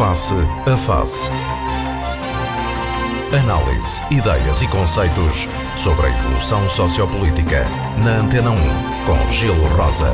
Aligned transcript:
Face 0.00 0.32
a 0.32 0.76
Face. 0.78 1.30
Análise, 3.38 4.00
ideias 4.10 4.62
e 4.62 4.68
conceitos 4.70 5.46
sobre 5.76 6.06
a 6.06 6.08
evolução 6.08 6.66
sociopolítica. 6.70 7.66
Na 8.02 8.20
Antena 8.20 8.50
1, 8.50 8.56
com 9.04 9.30
Gelo 9.30 9.66
Rosa. 9.76 10.12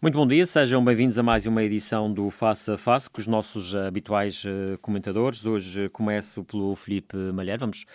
Muito 0.00 0.14
bom 0.14 0.24
dia, 0.24 0.46
sejam 0.46 0.84
bem-vindos 0.84 1.18
a 1.18 1.22
mais 1.24 1.46
uma 1.46 1.64
edição 1.64 2.12
do 2.12 2.30
Face 2.30 2.70
a 2.70 2.78
Face 2.78 3.10
com 3.10 3.20
os 3.20 3.26
nossos 3.26 3.74
habituais 3.74 4.44
eh, 4.46 4.76
comentadores. 4.80 5.44
Hoje 5.44 5.88
começo 5.88 6.44
pelo 6.44 6.76
Felipe 6.76 7.16
Malher. 7.16 7.58
Vamos 7.58 7.86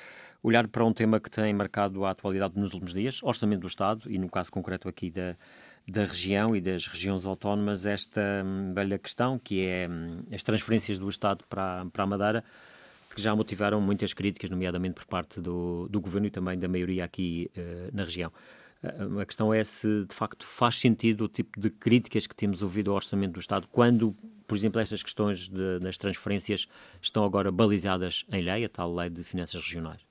olhar 0.43 0.67
para 0.67 0.83
um 0.83 0.91
tema 0.91 1.21
que 1.21 1.31
tem 1.31 1.53
marcado 1.53 2.03
a 2.03 2.11
atualidade 2.11 2.59
nos 2.59 2.73
últimos 2.73 2.93
dias, 2.93 3.23
orçamento 3.23 3.61
do 3.61 3.67
Estado 3.67 4.11
e 4.11 4.17
no 4.17 4.29
caso 4.29 4.51
concreto 4.51 4.89
aqui 4.89 5.09
da, 5.09 5.37
da 5.87 6.03
região 6.03 6.55
e 6.55 6.59
das 6.59 6.85
regiões 6.85 7.25
autónomas, 7.25 7.85
esta 7.85 8.21
hum, 8.45 8.73
velha 8.73 8.99
questão 8.99 9.39
que 9.39 9.65
é 9.65 9.87
hum, 9.89 10.21
as 10.33 10.43
transferências 10.43 10.99
do 10.99 11.07
Estado 11.07 11.45
para, 11.49 11.85
para 11.85 12.03
a 12.03 12.07
Madeira, 12.07 12.43
que 13.15 13.21
já 13.21 13.33
motivaram 13.33 13.79
muitas 13.79 14.13
críticas, 14.13 14.49
nomeadamente 14.49 14.95
por 14.95 15.05
parte 15.05 15.39
do, 15.39 15.87
do 15.89 16.01
Governo 16.01 16.27
e 16.27 16.29
também 16.29 16.59
da 16.59 16.67
maioria 16.67 17.05
aqui 17.05 17.49
uh, 17.57 17.95
na 17.95 18.03
região. 18.03 18.31
Uh, 18.83 19.19
a 19.21 19.25
questão 19.25 19.53
é 19.53 19.63
se, 19.63 20.05
de 20.05 20.13
facto, 20.13 20.45
faz 20.45 20.75
sentido 20.75 21.23
o 21.23 21.27
tipo 21.27 21.59
de 21.59 21.69
críticas 21.69 22.27
que 22.27 22.35
temos 22.35 22.61
ouvido 22.61 22.91
ao 22.91 22.97
Orçamento 22.97 23.33
do 23.33 23.39
Estado 23.39 23.67
quando, 23.71 24.15
por 24.45 24.55
exemplo, 24.55 24.79
estas 24.79 25.01
questões 25.01 25.47
de, 25.47 25.79
das 25.79 25.97
transferências 25.97 26.67
estão 27.01 27.23
agora 27.23 27.51
balizadas 27.51 28.25
em 28.31 28.43
lei, 28.43 28.65
a 28.65 28.69
tal 28.69 28.93
lei 28.93 29.09
de 29.09 29.23
finanças 29.23 29.61
regionais. 29.61 30.06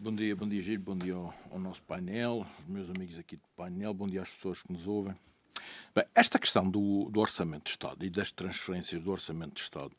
Bom 0.00 0.14
dia, 0.14 0.36
bom 0.36 0.46
dia, 0.46 0.62
Giro, 0.62 0.80
bom 0.80 0.96
dia 0.96 1.12
ao, 1.12 1.34
ao, 1.50 1.58
nosso 1.58 1.82
painel, 1.82 2.46
os 2.60 2.66
meus 2.66 2.88
amigos 2.88 3.18
aqui 3.18 3.34
do 3.34 3.42
painel, 3.56 3.92
bom 3.92 4.06
dia 4.06 4.22
às 4.22 4.32
pessoas 4.32 4.62
que 4.62 4.72
nos 4.72 4.86
ouvem. 4.86 5.12
Bem, 5.92 6.04
esta 6.14 6.38
questão 6.38 6.70
do, 6.70 7.10
do, 7.10 7.18
Orçamento 7.18 7.64
de 7.64 7.70
Estado 7.70 8.06
e 8.06 8.08
das 8.08 8.30
transferências 8.30 9.02
do 9.02 9.10
Orçamento 9.10 9.54
de 9.54 9.60
Estado 9.62 9.90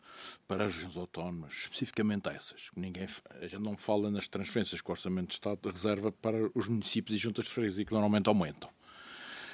para 0.48 0.64
as 0.64 0.76
regiões 0.76 0.96
autónomas, 0.96 1.52
especificamente 1.52 2.30
essas, 2.30 2.72
ninguém, 2.78 3.08
a 3.42 3.46
gente 3.46 3.62
não 3.62 3.76
fala 3.76 4.10
nas 4.10 4.30
transferências 4.30 4.80
que 4.80 4.90
o 4.90 4.94
Orçamento 4.94 5.28
de 5.28 5.34
Estado 5.34 5.70
reserva 5.70 6.14
para 6.14 6.50
os 6.56 6.70
municípios 6.70 7.18
e 7.18 7.20
juntas 7.20 7.44
de 7.44 7.52
freguesia, 7.52 7.84
que 7.84 7.92
normalmente 7.92 8.30
aumentam. 8.30 8.70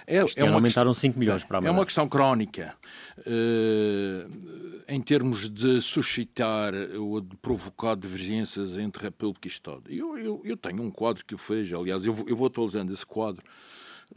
É, 0.08 0.18
é 0.18 0.44
uma 0.44 0.56
aumentaram 0.56 0.92
questão, 0.92 0.94
5 0.94 1.20
milhões 1.20 1.44
para 1.44 1.60
a 1.60 1.66
É 1.66 1.72
uma 1.72 1.86
questão 1.86 2.08
crónica. 2.08 2.76
Uh, 3.20 4.84
em 4.88 5.02
termos 5.02 5.50
de 5.50 5.82
suscitar 5.82 6.74
ou 7.00 7.20
de 7.22 7.36
provocar 7.38 7.96
divergências 7.96 8.78
entre 8.78 9.04
República 9.04 9.48
e 9.48 9.52
Estado. 9.52 9.84
Eu, 9.90 10.18
eu, 10.18 10.42
eu 10.46 10.58
tenho 10.58 10.84
um 10.84 10.92
quadro 10.92 11.26
que 11.26 11.34
eu 11.34 11.38
fiz, 11.38 11.74
aliás, 11.74 12.06
eu 12.06 12.14
vou, 12.14 12.28
eu 12.28 12.36
vou 12.36 12.48
atualizando 12.48 12.94
esse 12.94 13.06
quadro 13.06 13.44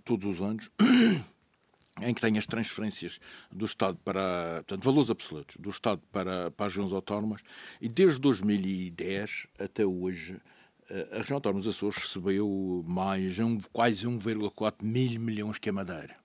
todos 0.04 0.26
os 0.26 0.40
anos. 0.42 0.70
em 2.00 2.14
que 2.14 2.20
tem 2.20 2.38
as 2.38 2.46
transferências 2.46 3.18
do 3.50 3.64
Estado 3.64 3.98
para, 4.04 4.62
portanto, 4.66 4.84
valores 4.84 5.10
absolutos 5.10 5.56
do 5.56 5.70
Estado 5.70 6.00
para, 6.12 6.50
para 6.50 6.66
as 6.66 6.72
regiões 6.72 6.92
autónomas, 6.92 7.42
e 7.80 7.88
desde 7.88 8.20
2010 8.20 9.48
até 9.58 9.84
hoje 9.84 10.40
a 10.90 11.18
região 11.18 11.36
autónoma 11.36 11.60
dos 11.60 11.68
Açores 11.68 11.96
recebeu 11.96 12.84
mais 12.86 13.38
um, 13.38 13.58
quase 13.72 14.06
1,4 14.06 14.74
mil 14.82 15.20
milhões 15.20 15.58
que 15.58 15.68
a 15.68 15.72
Madeira. 15.72 16.16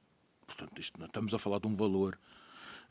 Portanto, 0.46 0.80
isto, 0.80 1.04
estamos 1.04 1.34
a 1.34 1.40
falar 1.40 1.60
de 1.60 1.68
um 1.68 1.76
valor 1.76 2.18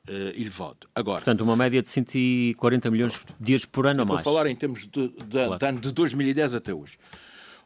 uh, 0.09 0.12
elevado. 0.39 0.89
Agora, 0.95 1.19
Portanto, 1.19 1.43
uma 1.43 1.56
média 1.56 1.81
de 1.81 1.89
140 1.89 2.91
milhões 2.91 3.19
de 3.19 3.34
dias 3.41 3.65
por 3.65 3.87
ano 3.87 4.03
a 4.03 4.05
mais. 4.05 4.20
Estou 4.20 4.33
a 4.33 4.34
falar 4.34 4.50
em 4.50 4.56
termos 4.56 4.87
de, 4.87 5.09
de, 5.09 5.47
claro. 5.47 5.59
de, 5.59 5.81
de 5.81 5.93
2010 5.93 6.55
até 6.55 6.75
hoje. 6.75 6.98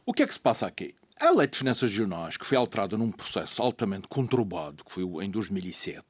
O 0.05 0.13
que 0.13 0.23
é 0.23 0.27
que 0.27 0.33
se 0.33 0.39
passa 0.39 0.65
aqui? 0.67 0.95
A 1.19 1.31
Lei 1.31 1.47
de 1.47 1.57
Finanças 1.57 1.89
Regionais, 1.89 2.37
que 2.37 2.45
foi 2.45 2.57
alterada 2.57 2.97
num 2.97 3.11
processo 3.11 3.61
altamente 3.61 4.07
conturbado, 4.07 4.83
que 4.85 4.91
foi 4.91 5.03
em 5.25 5.29
2007, 5.29 6.05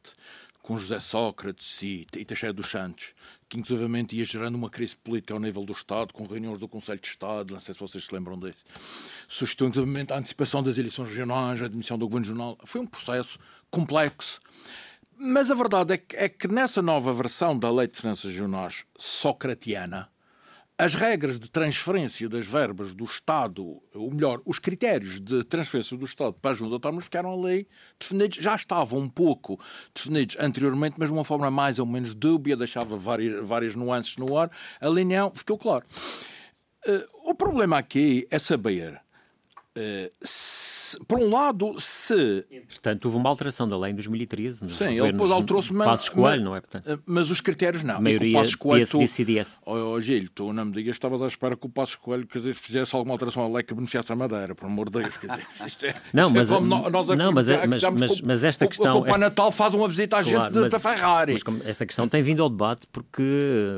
com 0.61 0.77
José 0.77 0.99
Sócrates 0.99 1.81
e, 1.81 2.05
e 2.15 2.25
Teixeira 2.25 2.53
dos 2.53 2.69
Santos, 2.69 3.13
que 3.49 3.57
inclusivamente 3.57 4.15
ia 4.15 4.25
gerando 4.25 4.55
uma 4.55 4.69
crise 4.69 4.95
política 4.95 5.33
ao 5.33 5.39
nível 5.39 5.63
do 5.63 5.71
Estado, 5.71 6.13
com 6.13 6.25
reuniões 6.25 6.59
do 6.59 6.67
Conselho 6.67 6.99
de 6.99 7.07
Estado, 7.07 7.53
não 7.53 7.59
sei 7.59 7.73
se 7.73 7.79
vocês 7.79 8.05
se 8.05 8.13
lembram 8.13 8.37
disso. 8.37 8.63
Suscitou 9.27 9.67
inclusivamente 9.67 10.13
a 10.13 10.17
antecipação 10.17 10.61
das 10.61 10.77
eleições 10.77 11.07
regionais, 11.07 11.61
a 11.61 11.65
admissão 11.65 11.97
do 11.97 12.07
Governo 12.07 12.25
Jornal. 12.25 12.57
Foi 12.65 12.81
um 12.81 12.85
processo 12.85 13.39
complexo. 13.71 14.39
Mas 15.17 15.49
a 15.49 15.55
verdade 15.55 15.93
é 15.93 15.97
que, 15.97 16.15
é 16.15 16.29
que 16.29 16.47
nessa 16.47 16.81
nova 16.81 17.11
versão 17.11 17.57
da 17.57 17.71
Lei 17.71 17.87
de 17.87 17.99
Finanças 17.99 18.31
Regionais 18.31 18.85
socratiana, 18.97 20.09
as 20.77 20.93
regras 20.93 21.39
de 21.39 21.49
transferência 21.49 22.29
das 22.29 22.45
verbas 22.45 22.93
do 22.93 23.03
Estado, 23.03 23.81
ou 23.95 24.11
melhor, 24.13 24.39
os 24.45 24.59
critérios 24.59 25.19
de 25.19 25.43
transferência 25.43 25.97
do 25.97 26.05
Estado 26.05 26.33
para 26.33 26.51
as 26.51 26.57
juntas 26.57 26.73
autónomas 26.73 27.05
ficaram 27.05 27.31
a 27.31 27.35
lei 27.35 27.65
definidos, 27.99 28.37
já 28.37 28.55
estavam 28.55 28.99
um 28.99 29.09
pouco 29.09 29.59
definidos 29.93 30.37
anteriormente, 30.39 30.95
mas 30.99 31.09
de 31.09 31.13
uma 31.13 31.23
forma 31.23 31.49
mais 31.49 31.79
ou 31.79 31.85
menos 31.85 32.13
dúbia, 32.13 32.55
deixava 32.55 32.95
várias, 32.95 33.43
várias 33.47 33.75
nuances 33.75 34.17
no 34.17 34.37
ar. 34.37 34.51
A 34.79 34.87
linha 34.87 35.31
ficou 35.33 35.57
claro. 35.57 35.83
Uh, 36.87 37.31
o 37.31 37.33
problema 37.33 37.79
aqui 37.79 38.27
é 38.29 38.37
saber 38.37 39.01
se 40.21 40.67
por 41.07 41.19
um 41.19 41.29
lado, 41.29 41.75
se. 41.79 42.45
Portanto, 42.67 43.05
houve 43.05 43.17
uma 43.17 43.29
alteração 43.29 43.67
da 43.67 43.77
lei 43.77 43.91
em 43.91 43.95
2013. 43.95 44.63
Nos 44.63 44.77
Sim, 44.77 44.99
ele 44.99 45.11
depois 45.11 45.31
alterou-se. 45.31 45.73
Passos 45.73 46.09
Coelho, 46.09 46.43
não 46.43 46.55
é? 46.55 46.61
Portanto, 46.61 46.89
eh, 46.89 46.97
mas 47.05 47.29
os 47.29 47.41
critérios 47.41 47.83
não. 47.83 47.97
A 47.97 48.01
maioria 48.01 48.33
Passos 48.33 48.55
Coelho, 48.55 48.87
PSD, 48.87 49.07
CDS. 49.07 49.59
Oh, 49.65 49.73
oh, 49.73 49.99
Gilho, 49.99 50.29
tu 50.29 50.53
não 50.53 50.65
me 50.65 50.71
digas 50.71 50.93
que 50.93 50.97
estavas 50.97 51.21
à 51.21 51.27
espera 51.27 51.55
que 51.55 51.65
o 51.65 51.69
Passos 51.69 51.95
Coelho 51.95 52.25
quer 52.25 52.39
dizer, 52.39 52.53
fizesse 52.53 52.95
alguma 52.95 53.13
alteração 53.13 53.43
à 53.43 53.47
lei 53.47 53.63
que 53.63 53.73
beneficiasse 53.73 54.11
a 54.11 54.15
Madeira, 54.15 54.55
por 54.55 54.65
amor 54.65 54.89
de 54.89 55.01
Deus. 55.01 55.17
Quer 55.17 55.27
dizer, 55.27 55.47
isto 55.65 55.85
é, 55.85 55.93
não, 56.13 56.27
isto 56.27 56.35
mas, 56.35 56.51
é 56.51 56.55
como 56.55 56.89
nós 56.89 57.07
não, 57.09 57.31
mas, 57.31 57.49
é- 57.49 57.67
mas, 57.67 57.83
mas, 57.83 58.21
mas, 58.21 58.43
esta 58.43 58.67
questão. 58.67 58.99
O 58.99 59.05
Pai 59.05 59.17
Natal 59.17 59.51
faz 59.51 59.73
uma 59.73 59.87
visita 59.87 60.17
à 60.17 60.23
claro, 60.23 60.53
gente 60.53 60.69
da 60.69 60.79
Ferrari. 60.79 61.33
Mas 61.33 61.65
esta 61.65 61.85
questão 61.85 62.07
tem 62.07 62.21
vindo 62.21 62.41
ao 62.41 62.49
debate 62.49 62.87
porque 62.91 63.23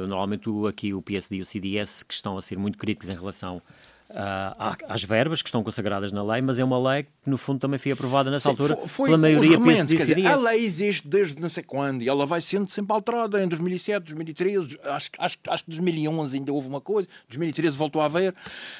normalmente 0.08 0.50
aqui 0.68 0.94
o 0.94 1.02
PSD 1.02 1.38
e 1.38 1.42
o 1.42 1.46
CDS 1.46 2.04
que 2.04 2.14
estão 2.14 2.38
a 2.38 2.42
ser 2.42 2.58
muito 2.58 2.78
críticos 2.78 3.10
em 3.10 3.16
relação 3.16 3.62
uh, 4.10 4.78
às 4.88 5.04
verbas 5.04 5.42
que 5.42 5.50
estão 5.50 5.64
consagradas 5.64 6.12
na 6.12 6.24
lei, 6.24 6.42
mas 6.42 6.60
é 6.60 6.64
uma 6.64 6.80
lei 6.92 7.04
que, 7.04 7.10
no 7.26 7.38
fundo, 7.38 7.60
também 7.60 7.78
foi 7.78 7.92
aprovada 7.92 8.32
nessa 8.32 8.46
Sim, 8.46 8.50
altura 8.52 8.76
foi, 8.88 9.10
pela 9.10 9.18
maioria 9.18 9.58
remendos, 9.58 9.94
quer 9.94 10.06
dizer, 10.06 10.26
A 10.26 10.36
lei 10.36 10.64
existe 10.64 11.08
desde 11.08 11.40
não 11.40 11.50
sei 11.50 11.64
quando 11.64 12.02
e 12.02 12.10
ela 12.10 12.26
vai 12.26 12.42
sendo 12.42 12.70
sempre 12.70 12.94
alterada. 12.94 13.44
Em 13.44 13.48
2007, 13.48 14.06
2013, 14.06 14.80
acho, 14.84 15.10
acho, 15.18 15.38
acho 15.48 15.64
que 15.64 15.70
2011 15.72 16.38
ainda 16.38 16.54
houve 16.54 16.68
uma 16.68 16.82
coisa, 16.82 17.08
2013 17.28 17.78
voltou 17.78 18.02
a 18.02 18.06
haver. 18.06 18.34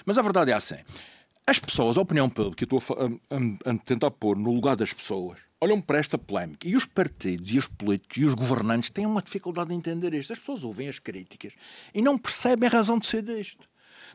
Mas 0.06 0.18
a 0.18 0.22
verdade 0.22 0.52
é 0.52 0.54
assim. 0.54 0.78
As 1.46 1.58
pessoas, 1.58 1.98
a 1.98 2.02
opinião 2.02 2.30
pública, 2.30 2.64
eu 2.64 2.78
estou 2.78 2.96
a, 2.96 3.06
a, 3.36 3.72
a, 3.72 3.78
tentar 3.80 4.12
pôr 4.12 4.38
no 4.38 4.54
lugar 4.54 4.76
das 4.76 4.94
pessoas, 4.94 5.40
olham 5.60 5.82
para 5.82 5.98
esta 5.98 6.16
polémica 6.16 6.68
e 6.68 6.76
os 6.76 6.86
partidos 6.86 7.52
e 7.52 7.58
os 7.58 7.68
políticos 7.68 8.18
e 8.18 8.26
os 8.26 8.36
governantes 8.36 8.92
têm 8.92 9.06
uma 9.06 9.22
dificuldade 9.22 9.70
de 9.70 9.76
entender 9.76 10.14
isto. 10.14 10.32
As 10.32 10.38
pessoas 10.38 10.64
ouvem 10.64 10.88
as 10.88 11.00
críticas 11.00 11.54
e 11.92 12.04
não 12.04 12.20
percebem 12.20 12.70
a 12.70 12.72
razão 12.72 13.00
de 13.00 13.08
ser 13.08 13.24
disto. 13.24 13.68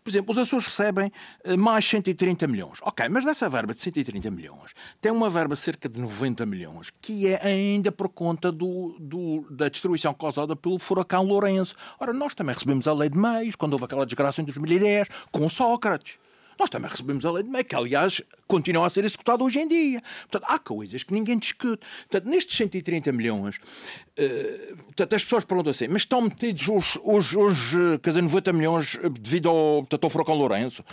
Por 0.04 0.10
exemplo, 0.10 0.32
os 0.32 0.38
Açores 0.38 0.66
recebem 0.66 1.10
eh, 1.42 1.56
mais 1.56 1.86
130 1.86 2.46
milhões. 2.46 2.78
Ok, 2.82 3.08
mas 3.08 3.24
dessa 3.24 3.48
verba 3.48 3.74
de 3.74 3.80
130 3.80 4.30
milhões 4.30 4.74
tem 5.00 5.10
uma 5.10 5.30
verba 5.30 5.54
de 5.54 5.60
cerca 5.60 5.88
de 5.88 5.98
90 5.98 6.44
milhões, 6.44 6.92
que 7.00 7.26
é 7.26 7.40
ainda 7.42 7.90
por 7.90 8.10
conta 8.10 8.52
do, 8.52 8.94
do, 9.00 9.46
da 9.50 9.70
destruição 9.70 10.12
causada 10.12 10.54
pelo 10.54 10.78
furacão 10.78 11.24
Lourenço. 11.24 11.74
Ora, 11.98 12.12
nós 12.12 12.34
também 12.34 12.54
recebemos 12.54 12.86
a 12.86 12.92
lei 12.92 13.08
de 13.08 13.16
meios, 13.16 13.56
quando 13.56 13.72
houve 13.72 13.86
aquela 13.86 14.04
desgraça 14.04 14.42
em 14.42 14.44
2010, 14.44 15.08
com 15.32 15.48
Sócrates. 15.48 16.18
Nós 16.60 16.68
também 16.68 16.90
recebemos 16.90 17.24
a 17.24 17.32
lei 17.32 17.42
de 17.42 17.48
meio, 17.48 17.64
que 17.64 17.74
aliás 17.74 18.22
continua 18.46 18.86
a 18.86 18.90
ser 18.90 19.04
executada 19.04 19.42
hoje 19.42 19.58
em 19.60 19.68
dia. 19.68 20.02
Portanto, 20.30 20.50
há 20.50 20.58
coisas 20.58 21.02
que 21.02 21.12
ninguém 21.12 21.38
discute. 21.38 21.86
Portanto, 22.08 22.30
nestes 22.30 22.56
130 22.56 23.12
milhões, 23.12 23.56
uh, 23.56 24.76
portanto, 24.76 25.14
as 25.14 25.22
pessoas 25.22 25.44
perguntam 25.44 25.70
assim, 25.70 25.88
mas 25.88 26.02
estão 26.02 26.20
metidos 26.22 26.68
os, 26.68 26.98
os, 27.02 27.32
os 27.34 27.74
eh, 27.74 27.98
quer 28.02 28.10
dizer, 28.10 28.22
90 28.22 28.52
milhões 28.52 28.98
devido 29.20 29.48
ao, 29.48 29.80
portanto, 29.80 30.04
ao 30.04 30.10
furacão 30.10 30.34
Lourenço? 30.34 30.84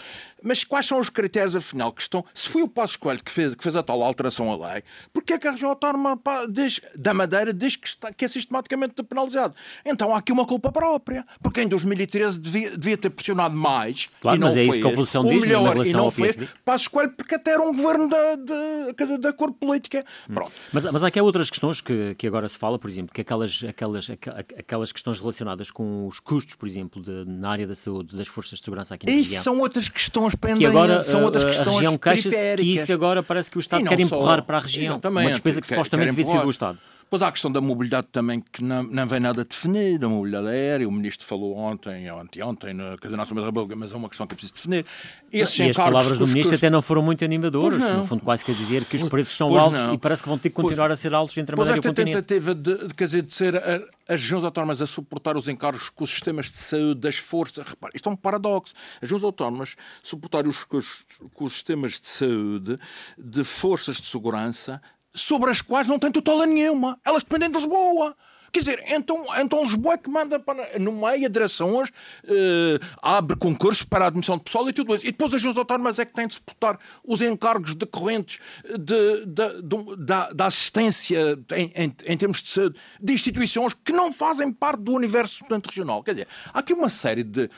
Mas 0.42 0.64
quais 0.64 0.86
são 0.86 1.00
os 1.00 1.10
critérios, 1.10 1.56
afinal, 1.56 1.92
que 1.92 2.02
estão... 2.02 2.26
Se 2.34 2.50
foi 2.50 2.64
o 2.64 2.68
Passo 2.68 2.98
Coelho 3.00 3.24
que 3.24 3.32
fez, 3.32 3.54
que 3.54 3.64
fez 3.64 3.76
a 3.76 3.84
tal 3.84 4.02
alteração 4.02 4.52
à 4.52 4.74
lei, 4.74 4.84
porque 5.14 5.34
é 5.34 5.40
que 5.40 5.48
a 5.48 5.52
região 5.52 5.70
autónoma 5.70 6.20
diz, 6.50 6.82
da 6.96 7.14
Madeira 7.14 7.54
diz 7.54 7.76
que, 7.76 7.88
está, 7.88 8.12
que 8.12 8.26
é 8.26 8.28
sistematicamente 8.28 9.02
penalizado? 9.04 9.56
Então 9.86 10.14
há 10.14 10.18
aqui 10.18 10.32
uma 10.32 10.46
culpa 10.46 10.72
própria, 10.72 11.26
porque 11.42 11.62
em 11.62 11.68
2013 11.68 12.40
devia, 12.40 12.78
devia 12.78 12.98
ter 12.98 13.10
pressionado 13.10 13.56
mais 13.56 14.10
claro, 14.20 14.38
e 14.38 14.40
não 14.40 14.48
mas 14.48 14.56
é 14.56 14.64
isso 14.64 14.80
que 14.80 14.86
a 14.86 14.90
oposição 14.90 15.24
diz, 15.24 15.46
melhor, 15.46 15.86
e 15.86 15.94
não 15.94 16.10
fez. 16.10 16.38
Passo 16.64 16.90
Coelho 16.90 17.12
porque 17.12 17.36
até 17.42 17.52
era 17.52 17.62
um 17.62 17.76
governo 17.76 18.08
da, 18.08 18.36
da, 18.36 19.18
da 19.18 19.34
cor 19.34 19.52
política. 19.52 20.06
Hum. 20.30 20.36
Pronto. 20.36 20.52
Mas, 20.72 20.86
mas 20.86 21.04
há 21.04 21.08
aqui 21.08 21.20
outras 21.20 21.50
questões 21.50 21.82
que, 21.82 22.16
que 22.16 22.28
agora 22.28 22.48
se 22.48 22.58
fala, 22.58 22.80
por 22.80 22.90
exemplo, 22.90 23.14
que 23.14 23.22
aquelas, 23.22 23.64
aquelas, 23.68 24.10
aquelas 24.10 24.92
questões 24.92 25.20
relacionadas 25.20 25.72
com 25.72 26.08
os 26.08 26.20
custos, 26.20 26.56
por 26.56 26.68
exemplo, 26.68 27.02
de, 27.02 27.26
na 27.26 27.50
área 27.50 27.68
da 27.68 27.76
saúde, 27.76 28.16
das 28.16 28.28
forças 28.28 28.60
de 28.60 28.66
segurança 28.66 28.96
aqui 28.96 29.06
na 29.06 29.12
isso 29.12 29.24
região. 29.24 29.44
são 29.44 29.60
outras 29.60 29.90
questões 29.90 30.36
pendentes, 30.36 30.62
que 30.62 30.66
agora, 30.68 31.04
são 31.04 31.24
outras 31.24 31.44
questões 31.44 31.68
a 31.68 31.72
região 31.72 31.98
queixa 31.98 32.30
que 32.30 32.74
isso 32.74 32.94
agora 32.94 33.24
parece 33.24 33.50
que 33.50 33.58
o 33.58 33.60
Estado 33.60 33.86
quer 33.86 34.00
empurrar 34.00 34.40
só, 34.40 34.46
para 34.46 34.58
a 34.58 34.62
região. 34.62 35.00
Uma 35.04 35.30
despesa 35.30 35.62
que 35.62 35.68
supostamente 35.68 36.16
devia 36.16 36.32
ser 36.32 36.42
do 36.42 36.50
Estado. 36.50 36.80
Depois 37.12 37.24
há 37.24 37.28
a 37.28 37.32
questão 37.34 37.52
da 37.52 37.60
mobilidade 37.60 38.08
também, 38.10 38.40
que 38.40 38.64
não, 38.64 38.84
não 38.84 39.06
vem 39.06 39.20
nada 39.20 39.44
definida, 39.44 40.06
a 40.06 40.10
mobilidade 40.10 40.48
aérea. 40.48 40.88
O 40.88 40.92
ministro 40.94 41.28
falou 41.28 41.58
ontem, 41.58 42.10
ou 42.10 42.18
anteontem, 42.18 42.74
na, 42.74 42.92
na 42.92 43.24
Assembleia 43.24 43.52
da 43.52 43.52
República, 43.52 43.76
mas 43.76 43.92
é 43.92 43.98
uma 43.98 44.08
questão 44.08 44.26
que 44.26 44.34
é 44.34 44.36
preciso 44.38 44.54
definir. 44.54 44.86
Esses 45.30 45.60
e 45.60 45.64
as 45.64 45.76
palavras 45.76 46.20
do 46.20 46.26
ministro 46.26 46.56
até 46.56 46.70
não 46.70 46.82
foram 46.82 47.02
muito 47.02 47.26
animadoras. 47.26 47.80
No 47.92 48.06
fundo, 48.06 48.24
quase 48.24 48.46
quer 48.46 48.56
dizer 48.56 48.86
que 48.86 48.96
os 48.96 49.04
preços 49.04 49.36
são 49.36 49.50
pois 49.50 49.62
altos 49.62 49.82
não. 49.82 49.94
e 49.94 49.98
parece 49.98 50.24
que 50.24 50.30
vão 50.30 50.38
ter 50.38 50.52
que 50.52 50.56
continuar 50.56 50.88
pois, 50.88 51.00
a 51.00 51.02
ser 51.02 51.14
altos 51.14 51.38
entre 51.38 51.54
a 51.54 51.58
Madeira 51.58 51.76
e 51.76 51.80
o 51.82 51.84
continente. 51.84 52.16
tentativa 52.16 52.56
de, 52.56 52.88
de, 52.88 52.94
quer 52.94 53.04
dizer, 53.04 53.24
de 53.24 53.34
ser 53.34 53.58
a, 53.58 53.76
as 54.08 54.22
regiões 54.22 54.46
autónomas 54.46 54.82
a 54.82 54.88
suportar 54.88 55.36
os 55.36 55.50
encargos 55.50 55.90
com 55.90 56.06
os 56.06 56.10
sistemas 56.10 56.46
de 56.46 56.60
saúde 56.60 57.02
das 57.02 57.18
forças. 57.18 57.68
Repare, 57.68 57.92
isto 57.94 58.08
é 58.08 58.12
um 58.14 58.16
paradoxo. 58.16 58.74
As 58.96 59.02
regiões 59.02 59.26
autónomas 59.26 59.76
suportarem 60.02 60.50
os, 60.50 60.64
com, 60.64 60.78
os, 60.78 61.06
com 61.34 61.44
os 61.44 61.52
sistemas 61.52 62.00
de 62.00 62.08
saúde 62.08 62.80
de 63.18 63.44
forças 63.44 63.98
de 63.98 64.08
segurança 64.08 64.82
sobre 65.14 65.50
as 65.50 65.62
quais 65.62 65.88
não 65.88 66.00
tem 66.00 66.12
tutela 66.12 66.46
nenhuma. 66.46 67.00
Elas 67.06 67.24
dependem 67.24 67.50
de 67.50 67.58
Lisboa. 67.58 68.16
Quer 68.52 68.60
dizer, 68.60 68.84
então, 68.90 69.26
então 69.38 69.62
Lisboa 69.62 69.94
é 69.94 69.98
que 69.98 70.10
manda 70.10 70.38
para, 70.38 70.78
no 70.78 70.92
meio 70.92 71.26
a 71.26 71.30
direções, 71.30 71.90
eh, 72.26 72.80
abre 73.02 73.38
concursos 73.38 73.84
para 73.84 74.04
a 74.04 74.08
admissão 74.10 74.38
de 74.38 74.44
pessoal 74.44 74.68
e 74.68 74.74
tudo 74.74 74.94
isso. 74.94 75.08
E 75.08 75.12
depois 75.12 75.30
as 75.34 75.40
regiões 75.40 75.58
autónomas 75.58 75.98
é 76.00 76.06
que 76.06 76.14
têm 76.14 76.28
de 76.28 76.34
suportar 76.34 76.78
os 77.02 77.22
encargos 77.22 77.76
decorrentes 77.76 78.40
de, 78.66 79.26
de, 79.26 79.62
de, 79.62 79.96
da, 79.98 80.34
da, 80.34 80.46
assistência 80.48 81.40
em, 81.54 81.72
em, 81.74 81.96
em, 82.06 82.18
termos 82.18 82.42
de 82.42 82.50
saúde 82.50 82.80
de 83.02 83.14
instituições 83.14 83.74
que 83.74 83.94
não 83.94 84.12
fazem 84.12 84.52
parte 84.52 84.82
do 84.82 84.92
universo 84.92 85.36
estudante 85.36 85.68
regional. 85.68 86.04
Quer 86.04 86.12
dizer, 86.12 86.28
há 86.54 86.60
aqui 86.60 86.74
uma 86.74 86.90
série 86.90 87.24
de. 87.24 87.50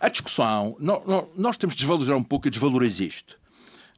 A 0.00 0.08
discussão, 0.08 0.76
nós, 0.80 1.02
nós 1.36 1.58
temos 1.58 1.74
de 1.74 1.80
desvalorizar 1.80 2.16
um 2.16 2.24
pouco 2.24 2.48
e 2.48 2.50
desvalorizar 2.50 3.06
isto. 3.06 3.39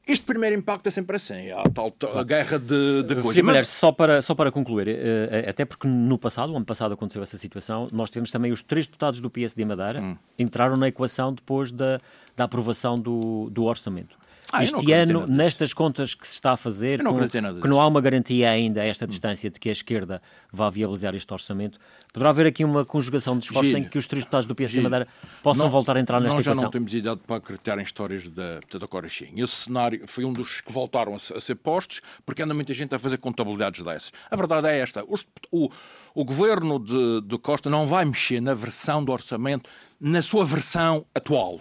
Este 0.07 0.25
primeiro 0.25 0.57
impacto 0.57 0.89
é 0.89 0.91
sempre 0.91 1.17
assim, 1.17 1.51
há 1.53 1.63
tal 1.73 1.95
a 2.17 2.25
guerra 2.25 2.59
de, 2.59 3.05
de 3.05 3.15
coisas. 3.23 3.41
Mas... 3.43 3.69
Só, 3.69 3.93
para, 3.93 4.21
só 4.21 4.35
para 4.35 4.51
concluir, 4.51 4.89
eh, 4.89 5.47
até 5.49 5.65
porque 5.65 5.87
no 5.87 6.19
passado, 6.19 6.53
o 6.53 6.57
ano 6.57 6.65
passado 6.65 6.93
aconteceu 6.93 7.23
essa 7.23 7.37
situação, 7.37 7.87
nós 7.93 8.11
tivemos 8.11 8.33
também 8.33 8.51
os 8.51 8.63
três 8.63 8.87
deputados 8.87 9.21
do 9.21 9.31
PSD 9.31 9.65
Madeira 9.65 10.03
hum. 10.03 10.17
entraram 10.37 10.77
na 10.77 10.89
equação 10.89 11.33
depois 11.33 11.71
da, 11.71 11.99
da 12.37 12.45
aprovação 12.45 12.97
do, 12.97 13.49
do 13.51 13.63
orçamento. 13.63 14.17
Ah, 14.53 14.63
este 14.63 14.93
ano, 14.93 15.27
nestas 15.27 15.73
contas 15.73 16.15
que 16.15 16.27
se 16.27 16.35
está 16.35 16.53
a 16.53 16.57
fazer, 16.57 17.03
não 17.03 17.15
com, 17.15 17.61
que 17.61 17.69
não 17.69 17.81
há 17.81 17.87
uma 17.87 18.01
garantia 18.01 18.51
ainda 18.51 18.83
a 18.83 18.85
esta 18.85 19.07
distância 19.07 19.51
de 19.51 19.59
que 19.59 19.69
a 19.69 19.73
esquerda 19.73 20.21
vá 20.53 20.69
viabilizar 20.69 21.15
este 21.15 21.33
orçamento, 21.33 21.79
poderá 22.13 22.31
haver 22.31 22.47
aqui 22.47 22.65
uma 22.65 22.85
conjugação 22.85 23.39
de 23.39 23.47
esforços 23.47 23.75
em 23.75 23.85
que 23.85 23.97
os 23.97 24.07
três 24.07 24.25
deputados 24.25 24.47
do 24.47 24.55
PS 24.55 24.73
de 24.73 24.81
Madeira 24.83 25.09
possam 25.43 25.65
não, 25.65 25.71
voltar 25.71 25.97
a 25.97 26.01
entrar 26.01 26.21
nesta 26.21 26.37
nós 26.37 26.47
equação? 26.47 26.55
Nós 26.55 26.61
já 26.61 26.67
não 26.67 26.71
temos 26.71 26.95
idade 26.95 27.21
para 27.27 27.37
acreditar 27.37 27.79
em 27.79 27.83
histórias 27.83 28.29
da, 28.29 28.61
da 28.79 28.87
Corachim. 28.87 29.33
Esse 29.37 29.55
cenário 29.55 30.05
foi 30.07 30.25
um 30.25 30.33
dos 30.33 30.61
que 30.61 30.71
voltaram 30.71 31.15
a, 31.15 31.17
a, 31.17 31.41
ser 31.41 31.55
postos, 31.55 32.03
porque 32.27 32.43
anda 32.43 32.53
muita 32.53 32.75
gente 32.75 32.95
a 32.95 32.99
fazer 32.99 33.17
contabilidades 33.19 33.83
dessas. 33.83 34.13
A 34.31 34.37
verdade 34.37 34.67
é 34.69 34.79
esta, 34.79 35.05
os, 35.09 35.27
o, 35.51 35.71
o 36.15 36.25
governo 36.25 36.79
de, 36.79 37.23
de 37.23 37.39
Costa 37.39 37.71
não 37.71 37.87
vai 37.87 38.05
mexer 38.05 38.41
na 38.41 38.55
versão 38.55 39.03
do 39.03 39.13
orçamento 39.13 39.69
na 40.01 40.21
sua 40.21 40.45
versão 40.45 41.07
atual. 41.15 41.61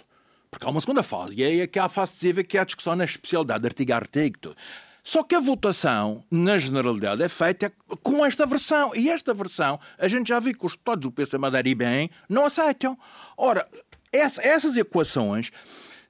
Porque 0.51 0.67
há 0.67 0.69
uma 0.69 0.81
segunda 0.81 1.01
fase, 1.01 1.37
e 1.37 1.43
é 1.43 1.47
aí 1.47 1.67
que 1.67 1.79
há 1.79 1.85
a 1.85 1.89
fase 1.89 2.11
decisiva, 2.11 2.43
que 2.43 2.57
é 2.57 2.61
a 2.61 2.65
discussão 2.65 2.93
na 2.93 3.05
especialidade, 3.05 3.65
artigo 3.65 3.93
a 3.93 3.95
artigo. 3.95 4.53
Só 5.01 5.23
que 5.23 5.33
a 5.33 5.39
votação, 5.39 6.23
na 6.29 6.57
generalidade, 6.57 7.23
é 7.23 7.29
feita 7.29 7.71
com 8.03 8.23
esta 8.25 8.45
versão. 8.45 8.91
E 8.93 9.09
esta 9.09 9.33
versão, 9.33 9.79
a 9.97 10.07
gente 10.07 10.27
já 10.27 10.39
viu 10.39 10.55
que 10.55 10.65
os 10.65 10.73
deputados 10.73 11.01
do 11.01 11.11
PC 11.11 11.37
Madeira 11.37 11.69
e 11.69 11.73
bem 11.73 12.09
não 12.29 12.45
aceitam. 12.45 12.97
Ora, 13.37 13.67
essas 14.11 14.77
equações 14.77 15.51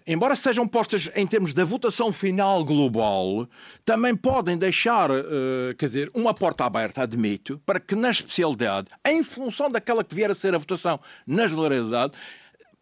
embora 0.06 0.36
sejam 0.36 0.68
postas 0.68 1.10
em 1.16 1.26
termos 1.28 1.54
da 1.54 1.64
votação 1.64 2.12
final 2.12 2.64
global, 2.64 3.48
também 3.86 4.16
podem 4.16 4.58
deixar, 4.58 5.12
uh, 5.12 5.24
quer 5.78 5.86
dizer, 5.86 6.12
uma 6.14 6.34
porta 6.34 6.66
aberta, 6.66 7.04
admito, 7.04 7.62
para 7.66 7.80
que 7.80 7.96
na 7.96 8.10
especialidade, 8.10 8.88
em 9.06 9.24
função 9.24 9.70
daquela 9.70 10.04
que 10.04 10.16
vier 10.16 10.32
a 10.32 10.36
ser 10.36 10.56
a 10.56 10.58
votação 10.58 11.00
na 11.26 11.48
generalidade, 11.48 12.14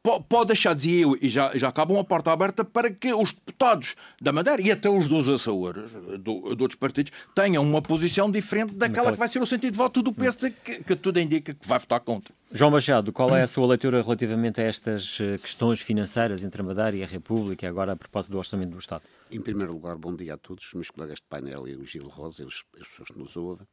pode 0.01 0.47
deixar, 0.47 0.73
dizia 0.73 1.01
eu, 1.01 1.17
e 1.21 1.27
já, 1.27 1.55
já 1.57 1.67
acaba 1.67 1.93
uma 1.93 2.03
porta 2.03 2.31
aberta 2.31 2.63
para 2.63 2.89
que 2.89 3.13
os 3.13 3.33
deputados 3.33 3.95
da 4.21 4.31
Madeira 4.31 4.61
e 4.61 4.71
até 4.71 4.89
os 4.89 5.07
dos 5.07 5.27
Açores, 5.27 5.91
do, 6.19 6.55
de 6.55 6.61
outros 6.61 6.75
partidos, 6.75 7.11
tenham 7.35 7.63
uma 7.63 7.81
posição 7.81 8.31
diferente 8.31 8.73
daquela 8.73 9.11
que 9.11 9.17
vai 9.17 9.27
ser 9.27 9.41
o 9.41 9.45
sentido 9.45 9.73
de 9.73 9.77
voto 9.77 10.01
do 10.01 10.13
PSD, 10.13 10.51
que, 10.51 10.83
que 10.83 10.95
tudo 10.95 11.19
indica 11.19 11.53
que 11.53 11.67
vai 11.67 11.79
votar 11.79 11.99
contra. 11.99 12.33
João 12.51 12.71
Machado, 12.71 13.11
qual 13.11 13.35
é 13.35 13.43
a 13.43 13.47
sua 13.47 13.67
leitura 13.67 14.01
relativamente 14.01 14.59
a 14.61 14.63
estas 14.63 15.19
eh, 15.21 15.37
questões 15.37 15.81
financeiras 15.81 16.43
entre 16.43 16.61
a 16.61 16.65
Madeira 16.65 16.95
e 16.95 17.03
a 17.03 17.07
República, 17.07 17.67
agora 17.67 17.91
a 17.91 17.95
propósito 17.95 18.31
do 18.31 18.37
Orçamento 18.37 18.71
do 18.71 18.79
Estado? 18.79 19.03
Em 19.29 19.39
primeiro 19.39 19.73
lugar, 19.73 19.95
bom 19.97 20.15
dia 20.15 20.33
a 20.33 20.37
todos, 20.37 20.65
os 20.65 20.73
meus 20.73 20.89
colegas 20.89 21.17
de 21.17 21.25
painel 21.29 21.67
e 21.67 21.75
o 21.75 21.85
Gil 21.85 22.07
Rosa 22.07 22.43
e 22.43 22.47
as 22.47 22.63
pessoas 22.87 23.09
que 23.09 23.19
nos 23.19 23.35
ouvem. 23.37 23.67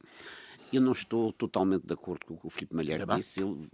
Eu 0.73 0.81
não 0.81 0.93
estou 0.93 1.33
totalmente 1.33 1.87
de 1.87 1.93
acordo 1.93 2.27
com 2.27 2.35
o 2.35 2.37
que 2.37 2.47
o 2.47 2.51
Filipe 2.51 2.75
Malheiro 2.75 3.11
é 3.11 3.17
disse. 3.17 3.41
Ele, 3.41 3.69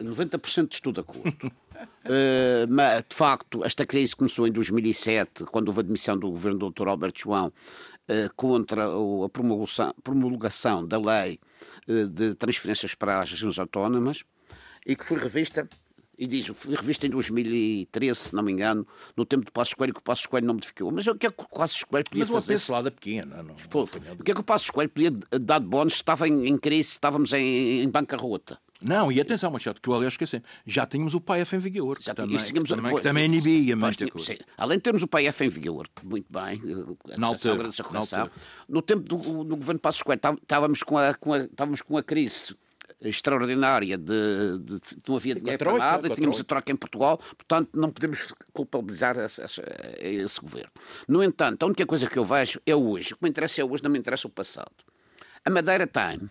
90% 0.00 0.72
estou 0.72 0.92
de 0.92 1.00
acordo. 1.00 1.46
uh, 1.46 2.66
mas, 2.70 3.04
de 3.08 3.16
facto, 3.16 3.64
esta 3.64 3.84
crise 3.84 4.14
começou 4.14 4.46
em 4.46 4.52
2007, 4.52 5.44
quando 5.44 5.68
houve 5.68 5.80
a 5.80 5.82
demissão 5.82 6.16
do 6.16 6.30
governo 6.30 6.58
do 6.58 6.70
Dr. 6.70 6.88
Alberto 6.88 7.20
João 7.20 7.48
uh, 7.48 8.34
contra 8.36 8.84
a 8.86 9.28
promulgação, 9.28 9.94
promulgação 10.02 10.86
da 10.86 10.98
lei 10.98 11.38
uh, 11.88 12.06
de 12.06 12.34
transferências 12.34 12.94
para 12.94 13.20
as 13.20 13.30
regiões 13.30 13.58
autónomas 13.58 14.24
e 14.86 14.96
que 14.96 15.04
foi 15.04 15.18
revista 15.18 15.68
e 16.20 16.26
diz, 16.26 16.48
foi 16.48 16.74
revista 16.74 17.06
em 17.06 17.10
2013, 17.10 18.14
se 18.14 18.34
não 18.34 18.42
me 18.42 18.52
engano, 18.52 18.86
no 19.16 19.24
tempo 19.24 19.42
de 19.42 19.50
Passos 19.50 19.72
Coelho, 19.72 19.94
que 19.94 20.00
o 20.00 20.02
Passos 20.02 20.26
Coelho 20.26 20.46
não 20.46 20.52
modificou. 20.52 20.92
Mas 20.92 21.06
o 21.06 21.14
que 21.14 21.26
é 21.26 21.30
que 21.30 21.42
o 21.42 21.48
Passos 21.48 21.82
Coelho 21.82 22.04
podia 22.04 22.26
Mas 22.26 22.30
fazer? 22.30 22.52
Mas 22.52 22.68
o 22.68 22.72
lado 22.72 22.92
pequena. 22.92 23.42
Não, 23.42 23.54
Pô, 23.70 23.84
o 23.84 24.22
que 24.22 24.30
é 24.30 24.34
que 24.34 24.40
o 24.40 24.44
Passos 24.44 24.68
Coelho 24.68 24.90
podia 24.90 25.10
dar 25.40 25.60
de 25.60 25.66
bónus 25.66 25.94
se 25.94 26.00
estava 26.00 26.28
em, 26.28 26.46
em 26.46 26.58
crise, 26.58 26.90
se 26.90 26.92
estávamos 26.92 27.32
em, 27.32 27.82
em 27.82 27.88
bancarrota? 27.88 28.58
Não, 28.82 29.10
e 29.10 29.18
atenção, 29.18 29.50
Machado, 29.50 29.80
que 29.80 29.88
eu 29.88 29.94
aliás 29.94 30.12
esqueci. 30.12 30.42
Já 30.66 30.84
tínhamos 30.84 31.14
o 31.14 31.22
PAF 31.22 31.56
em 31.56 31.58
vigor. 31.58 31.96
Já 32.02 32.14
também, 32.14 32.36
tínhamos, 32.36 32.68
também, 32.68 32.94
que 32.94 33.02
também 33.02 33.24
inibia 33.24 33.74
coisa. 34.10 34.36
Além 34.58 34.76
de 34.76 34.82
termos 34.82 35.02
o 35.02 35.08
PAF 35.08 35.44
em 35.44 35.48
vigor, 35.48 35.88
muito 36.04 36.26
bem, 36.30 36.60
na 37.16 37.28
altura, 37.28 37.64
na 37.64 38.30
No 38.68 38.82
tempo 38.82 39.02
do, 39.02 39.44
do 39.44 39.56
governo 39.56 39.80
Passos 39.80 40.02
Coelho, 40.02 40.20
estávamos 40.42 40.82
com 40.82 40.98
a, 40.98 41.14
com 41.14 41.32
a, 41.32 41.38
estávamos 41.38 41.80
com 41.80 41.96
a 41.96 42.02
crise 42.02 42.54
extraordinária 43.02 43.96
de, 43.96 44.58
de, 44.58 44.74
de 44.74 44.80
não 45.08 45.16
havia 45.16 45.34
dinheiro 45.34 45.58
para 45.58 45.78
nada, 45.78 46.08
e 46.08 46.14
tínhamos 46.14 46.40
a 46.40 46.44
troca 46.44 46.70
em 46.70 46.76
Portugal, 46.76 47.18
portanto 47.18 47.70
não 47.74 47.90
podemos 47.90 48.34
culpabilizar 48.52 49.18
esse, 49.18 49.42
esse, 49.42 49.62
esse, 50.00 50.40
governo. 50.40 50.70
No 51.08 51.22
entanto, 51.22 51.62
a 51.62 51.66
única 51.66 51.86
coisa 51.86 52.06
que 52.06 52.18
eu 52.18 52.24
vejo 52.24 52.60
é 52.66 52.74
hoje. 52.74 53.14
O 53.14 53.16
que 53.16 53.22
me 53.22 53.30
interessa 53.30 53.60
é 53.60 53.64
hoje, 53.64 53.82
não 53.82 53.90
me 53.90 53.98
interessa 53.98 54.26
o 54.26 54.30
passado. 54.30 54.72
A 55.44 55.50
Madeira 55.50 55.86
tem 55.86 56.30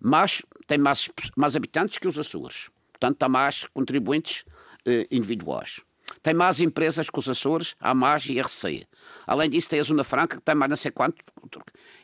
mais, 0.00 0.42
tem 0.66 0.78
mais, 0.78 1.10
mais 1.36 1.54
habitantes 1.54 1.98
que 1.98 2.08
os 2.08 2.18
Açores. 2.18 2.70
Portanto, 2.92 3.22
há 3.22 3.28
mais 3.28 3.66
contribuintes 3.72 4.44
eh, 4.86 5.06
individuais. 5.10 5.80
Tem 6.22 6.34
mais 6.34 6.60
empresas 6.60 7.08
que 7.08 7.18
os 7.18 7.28
Açores, 7.28 7.76
há 7.80 7.94
mais 7.94 8.26
IRC. 8.26 8.86
Além 9.26 9.48
disso, 9.48 9.68
tem 9.68 9.80
a 9.80 9.82
Zona 9.82 10.04
Franca, 10.04 10.36
que 10.36 10.42
tem 10.42 10.54
mais 10.54 10.68
não 10.68 10.76
sei 10.76 10.90
quanto. 10.90 11.22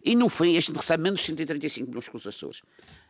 E 0.04 0.14
no 0.14 0.28
fim, 0.28 0.54
este 0.56 0.72
recebe 0.72 1.02
menos 1.02 1.20
135 1.22 1.88
milhões 1.88 2.08
que 2.08 2.16
os 2.16 2.26
Açores. 2.26 2.62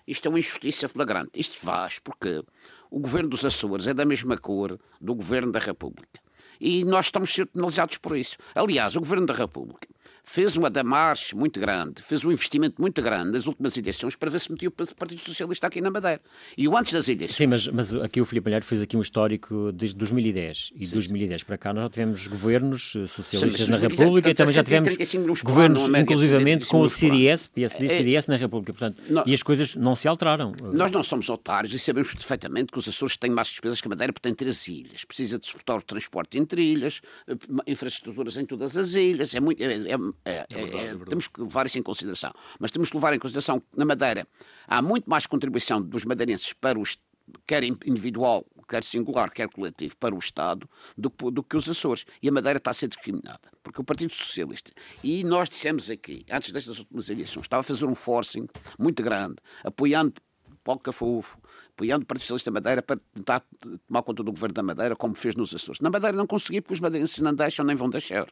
Isto 0.06 0.26
é 0.26 0.28
uma 0.28 0.38
injustiça 0.38 0.88
flagrante. 0.88 1.40
Isto 1.40 1.58
faz 1.58 1.98
porque 1.98 2.42
o 2.90 3.00
governo 3.00 3.30
dos 3.30 3.44
Açores 3.44 3.86
é 3.86 3.94
da 3.94 4.04
mesma 4.04 4.38
cor 4.38 4.78
do 5.00 5.14
governo 5.14 5.50
da 5.50 5.58
República. 5.58 6.20
E 6.60 6.84
nós 6.84 7.06
estamos 7.06 7.32
sendo 7.32 7.48
penalizados 7.48 7.98
por 7.98 8.16
isso. 8.16 8.36
Aliás, 8.54 8.96
o 8.96 9.00
governo 9.00 9.26
da 9.26 9.34
República 9.34 9.88
fez 10.28 10.56
uma 10.56 10.68
damarche 10.68 11.34
muito 11.36 11.60
grande, 11.60 12.02
fez 12.02 12.24
um 12.24 12.32
investimento 12.32 12.82
muito 12.82 13.00
grande 13.00 13.30
nas 13.30 13.46
últimas 13.46 13.76
eleições 13.76 14.16
para 14.16 14.28
ver 14.28 14.40
se 14.40 14.50
metia 14.50 14.68
o 14.68 14.72
Partido 14.72 15.20
Socialista 15.20 15.68
aqui 15.68 15.80
na 15.80 15.90
Madeira. 15.90 16.20
E 16.58 16.66
o 16.66 16.76
antes 16.76 16.92
das 16.92 17.08
eleições. 17.08 17.36
Sim, 17.36 17.46
mas, 17.46 17.68
mas 17.68 17.94
aqui 17.94 18.20
o 18.20 18.24
Filipe 18.24 18.46
Malheiro 18.46 18.66
fez 18.66 18.82
aqui 18.82 18.96
um 18.96 19.00
histórico 19.00 19.70
desde 19.72 19.96
2010. 19.96 20.72
E 20.74 20.84
de 20.84 20.92
2010 20.92 21.44
para 21.44 21.56
cá 21.56 21.72
nós 21.72 21.84
já 21.84 21.90
tivemos 21.90 22.26
governos 22.26 22.96
eh, 22.96 23.06
socialistas 23.06 23.66
Sim, 23.66 23.70
na 23.70 23.78
República 23.78 24.28
e 24.28 24.34
também 24.34 24.52
já 24.52 24.64
tivemos 24.64 25.42
governos, 25.42 25.88
inclusivamente, 25.88 26.66
com 26.66 26.80
o 26.80 26.88
CDS, 26.88 27.46
PSD, 27.46 27.88
CDS 27.88 28.26
na 28.26 28.36
República. 28.36 28.72
Portanto, 28.72 29.00
não, 29.08 29.22
e 29.24 29.32
as 29.32 29.42
coisas 29.42 29.76
não 29.76 29.94
se 29.94 30.08
alteraram. 30.08 30.52
Nós 30.72 30.90
não 30.90 31.04
somos 31.04 31.28
otários 31.28 31.72
e 31.72 31.78
sabemos 31.78 32.12
perfeitamente 32.12 32.72
que 32.72 32.78
os 32.78 32.88
Açores 32.88 33.16
têm 33.16 33.30
mais 33.30 33.48
despesas 33.48 33.80
que 33.80 33.86
a 33.86 33.90
Madeira 33.90 34.12
porque 34.12 34.28
tem 34.28 34.34
três 34.34 34.66
ilhas. 34.66 35.04
Precisa 35.04 35.38
de 35.38 35.46
suportar 35.46 35.76
o 35.76 35.82
transporte 35.82 36.36
entre 36.36 36.60
ilhas, 36.62 37.00
eh, 37.28 37.34
infraestruturas 37.68 38.36
em 38.36 38.44
todas 38.44 38.76
as 38.76 38.94
ilhas. 38.94 39.34
É 39.34 39.40
muito, 39.40 39.62
é, 39.62 39.92
é, 39.92 39.96
é, 40.24 40.32
é, 40.32 40.46
é, 40.50 40.64
verdade, 40.64 41.02
é 41.02 41.04
temos 41.06 41.28
que 41.28 41.40
levar 41.40 41.66
isso 41.66 41.78
em 41.78 41.82
consideração. 41.82 42.32
Mas 42.58 42.70
temos 42.70 42.90
que 42.90 42.96
levar 42.96 43.14
em 43.14 43.18
consideração 43.18 43.60
que 43.60 43.76
na 43.76 43.84
Madeira 43.84 44.26
há 44.66 44.82
muito 44.82 45.08
mais 45.08 45.26
contribuição 45.26 45.80
dos 45.80 46.04
madeirenses 46.04 46.52
para 46.52 46.78
os 46.78 46.98
quer 47.46 47.64
individual, 47.64 48.46
quer 48.68 48.84
singular, 48.84 49.30
quer 49.30 49.48
coletivo, 49.48 49.96
para 49.96 50.14
o 50.14 50.18
Estado, 50.18 50.68
do, 50.96 51.10
do, 51.30 51.42
que 51.42 51.56
os 51.56 51.68
Açores. 51.68 52.04
E 52.22 52.28
a 52.28 52.32
Madeira 52.32 52.58
está 52.58 52.70
a 52.70 52.74
ser 52.74 52.88
discriminada. 52.88 53.50
Porque 53.62 53.80
o 53.80 53.84
Partido 53.84 54.12
Socialista, 54.12 54.72
e 55.02 55.24
nós 55.24 55.48
dissemos 55.48 55.90
aqui, 55.90 56.24
antes 56.30 56.52
destas 56.52 56.78
últimas 56.78 57.08
eleições, 57.08 57.42
estava 57.42 57.60
a 57.60 57.64
fazer 57.64 57.84
um 57.84 57.94
forcing 57.94 58.46
muito 58.78 59.02
grande, 59.02 59.36
apoiando 59.64 60.14
Paulo 60.62 60.80
Cafufo, 60.80 61.38
apoiando 61.70 62.02
o 62.02 62.06
Partido 62.06 62.22
Socialista 62.22 62.50
da 62.50 62.54
Madeira 62.54 62.82
para 62.82 63.00
tentar 63.14 63.44
tomar 63.86 64.02
conta 64.02 64.22
do 64.24 64.32
governo 64.32 64.54
da 64.54 64.62
Madeira, 64.62 64.96
como 64.96 65.14
fez 65.14 65.36
nos 65.36 65.54
Açores. 65.54 65.80
Na 65.80 65.90
Madeira 65.90 66.16
não 66.16 66.26
conseguiu, 66.26 66.60
porque 66.60 66.74
os 66.74 66.80
madeirenses 66.80 67.18
não 67.18 67.32
deixam 67.32 67.64
nem 67.64 67.76
vão 67.76 67.88
deixar. 67.88 68.26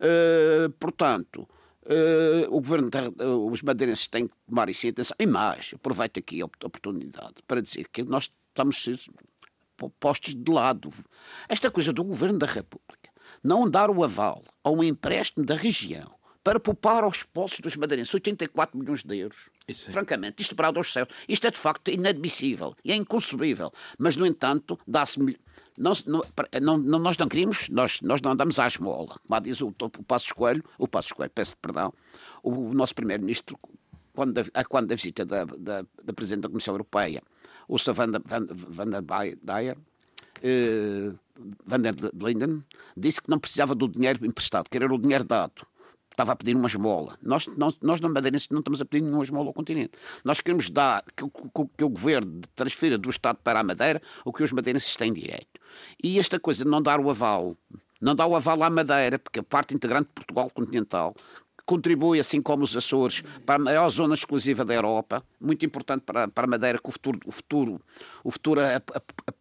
Uh, 0.00 0.70
portanto, 0.78 1.48
Uh, 1.88 2.50
o 2.50 2.60
governo, 2.60 2.90
uh, 3.20 3.48
os 3.48 3.62
madeirenses 3.62 4.08
têm 4.08 4.26
que 4.26 4.34
tomar 4.48 4.68
isso 4.68 4.88
em 4.88 4.90
atenção. 4.90 5.14
E 5.20 5.24
mais, 5.24 5.72
aproveito 5.72 6.18
aqui 6.18 6.42
a 6.42 6.46
oportunidade 6.46 7.34
para 7.46 7.62
dizer 7.62 7.86
que 7.92 8.02
nós 8.02 8.28
estamos 8.48 9.08
postos 10.00 10.34
de 10.34 10.50
lado. 10.50 10.92
Esta 11.48 11.70
coisa 11.70 11.92
do 11.92 12.02
governo 12.02 12.40
da 12.40 12.46
República 12.46 13.08
não 13.42 13.70
dar 13.70 13.88
o 13.88 14.02
aval 14.02 14.42
a 14.64 14.70
um 14.70 14.82
empréstimo 14.82 15.46
da 15.46 15.54
região 15.54 16.16
para 16.42 16.60
poupar 16.60 17.02
aos 17.02 17.24
postos 17.24 17.60
dos 17.60 17.76
madeirenses 17.76 18.14
84 18.14 18.78
milhões 18.78 19.02
de 19.02 19.16
euros. 19.16 19.48
Isso 19.66 19.88
é. 19.88 19.92
Francamente, 19.92 20.42
isto 20.42 20.54
para 20.54 20.68
aos 20.68 20.92
céus. 20.92 21.08
Isto 21.28 21.48
é 21.48 21.50
de 21.50 21.58
facto 21.58 21.90
inadmissível 21.90 22.74
e 22.84 22.92
é 22.92 22.94
inconcebível. 22.94 23.72
Mas, 23.98 24.16
no 24.16 24.24
entanto, 24.24 24.78
dá-se 24.86 25.18
não, 25.78 25.92
não, 26.60 26.78
não, 26.78 26.98
nós 26.98 27.16
não 27.18 27.28
queríamos, 27.28 27.68
nós, 27.68 28.00
nós 28.00 28.20
não 28.22 28.32
andamos 28.32 28.58
à 28.58 28.66
esmola. 28.66 29.16
Como 29.26 29.40
diz 29.40 29.60
o, 29.60 29.68
o 29.68 30.04
Passo 30.04 30.26
Escolho, 30.26 30.64
o 30.78 30.88
Passo 30.88 31.08
Escolho, 31.08 31.30
peço 31.30 31.56
perdão, 31.56 31.92
o, 32.42 32.72
nosso 32.72 32.94
Primeiro-Ministro, 32.94 33.58
quando, 34.12 34.40
quando 34.68 34.88
da 34.88 34.94
visita 34.94 35.24
da, 35.24 35.44
da, 35.44 35.84
da 36.02 36.12
Presidente 36.12 36.42
da 36.42 36.48
Comissão 36.48 36.74
Europeia, 36.74 37.22
o 37.68 37.78
Sr. 37.78 37.92
Van, 37.94 38.12
Van, 38.24 38.46
Van 38.50 38.86
der 38.86 39.02
Bayer, 39.02 39.76
eh, 40.42 41.12
Van 41.66 41.80
der 41.80 41.94
Linden, 42.14 42.64
disse 42.96 43.20
que 43.20 43.30
não 43.30 43.38
precisava 43.38 43.74
do 43.74 43.88
dinheiro 43.88 44.24
emprestado, 44.24 44.68
que 44.70 44.76
era 44.76 44.92
o 44.92 44.98
dinheiro 44.98 45.24
dado 45.24 45.66
estava 46.16 46.32
a 46.32 46.36
pedir 46.36 46.56
uma 46.56 46.66
esmola. 46.66 47.16
Nós, 47.22 47.46
nós, 47.58 47.76
nós 47.82 48.00
não 48.00 48.10
madeirenses 48.10 48.48
não 48.48 48.60
estamos 48.60 48.80
a 48.80 48.84
pedir 48.86 49.04
nenhuma 49.04 49.22
esmola 49.22 49.48
ao 49.48 49.52
continente. 49.52 49.92
Nós 50.24 50.40
queremos 50.40 50.70
dar 50.70 51.04
que, 51.14 51.24
que, 51.24 51.66
que, 51.76 51.84
o 51.84 51.88
governo 51.90 52.40
transfira 52.54 52.96
do 52.96 53.10
Estado 53.10 53.38
para 53.44 53.60
a 53.60 53.62
Madeira 53.62 54.00
o 54.24 54.32
que 54.32 54.42
os 54.42 54.50
madeirenses 54.50 54.96
têm 54.96 55.12
direito. 55.12 55.60
E 56.02 56.18
esta 56.18 56.40
coisa 56.40 56.64
de 56.64 56.70
não 56.70 56.80
dar 56.80 56.98
o 56.98 57.10
aval, 57.10 57.54
não 58.00 58.14
dá 58.14 58.26
o 58.26 58.34
aval 58.34 58.62
à 58.62 58.70
Madeira, 58.70 59.18
porque 59.18 59.40
a 59.40 59.42
parte 59.42 59.74
integrante 59.74 60.08
de 60.08 60.14
Portugal 60.14 60.50
continental 60.50 61.14
contribui, 61.66 62.20
assim 62.20 62.40
como 62.40 62.62
os 62.62 62.76
Açores, 62.76 63.22
para 63.44 63.56
a 63.56 63.58
maior 63.58 63.90
zona 63.90 64.14
exclusiva 64.14 64.64
da 64.64 64.72
Europa, 64.72 65.22
muito 65.40 65.66
importante 65.66 66.02
para, 66.02 66.28
para 66.28 66.44
a 66.44 66.46
Madeira, 66.46 66.78
que 66.78 66.88
o 66.88 66.92
futuro, 66.92 67.18
o 67.26 67.32
futuro, 67.32 67.80
o 68.22 68.30
futuro 68.30 68.60
a, 68.60 68.76
a, 68.76 68.78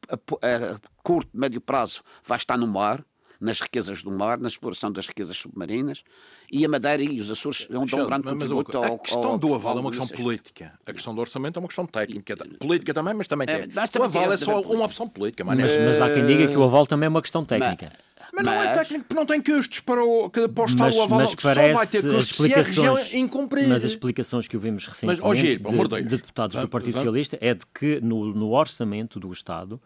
a, 0.09 0.73
a 0.73 0.79
curto, 1.03 1.29
médio 1.33 1.61
prazo 1.61 2.01
vai 2.23 2.37
estar 2.37 2.57
no 2.57 2.67
mar 2.67 3.05
nas 3.39 3.59
riquezas 3.59 4.01
do 4.03 4.11
mar, 4.11 4.37
na 4.37 4.47
exploração 4.47 4.91
das 4.91 5.07
riquezas 5.07 5.37
submarinas, 5.37 6.03
e 6.51 6.63
a 6.65 6.69
Madeira 6.69 7.03
e 7.03 7.19
os 7.19 7.31
Açores 7.31 7.67
é 7.69 7.77
um 7.77 7.85
grande 7.85 8.23
contributo 8.23 8.77
ao, 8.77 8.95
A 8.95 8.99
questão 8.99 9.37
do 9.37 9.53
aval 9.55 9.77
é 9.77 9.81
uma 9.81 9.89
questão 9.89 10.07
política. 10.07 10.73
A 10.85 10.93
questão 10.93 11.13
do 11.13 11.21
orçamento 11.21 11.57
é 11.57 11.59
uma 11.59 11.67
questão 11.67 11.85
técnica. 11.85 12.35
Política 12.59 12.93
também, 12.93 13.13
mas 13.13 13.27
também 13.27 13.47
é, 13.49 13.67
tem. 13.67 14.01
o 14.01 14.03
aval 14.03 14.33
é 14.33 14.37
só 14.37 14.61
uma 14.61 14.85
opção 14.85 15.07
política. 15.07 15.43
Mas, 15.43 15.77
mas, 15.77 16.01
há 16.01 16.13
quem 16.13 16.25
diga 16.25 16.47
que 16.47 16.57
o 16.57 16.63
aval 16.63 16.85
também 16.85 17.07
é 17.07 17.09
uma 17.09 17.21
questão 17.21 17.43
técnica. 17.43 17.91
Mas, 18.33 18.43
mas 18.43 18.45
não 18.45 18.53
é 18.53 18.73
técnico, 18.73 19.13
não 19.13 19.25
tem 19.25 19.41
custos 19.41 19.79
para 19.79 20.03
o, 20.03 20.29
que 20.29 20.47
para 20.47 20.63
o 20.63 20.83
aval, 20.83 21.09
mas 21.09 21.35
parece 21.35 21.71
só 21.71 21.77
vai 21.77 21.87
ter 21.87 22.01
custos 22.03 22.37
se 22.37 22.53
a 22.53 22.57
região 22.57 22.95
incumprir. 23.13 23.67
Mas 23.67 23.85
as 23.85 23.91
explicações 23.91 24.47
que 24.47 24.57
ouvimos 24.57 24.85
recentemente 24.87 25.21
mas, 25.21 25.29
oh, 25.29 25.33
Giro, 25.33 25.87
de, 25.87 26.01
de, 26.01 26.17
deputados 26.17 26.57
do 26.57 26.67
Partido 26.67 26.93
Socialista 26.95 27.37
é 27.39 27.53
de 27.53 27.65
que 27.73 28.01
no, 28.01 28.33
no 28.33 28.51
orçamento 28.51 29.19
do 29.19 29.31
Estado 29.31 29.79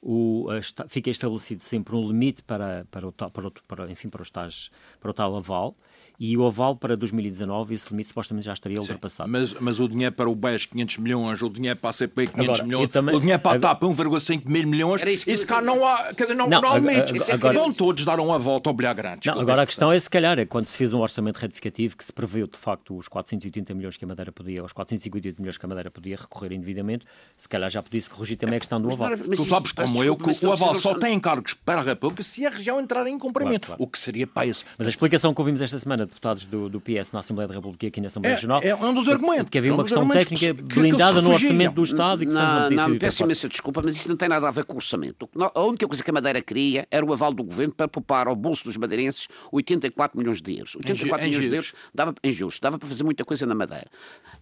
o, 0.00 0.46
fica 0.88 1.10
estabelecido 1.10 1.62
sempre 1.62 1.94
um 1.94 2.06
limite 2.06 2.42
para, 2.42 2.86
para, 2.90 3.08
o, 3.08 3.12
para, 3.12 3.48
o, 3.48 3.52
para, 3.66 3.90
enfim, 3.90 4.08
para, 4.08 4.22
os 4.22 4.30
tais, 4.30 4.70
para 5.00 5.10
o 5.10 5.14
tal 5.14 5.36
aval 5.36 5.76
e 6.18 6.36
o 6.36 6.44
aval 6.44 6.74
para 6.74 6.96
2019, 6.96 7.74
esse 7.74 7.90
limite 7.90 8.08
supostamente 8.08 8.46
já 8.46 8.52
estaria 8.52 8.76
Sim, 8.76 8.82
ultrapassado. 8.82 9.30
Mas, 9.30 9.54
mas 9.54 9.78
o 9.78 9.88
dinheiro 9.88 10.14
para 10.14 10.28
o 10.28 10.34
BES 10.34 10.66
500 10.66 10.98
milhões, 10.98 11.42
o 11.42 11.48
dinheiro 11.48 11.78
para 11.78 11.90
a 11.90 11.92
CP 11.92 12.26
500 12.26 12.44
agora, 12.44 12.64
milhões, 12.64 12.90
também, 12.90 13.14
o 13.14 13.20
dinheiro 13.20 13.40
para 13.40 13.56
a 13.56 13.60
TAP 13.60 13.82
1,5 13.82 14.42
mil 14.46 14.66
milhões, 14.66 15.02
isso, 15.02 15.30
isso 15.30 15.46
cá 15.46 15.62
não 15.62 15.86
há, 15.86 16.12
não, 16.34 16.48
não, 16.48 16.60
não 16.60 16.72
há 16.72 16.78
limites. 16.78 17.30
Agora, 17.30 17.54
vão 17.54 17.72
todos 17.72 18.04
dar 18.04 18.18
uma 18.18 18.38
volta 18.38 18.68
ao 18.68 18.74
bilhar 18.74 18.94
grande. 18.94 19.28
Não, 19.28 19.40
agora 19.40 19.62
a 19.62 19.66
questão 19.66 19.92
é 19.92 19.98
se 19.98 20.10
calhar, 20.10 20.38
é 20.38 20.44
quando 20.44 20.66
se 20.66 20.76
fez 20.76 20.92
um 20.92 20.98
orçamento 20.98 21.36
retificativo 21.36 21.96
que 21.96 22.04
se 22.04 22.12
preveu 22.12 22.48
de 22.48 22.58
facto 22.58 22.96
os 22.96 23.06
480 23.06 23.72
milhões 23.74 23.96
que 23.96 24.04
a 24.04 24.08
Madeira 24.08 24.32
podia, 24.32 24.64
os 24.64 24.72
458 24.72 25.40
milhões 25.40 25.56
que 25.56 25.64
a 25.64 25.68
Madeira 25.68 25.90
podia 25.90 26.16
recorrer 26.16 26.52
indevidamente, 26.52 27.06
se 27.36 27.48
calhar 27.48 27.70
já 27.70 27.80
podia-se 27.80 28.10
corrigir 28.10 28.36
também 28.36 28.56
a 28.56 28.58
questão 28.58 28.80
do 28.80 28.90
aval. 28.92 29.10
Mas, 29.10 29.20
mas, 29.20 29.38
tu 29.38 29.44
sabes 29.44 29.70
como 29.70 30.02
eu 30.02 30.16
que 30.16 30.44
o 30.44 30.52
aval 30.52 30.74
só 30.74 30.98
tem 30.98 31.14
encargos 31.14 31.54
para 31.54 31.80
a 31.80 31.84
República 31.84 32.24
se 32.24 32.44
a 32.44 32.50
região 32.50 32.80
entrar 32.80 33.06
em 33.06 33.18
cumprimento, 33.18 33.74
o 33.78 33.86
que 33.86 33.98
seria 33.98 34.26
péssimo. 34.26 34.70
Mas 34.76 34.86
a 34.88 34.90
explicação 34.90 35.32
que 35.32 35.40
ouvimos 35.40 35.62
esta 35.62 35.78
semana, 35.78 36.07
deputados 36.08 36.46
do, 36.46 36.68
do 36.68 36.80
PS 36.80 37.12
na 37.12 37.20
Assembleia 37.20 37.48
da 37.48 37.54
República 37.54 37.86
e 37.86 37.88
aqui 37.88 38.00
na 38.00 38.08
Assembleia 38.08 38.32
é, 38.32 38.34
Regional. 38.34 38.60
É 38.62 38.74
um 38.74 38.94
dos 38.94 39.08
argumentos. 39.08 39.50
Que 39.50 39.58
havia 39.58 39.72
uma 39.72 39.84
questão 39.84 40.08
técnica 40.08 40.54
blindada 40.54 41.20
no 41.22 41.30
orçamento 41.30 41.74
do 41.74 41.82
Estado. 41.82 42.22
E, 42.22 42.26
portanto, 42.26 42.74
não, 42.74 42.88
não, 42.88 42.98
peço 42.98 43.22
imensa 43.22 43.48
desculpa, 43.48 43.80
mas 43.84 43.96
isso 43.96 44.08
não 44.08 44.16
tem 44.16 44.28
nada 44.28 44.48
a 44.48 44.50
ver 44.50 44.64
com 44.64 44.74
o 44.74 44.76
orçamento. 44.76 45.28
A 45.54 45.62
única 45.62 45.86
coisa 45.86 46.02
que 46.02 46.10
a 46.10 46.12
Madeira 46.12 46.42
queria 46.42 46.86
era 46.90 47.04
o 47.04 47.12
aval 47.12 47.32
do 47.32 47.44
governo 47.44 47.74
para 47.74 47.88
poupar 47.88 48.26
ao 48.28 48.34
bolso 48.36 48.64
dos 48.64 48.76
madeirenses 48.76 49.28
84 49.52 50.18
milhões 50.18 50.40
de 50.40 50.56
euros. 50.56 50.74
84 50.76 51.26
em, 51.26 51.28
milhões 51.28 51.46
em 51.46 51.48
de 51.48 51.56
euros 51.56 51.72
dava, 51.94 52.14
em 52.22 52.32
juros, 52.32 52.58
dava 52.60 52.78
para 52.78 52.88
fazer 52.88 53.04
muita 53.04 53.24
coisa 53.24 53.46
na 53.46 53.54
Madeira. 53.54 53.86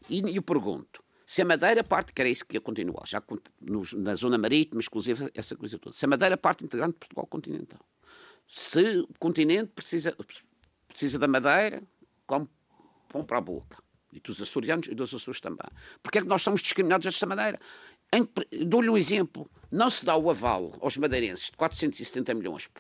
E 0.08 0.22
eu 0.36 0.42
pergunto, 0.42 1.02
se 1.26 1.42
a 1.42 1.44
Madeira 1.44 1.82
parte, 1.82 2.12
que 2.12 2.22
era 2.22 2.28
isso 2.28 2.46
que 2.46 2.56
ia 2.56 2.60
continuar, 2.60 3.02
já 3.04 3.20
na 3.96 4.14
zona 4.14 4.38
marítima, 4.38 4.80
exclusiva, 4.80 5.28
essa 5.34 5.56
coisa 5.56 5.76
toda. 5.76 5.94
Se 5.94 6.04
a 6.04 6.08
Madeira 6.08 6.36
parte 6.36 6.64
integrante 6.64 6.92
de 6.92 6.98
Portugal 7.00 7.26
continental, 7.26 7.80
se 8.46 9.00
o 9.00 9.08
continente 9.18 9.72
precisa, 9.74 10.16
precisa 10.96 11.18
da 11.18 11.28
Madeira 11.28 11.82
como 12.26 12.48
pão 13.08 13.22
para 13.22 13.36
a 13.36 13.40
boca. 13.40 13.76
E 14.10 14.18
dos 14.18 14.40
açorianos 14.40 14.88
e 14.88 14.94
dos 14.94 15.12
açores 15.12 15.42
também. 15.42 15.68
Porque 16.02 16.18
é 16.18 16.22
que 16.22 16.26
nós 16.26 16.42
somos 16.42 16.62
discriminados 16.62 17.04
desta 17.04 17.26
maneira? 17.26 17.60
Dou-lhe 18.66 18.88
um 18.88 18.96
exemplo. 18.96 19.50
Não 19.70 19.90
se 19.90 20.06
dá 20.06 20.16
o 20.16 20.30
aval 20.30 20.74
aos 20.80 20.96
madeirenses 20.96 21.46
de 21.46 21.52
470 21.52 22.32
milhões. 22.32 22.70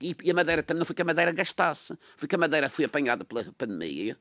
E, 0.00 0.16
e 0.24 0.30
a 0.30 0.34
Madeira 0.34 0.62
também 0.62 0.78
não 0.78 0.86
foi 0.86 0.96
que 0.96 1.02
a 1.02 1.04
Madeira 1.04 1.32
gastasse. 1.32 1.98
Foi 2.16 2.26
que 2.26 2.34
a 2.34 2.38
Madeira 2.38 2.70
foi 2.70 2.86
apanhada 2.86 3.26
pela 3.26 3.44
pandemia 3.52 4.16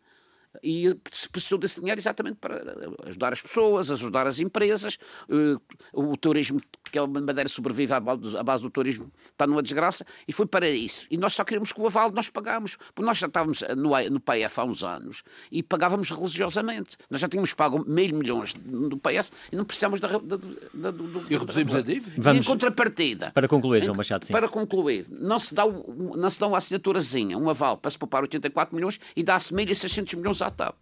e 0.63 0.95
se 1.11 1.29
precisou 1.29 1.57
desse 1.57 1.79
dinheiro 1.79 1.99
exatamente 1.99 2.37
para 2.37 2.61
ajudar 3.05 3.33
as 3.33 3.41
pessoas, 3.41 3.91
ajudar 3.91 4.27
as 4.27 4.39
empresas. 4.39 4.97
Eh, 5.29 5.57
o 5.93 6.17
turismo, 6.17 6.61
que 6.91 6.97
é 6.97 7.01
uma 7.01 7.21
madeira 7.21 7.47
sobrevive 7.47 7.93
à 7.93 7.99
base 7.99 8.63
do 8.63 8.69
turismo, 8.69 9.11
está 9.31 9.45
numa 9.45 9.61
desgraça, 9.61 10.05
e 10.27 10.33
foi 10.33 10.45
para 10.45 10.67
isso. 10.69 11.05
E 11.09 11.17
nós 11.17 11.33
só 11.33 11.43
queríamos 11.43 11.71
que 11.71 11.79
o 11.79 11.85
aval 11.85 12.11
nós 12.11 12.29
pagámos, 12.29 12.77
porque 12.93 13.05
nós 13.05 13.17
já 13.17 13.27
estávamos 13.27 13.63
no, 13.77 14.09
no 14.09 14.19
PF 14.19 14.59
há 14.59 14.63
uns 14.63 14.83
anos 14.83 15.23
e 15.51 15.61
pagávamos 15.61 16.09
religiosamente. 16.09 16.97
Nós 17.09 17.21
já 17.21 17.27
tínhamos 17.27 17.53
pago 17.53 17.83
meio 17.87 18.15
milhões 18.15 18.53
no 18.65 18.97
PF 18.97 19.31
e 19.51 19.55
não 19.55 19.65
precisamos 19.65 19.99
da, 19.99 20.07
da, 20.07 20.37
da, 20.73 20.91
do. 20.91 21.25
E 21.29 21.37
reduzimos 21.37 21.75
a 21.75 21.81
dívida. 21.81 22.13
Vamos, 22.17 22.45
em 22.45 22.49
contrapartida. 22.49 23.31
Para 23.31 23.47
concluir, 23.47 23.83
João 23.83 23.95
Machado, 23.95 24.25
sim. 24.25 24.33
Para 24.33 24.47
concluir, 24.47 25.05
não 25.09 25.37
se 25.39 25.53
dá, 25.53 25.63
não 25.65 26.29
se 26.29 26.39
dá 26.39 26.47
uma 26.47 26.57
assinaturazinha, 26.57 27.37
um 27.37 27.49
aval 27.49 27.77
para 27.77 27.91
se 27.91 27.97
poupar 27.97 28.23
84 28.23 28.75
milhões 28.75 28.99
e 29.15 29.23
dá-se 29.23 29.53
1.600 29.53 30.15
milhões 30.17 30.41
à 30.41 30.48
TAP. 30.51 30.75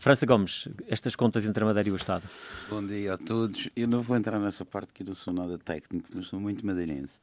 França 0.00 0.24
Gomes, 0.24 0.66
estas 0.88 1.14
contas 1.14 1.44
entre 1.44 1.62
a 1.62 1.66
Madeira 1.66 1.90
e 1.90 1.92
o 1.92 1.96
Estado. 1.96 2.26
Bom 2.70 2.86
dia 2.86 3.14
a 3.14 3.18
todos. 3.18 3.68
Eu 3.76 3.86
não 3.86 4.00
vou 4.00 4.16
entrar 4.16 4.38
nessa 4.38 4.64
parte 4.64 4.94
que 4.94 5.02
eu 5.02 5.06
não 5.08 5.14
sou 5.14 5.32
nada 5.32 5.58
técnico, 5.58 6.08
mas 6.14 6.26
sou 6.26 6.40
muito 6.40 6.64
madeirense. 6.64 7.20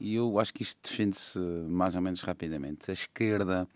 E 0.00 0.14
eu 0.14 0.40
acho 0.40 0.54
que 0.54 0.62
isto 0.62 0.78
defende-se 0.82 1.38
mais 1.38 1.94
ou 1.94 2.00
menos 2.00 2.22
rapidamente. 2.22 2.90
A 2.90 2.94
esquerda, 2.94 3.68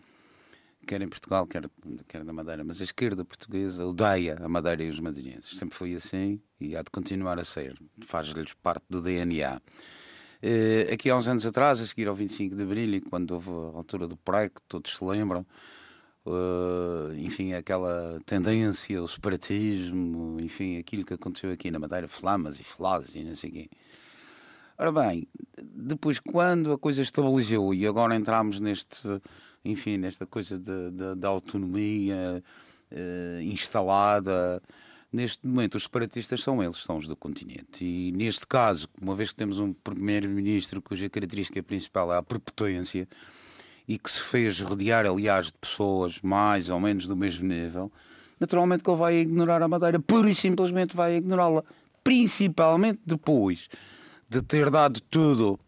quer 0.86 1.02
em 1.02 1.08
Portugal, 1.08 1.46
quer, 1.46 1.68
quer 2.08 2.24
na 2.24 2.32
Madeira, 2.32 2.64
mas 2.64 2.80
a 2.80 2.84
esquerda 2.84 3.26
portuguesa 3.26 3.84
odeia 3.84 4.38
a 4.42 4.48
Madeira 4.48 4.82
e 4.82 4.88
os 4.88 4.98
madeirenses. 4.98 5.58
Sempre 5.58 5.76
foi 5.76 5.94
assim 5.94 6.40
e 6.58 6.74
há 6.74 6.82
de 6.82 6.90
continuar 6.90 7.38
a 7.38 7.44
ser. 7.44 7.78
Faz-lhes 8.06 8.54
parte 8.54 8.86
do 8.88 9.02
DNA. 9.02 9.60
Uh, 10.42 10.92
aqui 10.94 11.10
há 11.10 11.16
uns 11.16 11.28
anos 11.28 11.44
atrás, 11.44 11.78
a 11.78 11.86
seguir 11.86 12.08
ao 12.08 12.14
25 12.14 12.56
de 12.56 12.62
Abril, 12.62 12.94
e 12.94 13.00
quando 13.02 13.32
houve 13.32 13.50
a 13.50 13.76
altura 13.76 14.08
do 14.08 14.16
PREC, 14.16 14.54
todos 14.66 14.96
se 14.96 15.04
lembram, 15.04 15.44
Uh, 16.26 17.14
enfim, 17.18 17.52
aquela 17.52 18.18
tendência, 18.24 19.02
o 19.02 19.06
separatismo, 19.06 20.38
enfim, 20.40 20.78
aquilo 20.78 21.04
que 21.04 21.12
aconteceu 21.12 21.52
aqui 21.52 21.70
na 21.70 21.78
Madeira, 21.78 22.08
flamas 22.08 22.58
e 22.58 22.64
flases 22.64 23.14
e 23.14 23.22
não 23.22 23.34
sei 23.34 23.50
o 23.50 23.52
quê. 23.52 23.70
Ora 24.78 24.90
bem, 24.90 25.28
depois 25.62 26.18
quando 26.18 26.72
a 26.72 26.78
coisa 26.78 27.02
estabilizou 27.02 27.74
e 27.74 27.86
agora 27.86 28.16
entramos 28.16 28.58
neste, 28.58 29.02
enfim, 29.64 29.98
nesta 29.98 30.26
coisa 30.26 30.58
da 30.58 31.28
autonomia 31.28 32.42
uh, 32.90 33.40
instalada, 33.42 34.62
neste 35.12 35.46
momento 35.46 35.76
os 35.76 35.84
separatistas 35.84 36.42
são 36.42 36.62
eles, 36.62 36.76
são 36.78 36.96
os 36.96 37.06
do 37.06 37.14
continente. 37.14 37.84
E 37.84 38.10
neste 38.12 38.46
caso, 38.46 38.88
uma 39.00 39.14
vez 39.14 39.28
que 39.28 39.36
temos 39.36 39.58
um 39.60 39.72
primeiro-ministro 39.72 40.82
cuja 40.82 41.08
característica 41.08 41.62
principal 41.62 42.12
é 42.12 42.16
a 42.16 42.22
prepotência, 42.22 43.06
e 43.86 43.98
que 43.98 44.10
se 44.10 44.20
fez 44.20 44.60
rodear, 44.60 45.06
aliás, 45.06 45.46
de 45.46 45.54
pessoas 45.54 46.18
mais 46.22 46.68
ou 46.70 46.80
menos 46.80 47.06
do 47.06 47.16
mesmo 47.16 47.46
nível, 47.46 47.92
naturalmente 48.40 48.82
que 48.82 48.90
ele 48.90 48.98
vai 48.98 49.14
ignorar 49.16 49.62
a 49.62 49.68
Madeira, 49.68 49.98
pura 50.00 50.28
e 50.28 50.34
simplesmente 50.34 50.96
vai 50.96 51.16
ignorá-la. 51.16 51.64
Principalmente 52.02 53.00
depois 53.04 53.68
de 54.28 54.42
ter 54.42 54.70
dado 54.70 55.00
tudo 55.00 55.58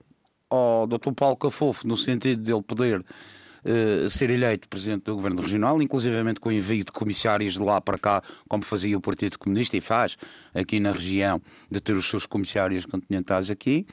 ao 0.51 0.87
Dr. 0.87 1.13
Paulo 1.15 1.37
Cafofo, 1.37 1.87
no 1.87 1.97
sentido 1.97 2.43
de 2.43 2.53
ele 2.53 2.63
poder 2.63 3.01
uh, 3.01 4.11
ser 4.11 4.31
eleito 4.31 4.69
presidente 4.69 5.05
do 5.05 5.15
governo 5.15 5.43
regional, 5.43 5.81
inclusivamente 5.83 6.41
com 6.41 6.51
envio 6.53 6.85
de 6.85 6.93
comissários 6.93 7.55
de 7.55 7.61
lá 7.61 7.81
para 7.81 7.99
cá, 7.99 8.23
como 8.49 8.63
fazia 8.63 8.97
o 8.97 9.01
Partido 9.01 9.39
Comunista 9.39 9.77
e 9.77 9.81
faz 9.81 10.17
aqui 10.55 10.79
na 10.79 10.93
região, 10.93 11.41
de 11.71 11.81
ter 11.81 11.95
os 11.95 12.09
seus 12.09 12.27
comissários 12.27 12.87
continentais 12.87 13.51
aqui. 13.51 13.87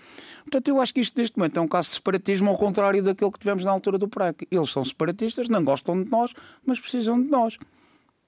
Portanto, 0.43 0.67
eu 0.67 0.79
acho 0.79 0.93
que 0.93 0.99
isto 0.99 1.17
neste 1.17 1.37
momento 1.37 1.57
é 1.57 1.61
um 1.61 1.67
caso 1.67 1.89
de 1.89 1.95
separatismo 1.95 2.49
ao 2.49 2.57
contrário 2.57 3.01
daquele 3.01 3.31
que 3.31 3.39
tivemos 3.39 3.63
na 3.63 3.71
altura 3.71 3.97
do 3.97 4.07
PREC. 4.07 4.47
Eles 4.51 4.69
são 4.69 4.83
separatistas, 4.83 5.49
não 5.49 5.63
gostam 5.63 6.03
de 6.03 6.09
nós, 6.09 6.33
mas 6.65 6.79
precisam 6.79 7.21
de 7.21 7.27
nós. 7.29 7.57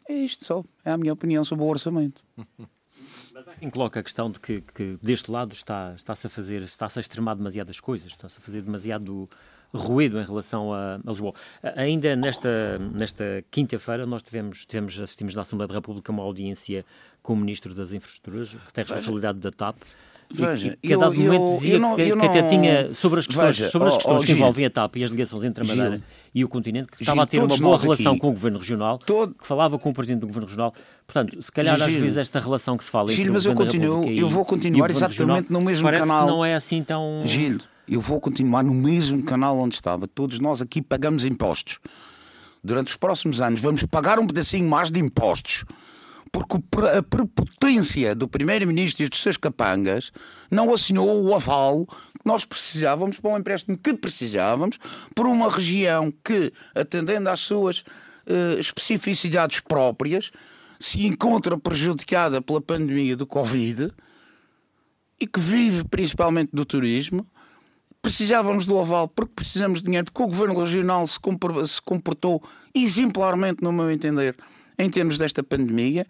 É 0.08 0.14
isto 0.14 0.46
só. 0.46 0.64
É 0.84 0.92
a 0.92 0.98
minha 0.98 1.14
opinião 1.14 1.44
sobre 1.44 1.66
o 1.66 1.68
orçamento. 1.68 2.24
Mas 3.34 3.48
há 3.50 3.54
quem 3.56 3.70
coloca 3.70 4.00
a 4.00 4.04
questão 4.04 4.32
de 4.32 4.40
que, 4.40 4.62
que 4.62 4.98
deste 5.02 5.30
lado 5.30 5.54
está, 5.54 5.94
está-se 5.96 6.26
a 6.26 6.30
fazer, 6.30 6.62
está-se 6.62 7.00
a 7.00 7.02
extremar 7.02 7.36
demasiadas 7.36 7.80
coisas, 7.80 8.08
está-se 8.08 8.38
a 8.38 8.42
fazer 8.42 8.62
demasiado 8.62 9.30
ruído 9.76 10.20
em 10.20 10.26
relação 10.26 10.74
a, 10.74 10.96
a 10.96 11.10
Lisboa. 11.12 11.34
Ainda 11.76 12.16
nesta, 12.16 12.80
nesta 12.80 13.44
quinta-feira 13.52 14.06
nós 14.06 14.24
tivemos, 14.24 14.66
tivemos, 14.66 15.00
assistimos 15.00 15.36
na 15.36 15.42
Assembleia 15.42 15.68
da 15.68 15.76
República 15.76 16.12
uma 16.12 16.24
audiência 16.24 16.86
com 17.22 17.34
o 17.34 17.36
Ministro 17.36 17.74
das 17.74 17.94
Infraestruturas, 17.94 18.56
que 18.68 18.74
tem 18.74 18.84
responsabilidade 18.84 19.40
da 19.40 19.52
TAP, 19.52 19.78
Veja, 20.32 20.72
que, 20.82 20.88
que 20.88 20.94
a 20.94 20.98
dado 20.98 21.14
eu, 21.14 21.34
momento 21.34 21.60
dizia 21.60 21.76
eu 21.76 21.80
não, 21.80 21.96
que, 21.96 22.06
que, 22.06 22.26
até 22.26 22.42
tinha 22.44 22.94
sobre 22.94 23.20
as 23.20 23.28
questões, 23.28 23.58
veja, 23.58 23.70
sobre 23.70 23.90
as 23.90 23.96
questões 23.96 24.22
oh, 24.22 24.26
que 24.26 24.32
envolvem 24.32 24.66
a 24.66 24.70
TAP 24.70 24.96
e 24.98 25.04
as 25.04 25.12
ligações 25.12 25.44
entre 25.44 25.64
a 25.64 25.68
Madeira 25.68 25.98
Gil, 25.98 26.04
e 26.34 26.44
o 26.44 26.50
continente, 26.50 26.92
que 26.92 27.02
estava 27.04 27.18
Gil, 27.18 27.24
a 27.24 27.28
ter 27.28 27.40
uma 27.40 27.58
boa 27.58 27.78
relação 27.78 28.14
aqui, 28.14 28.22
com 28.22 28.30
o 28.30 28.32
Governo 28.32 28.58
Regional, 28.58 28.98
todo... 28.98 29.36
que 29.36 29.46
falava 29.46 29.78
com 29.78 29.90
o 29.90 29.94
Presidente 29.94 30.22
do 30.22 30.28
Governo 30.28 30.48
Regional. 30.48 30.74
Portanto, 31.06 31.40
se 31.42 31.52
calhar 31.52 31.78
Gil, 31.78 31.86
às 31.86 31.94
vezes 31.94 32.18
esta 32.18 32.40
relação 32.40 32.76
que 32.76 32.84
se 32.84 32.90
fala 32.90 33.12
Gil, 33.12 33.22
entre 33.22 33.34
mas 33.34 33.46
o 33.46 33.54
Governo 33.54 33.84
eu 33.84 33.96
continuo, 33.96 34.20
eu 34.20 34.30
vou 34.30 34.46
continuar 34.46 34.90
exatamente 34.90 35.20
regional, 35.20 35.44
no 35.48 35.62
mesmo 35.62 35.84
parece 35.84 36.08
canal. 36.08 36.26
Que 36.26 36.32
não 36.32 36.46
é 36.46 36.56
assim 36.56 36.82
tão. 36.82 37.22
Gil, 37.26 37.60
eu 37.88 38.02
vou 38.02 38.20
continuar 38.20 38.64
no 38.64 38.74
mesmo 38.74 39.24
canal 39.24 39.58
onde 39.58 39.76
estava. 39.76 40.08
Todos 40.08 40.40
nós 40.40 40.62
aqui 40.62 40.82
pagamos 40.82 41.26
impostos. 41.26 41.80
Durante 42.64 42.88
os 42.88 42.96
próximos 42.96 43.42
anos 43.42 43.62
vamos 43.62 43.84
pagar 43.84 44.20
um 44.20 44.28
pedacinho 44.28 44.68
mais 44.68 44.90
de 44.90 45.00
impostos 45.00 45.64
porque 46.36 46.58
a 46.98 47.02
prepotência 47.02 48.14
do 48.14 48.28
Primeiro-Ministro 48.28 49.06
e 49.06 49.10
dos 49.10 49.22
seus 49.22 49.38
capangas 49.38 50.12
não 50.52 50.74
assinou 50.74 51.24
o 51.24 51.34
aval 51.34 51.86
que 51.86 52.26
nós 52.26 52.44
precisávamos 52.44 53.20
para 53.22 53.32
um 53.32 53.38
empréstimo 53.38 53.78
que 53.78 53.94
precisávamos, 53.94 54.78
por 55.16 55.28
uma 55.28 55.50
região 55.50 56.12
que, 56.12 56.52
atendendo 56.74 57.30
às 57.30 57.40
suas 57.40 57.80
uh, 57.80 58.60
especificidades 58.60 59.62
próprias, 59.62 60.32
se 60.78 61.06
encontra 61.06 61.58
prejudicada 61.58 62.42
pela 62.42 62.60
pandemia 62.60 63.16
do 63.16 63.26
Covid 63.26 63.92
e 65.18 65.26
que 65.26 65.40
vive 65.40 65.86
principalmente 65.86 66.50
do 66.52 66.66
turismo. 66.66 67.26
Precisávamos 68.06 68.68
do 68.68 68.80
aval 68.80 69.08
porque 69.08 69.34
precisamos 69.36 69.80
de 69.80 69.86
dinheiro, 69.86 70.06
porque 70.06 70.22
o 70.22 70.28
governo 70.28 70.60
regional 70.60 71.08
se 71.08 71.20
comportou 71.20 72.40
exemplarmente, 72.72 73.64
no 73.64 73.72
meu 73.72 73.90
entender, 73.90 74.36
em 74.78 74.88
termos 74.92 75.18
desta 75.18 75.42
pandemia 75.42 76.06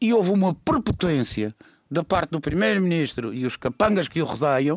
e 0.00 0.12
houve 0.12 0.32
uma 0.32 0.52
prepotência 0.52 1.54
da 1.88 2.02
parte 2.02 2.30
do 2.30 2.40
Primeiro-Ministro 2.40 3.32
e 3.32 3.46
os 3.46 3.56
capangas 3.56 4.08
que 4.08 4.20
o 4.20 4.24
rodeiam 4.24 4.76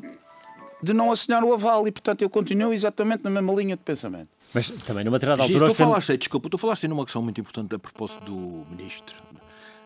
de 0.83 0.93
não 0.93 1.11
assinar 1.11 1.43
o 1.43 1.51
aval 1.51 1.87
e, 1.87 1.91
portanto, 1.91 2.21
eu 2.21 2.29
continuo 2.29 2.71
exatamente 2.71 3.23
na 3.23 3.31
mesma 3.31 3.51
linha 3.53 3.75
de 3.75 3.81
pensamento. 3.81 4.29
Mas 4.53 4.69
também 4.69 5.03
numa 5.03 5.17
determinada 5.17 5.41
altura... 5.41 5.65
Tu 5.65 5.73
falaste, 5.73 6.17
desculpa, 6.17 6.51
tu 6.51 6.57
falaste 6.59 6.87
numa 6.87 7.03
questão 7.03 7.23
muito 7.23 7.41
importante 7.41 7.73
a 7.73 7.79
propósito 7.79 8.23
do 8.25 8.67
Ministro 8.69 9.15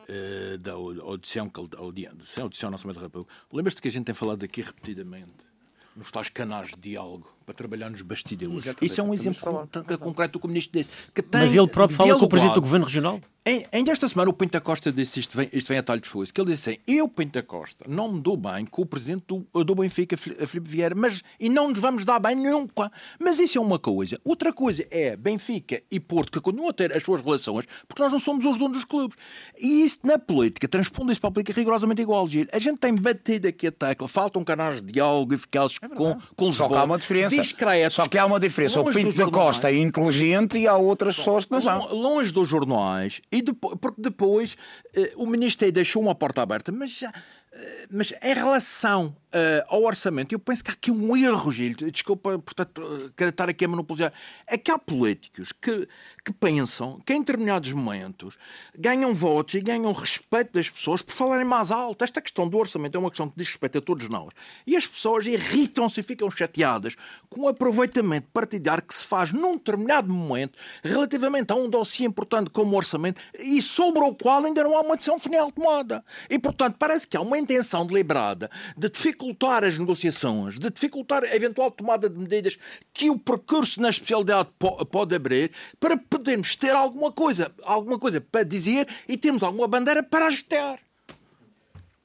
uh, 0.09 0.57
da 0.57 0.73
audição, 0.73 1.49
audição, 1.77 2.43
audição 2.43 2.69
na 2.69 2.75
Assembleia 2.75 2.99
da 2.99 3.05
República. 3.05 3.33
Lembras-te 3.53 3.81
que 3.81 3.87
a 3.87 3.91
gente 3.91 4.03
tem 4.03 4.13
falado 4.13 4.43
aqui 4.43 4.61
repetidamente 4.61 5.52
nos 5.95 6.11
tais 6.11 6.29
canais 6.29 6.69
de 6.69 6.77
diálogo 6.77 7.32
para 7.45 7.53
trabalhar 7.53 7.89
nos 7.89 8.01
bastidores. 8.01 8.65
Isso 8.81 8.99
é 8.99 9.03
um 9.03 9.13
exemplo 9.13 9.69
concreto 9.99 10.33
do 10.33 10.39
que 10.39 10.45
o 10.45 10.49
ministro 10.49 10.71
tem 10.73 11.25
Mas 11.33 11.55
ele 11.55 11.67
próprio 11.67 11.97
fala 11.97 12.17
com 12.17 12.25
o 12.25 12.29
presidente 12.29 12.55
do 12.55 12.61
governo 12.61 12.85
regional? 12.85 13.19
Em, 13.45 13.65
ainda 13.73 13.91
esta 13.91 14.07
semana 14.07 14.29
o 14.29 14.33
Pinta 14.33 14.61
Costa 14.61 14.89
disse 14.89 15.19
isto 15.19 15.35
vem, 15.35 15.49
isto 15.51 15.67
vem 15.67 15.77
a 15.77 15.83
talho 15.83 15.99
de 15.99 16.07
fogo, 16.07 16.25
que 16.33 16.39
ele 16.39 16.51
disse 16.51 16.69
assim, 16.69 16.79
eu 16.87 17.09
Pinta 17.09 17.43
Costa 17.43 17.83
não 17.89 18.09
me 18.09 18.21
dou 18.21 18.37
bem 18.37 18.65
com 18.65 18.83
o 18.83 18.85
presidente 18.85 19.25
do, 19.27 19.63
do 19.65 19.75
Benfica, 19.75 20.15
Filipe 20.15 20.61
Vieira, 20.61 20.95
mas 20.95 21.21
e 21.37 21.49
não 21.49 21.67
nos 21.67 21.77
vamos 21.77 22.05
dar 22.05 22.21
bem 22.21 22.37
nunca. 22.37 22.89
Mas 23.19 23.39
isso 23.39 23.57
é 23.57 23.61
uma 23.61 23.77
coisa. 23.77 24.17
Outra 24.23 24.53
coisa 24.53 24.87
é 24.89 25.17
Benfica 25.17 25.83
e 25.91 25.99
Porto 25.99 26.31
que 26.31 26.39
continuam 26.39 26.69
a 26.69 26.73
ter 26.73 26.95
as 26.95 27.03
suas 27.03 27.19
relações 27.19 27.65
porque 27.85 28.01
nós 28.01 28.13
não 28.13 28.19
somos 28.19 28.45
os 28.45 28.57
donos 28.57 28.77
dos 28.77 28.85
clubes. 28.85 29.17
E 29.59 29.83
isso 29.83 29.99
na 30.03 30.17
política 30.17 30.65
transpondo-se 30.65 31.19
para 31.19 31.27
a 31.27 31.33
política 31.33 31.59
rigorosamente 31.59 32.01
igual, 32.01 32.25
Gil. 32.25 32.47
A 32.53 32.59
gente 32.59 32.77
tem 32.77 32.95
batido 32.95 33.49
aqui 33.49 33.67
a 33.67 33.71
tecla, 33.73 34.07
faltam 34.07 34.41
canais 34.45 34.81
de 34.81 34.93
diálogo 34.93 35.33
eficazes 35.33 35.77
é 35.81 35.89
com, 35.89 36.17
com. 36.37 36.53
Só 36.53 36.69
que 36.69 36.75
há 36.75 36.83
uma 36.85 36.97
diferença. 36.97 37.32
Discretos, 37.41 37.95
Só 37.95 38.07
que 38.07 38.17
há 38.17 38.25
uma 38.25 38.39
diferença. 38.39 38.81
O 38.81 38.91
Pinto 38.91 39.15
da 39.15 39.29
Costa 39.29 39.69
é 39.69 39.77
inteligente 39.77 40.57
e 40.57 40.67
há 40.67 40.75
outras 40.75 41.15
pessoas 41.15 41.45
que 41.45 41.51
não 41.51 41.61
são. 41.61 41.93
Longe 41.93 42.31
dos 42.31 42.47
jornais, 42.47 43.21
e 43.31 43.41
depois, 43.41 43.77
porque 43.79 44.01
depois 44.01 44.57
uh, 44.95 45.23
o 45.23 45.27
Ministério 45.27 45.73
deixou 45.73 46.01
uma 46.01 46.15
porta 46.15 46.41
aberta, 46.41 46.71
mas 46.71 46.91
já 46.91 47.11
eh, 47.53 47.87
mas 47.91 48.11
em 48.21 48.33
relação 48.33 49.15
uh, 49.27 49.63
ao 49.67 49.83
orçamento, 49.83 50.33
eu 50.33 50.39
penso 50.39 50.63
que 50.63 50.71
há 50.71 50.73
aqui 50.73 50.89
um 50.89 51.15
erro, 51.15 51.51
Gil. 51.51 51.75
Desculpa, 51.91 52.39
portanto, 52.39 53.13
quero 53.15 53.29
estar 53.29 53.47
aqui 53.47 53.65
a 53.65 53.67
monopolizar. 53.67 54.11
É 54.47 54.57
que 54.57 54.71
há 54.71 54.79
políticos 54.79 55.51
que, 55.51 55.87
que 56.23 56.31
pensam 56.31 56.99
que 57.05 57.13
em 57.13 57.19
determinados 57.19 57.73
momentos 57.73 58.37
ganham 58.77 59.13
votos 59.13 59.55
e 59.55 59.61
ganham 59.61 59.91
respeito 59.91 60.53
das 60.53 60.69
pessoas 60.69 61.01
por 61.01 61.13
falarem 61.13 61.45
mais 61.45 61.69
alto. 61.69 62.03
Esta 62.03 62.21
questão 62.21 62.47
do 62.47 62.57
orçamento 62.57 62.95
é 62.95 62.99
uma 62.99 63.09
questão 63.09 63.27
que 63.27 63.35
diz 63.35 63.47
respeito 63.47 63.79
a 63.79 63.81
todos 63.81 64.07
nós. 64.07 64.29
E 64.65 64.77
as 64.77 64.87
pessoas 64.87 65.25
irritam-se 65.27 65.99
e 65.99 66.03
ficam 66.03 66.31
chateadas 66.31 66.95
com 67.29 67.41
o 67.41 67.47
aproveitamento 67.49 68.27
partidário 68.33 68.83
que 68.83 68.93
se 68.93 69.03
faz 69.03 69.33
num 69.33 69.53
determinado 69.53 70.11
momento 70.11 70.57
relativamente 70.81 71.51
a 71.51 71.55
um 71.55 71.69
dossiê 71.69 72.05
importante 72.05 72.49
como 72.49 72.73
o 72.73 72.77
orçamento 72.77 73.19
e 73.37 73.61
sobre 73.61 74.01
o 74.01 74.15
qual 74.15 74.45
ainda 74.45 74.63
não 74.63 74.77
há 74.77 74.81
uma 74.81 74.95
decisão 74.95 75.19
final 75.19 75.51
tomada. 75.51 76.05
E, 76.29 76.39
portanto, 76.39 76.77
parece 76.79 77.05
que 77.05 77.17
há 77.17 77.21
uma 77.21 77.37
intenção 77.37 77.85
deliberada 77.85 78.49
de 78.77 78.89
dificultar 78.89 79.63
as 79.65 79.77
negociações, 79.77 80.57
de 80.57 80.69
dificultar 80.69 81.23
a 81.23 81.35
eventual 81.35 81.69
tomada 81.69 82.09
de 82.09 82.17
medidas 82.17 82.57
que 82.93 83.09
o 83.09 83.17
percurso 83.17 83.81
na 83.81 83.89
especialidade 83.89 84.49
pode 84.89 85.15
abrir, 85.15 85.51
para 85.79 85.97
podermos 86.17 86.55
ter 86.55 86.75
alguma 86.75 87.11
coisa, 87.11 87.51
alguma 87.63 87.97
coisa 87.97 88.21
para 88.21 88.43
dizer 88.43 88.87
e 89.07 89.17
termos 89.17 89.41
alguma 89.41 89.67
bandeira 89.67 90.03
para 90.03 90.27
agitar. 90.27 90.79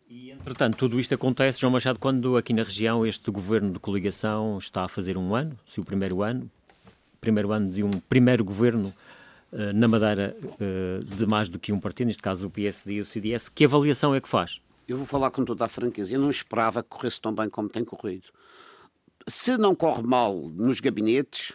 E, 0.09 0.31
entretanto, 0.31 0.79
tudo 0.79 0.99
isto 0.99 1.15
acontece, 1.15 1.61
João 1.61 1.73
Machado, 1.73 1.99
quando 1.99 2.37
aqui 2.37 2.55
na 2.55 2.63
região 2.63 3.07
este 3.07 3.31
governo 3.31 3.73
de 3.73 3.79
coligação 3.79 4.57
está 4.57 4.85
a 4.85 4.89
fazer 4.89 5.19
um 5.19 5.35
ano, 5.35 5.59
se 5.67 5.79
o 5.81 5.85
primeiro 5.85 6.23
ano, 6.23 6.51
primeiro 7.21 7.53
ano 7.53 7.71
de 7.71 7.83
um 7.83 7.91
primeiro 7.91 8.43
governo 8.43 8.95
uh, 9.53 9.73
na 9.75 9.87
Madeira 9.87 10.35
uh, 10.43 11.05
de 11.05 11.27
mais 11.27 11.51
do 11.51 11.59
que 11.59 11.71
um 11.71 11.79
partido, 11.79 12.07
neste 12.07 12.23
caso 12.23 12.47
o 12.47 12.51
PSD 12.51 12.95
e 12.95 13.01
o 13.01 13.05
CDS, 13.05 13.51
que 13.51 13.67
avaliação 13.67 14.15
é 14.15 14.21
que 14.21 14.29
faz? 14.29 14.63
eu 14.89 14.97
vou 14.97 15.05
falar 15.05 15.31
com 15.31 15.45
toda 15.45 15.67
a 15.67 15.69
franqueza, 15.69 16.15
eu 16.15 16.21
não 16.21 16.31
esperava 16.31 16.83
que 16.83 16.89
corresse 16.89 17.21
tão 17.21 17.35
bem 17.35 17.51
como 17.51 17.69
tem 17.69 17.85
corrido. 17.85 18.31
Se 19.27 19.59
não 19.59 19.75
corre 19.75 20.03
mal 20.03 20.35
nos 20.35 20.81
gabinetes, 20.81 21.53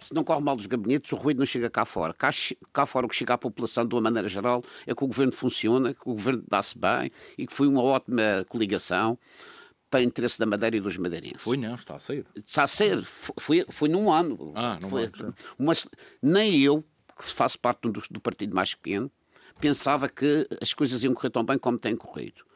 se 0.00 0.14
não 0.14 0.24
corre 0.24 0.40
mal 0.40 0.56
nos 0.56 0.66
gabinetes, 0.66 1.12
o 1.12 1.16
ruído 1.16 1.38
não 1.38 1.46
chega 1.46 1.68
cá 1.68 1.84
fora. 1.84 2.14
Cá, 2.14 2.30
cá 2.72 2.86
fora 2.86 3.06
o 3.06 3.08
que 3.08 3.16
chega 3.16 3.34
à 3.34 3.38
população, 3.38 3.86
de 3.86 3.94
uma 3.94 4.00
maneira 4.00 4.28
geral, 4.28 4.62
é 4.86 4.94
que 4.94 5.04
o 5.04 5.06
governo 5.06 5.32
funciona, 5.32 5.94
que 5.94 6.02
o 6.02 6.14
governo 6.14 6.42
dá-se 6.48 6.78
bem 6.78 7.10
e 7.36 7.46
que 7.46 7.52
foi 7.52 7.66
uma 7.66 7.82
ótima 7.82 8.44
coligação 8.48 9.18
para 9.90 10.00
o 10.00 10.02
interesse 10.02 10.38
da 10.38 10.46
Madeira 10.46 10.76
e 10.76 10.80
dos 10.80 10.96
madeirenses. 10.96 11.42
Foi 11.42 11.56
não, 11.56 11.74
está 11.74 11.96
a 11.96 11.98
ser. 11.98 12.26
Está 12.36 12.64
a 12.64 12.68
ser. 12.68 13.02
Foi, 13.04 13.64
foi 13.70 13.88
num 13.88 14.12
ano. 14.12 14.52
Ah, 14.54 14.78
não 14.80 14.90
foi, 14.90 15.10
uma, 15.58 15.72
Nem 16.22 16.60
eu, 16.60 16.84
que 17.16 17.24
faço 17.24 17.58
parte 17.58 17.80
do, 17.82 18.02
do 18.10 18.20
partido 18.20 18.54
mais 18.54 18.74
pequeno, 18.74 19.10
pensava 19.60 20.08
que 20.08 20.46
as 20.60 20.74
coisas 20.74 21.02
iam 21.02 21.14
correr 21.14 21.30
tão 21.30 21.44
bem 21.44 21.58
como 21.58 21.78
têm 21.78 21.96
corrido. 21.96 22.47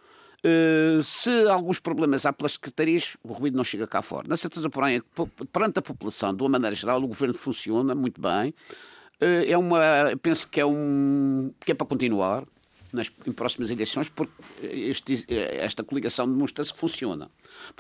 Uh, 0.45 1.03
se 1.03 1.31
alguns 1.49 1.79
problemas 1.79 2.27
há 2.27 2.33
pelas 2.33 2.53
secretarias, 2.53 3.17
o 3.23 3.33
ruído 3.33 3.57
não 3.57 3.65
chega 3.65 3.87
cá 3.87 4.03
fora. 4.03 4.27
Na 4.29 4.37
certeza, 4.37 4.69
porém, 4.69 4.97
é 4.97 5.01
que 5.01 5.47
perante 5.47 5.79
a 5.79 5.83
população, 5.83 6.35
de 6.35 6.43
uma 6.43 6.49
maneira 6.49 6.75
geral, 6.75 7.03
o 7.03 7.07
governo 7.07 7.35
funciona 7.35 7.95
muito 7.95 8.21
bem. 8.21 8.51
Uh, 9.21 9.47
é 9.47 9.57
uma, 9.57 9.81
penso 10.21 10.49
que 10.49 10.61
é 10.61 10.67
um 10.67 11.53
que 11.65 11.71
é 11.71 11.75
para 11.75 11.87
continuar 11.87 12.45
nas, 12.93 13.11
em 13.27 13.33
próximas 13.33 13.71
eleições, 13.71 14.09
porque 14.09 14.33
este, 14.63 15.25
esta 15.31 15.83
coligação 15.83 16.29
demonstra-se 16.29 16.73
que 16.73 16.79
funciona. 16.79 17.31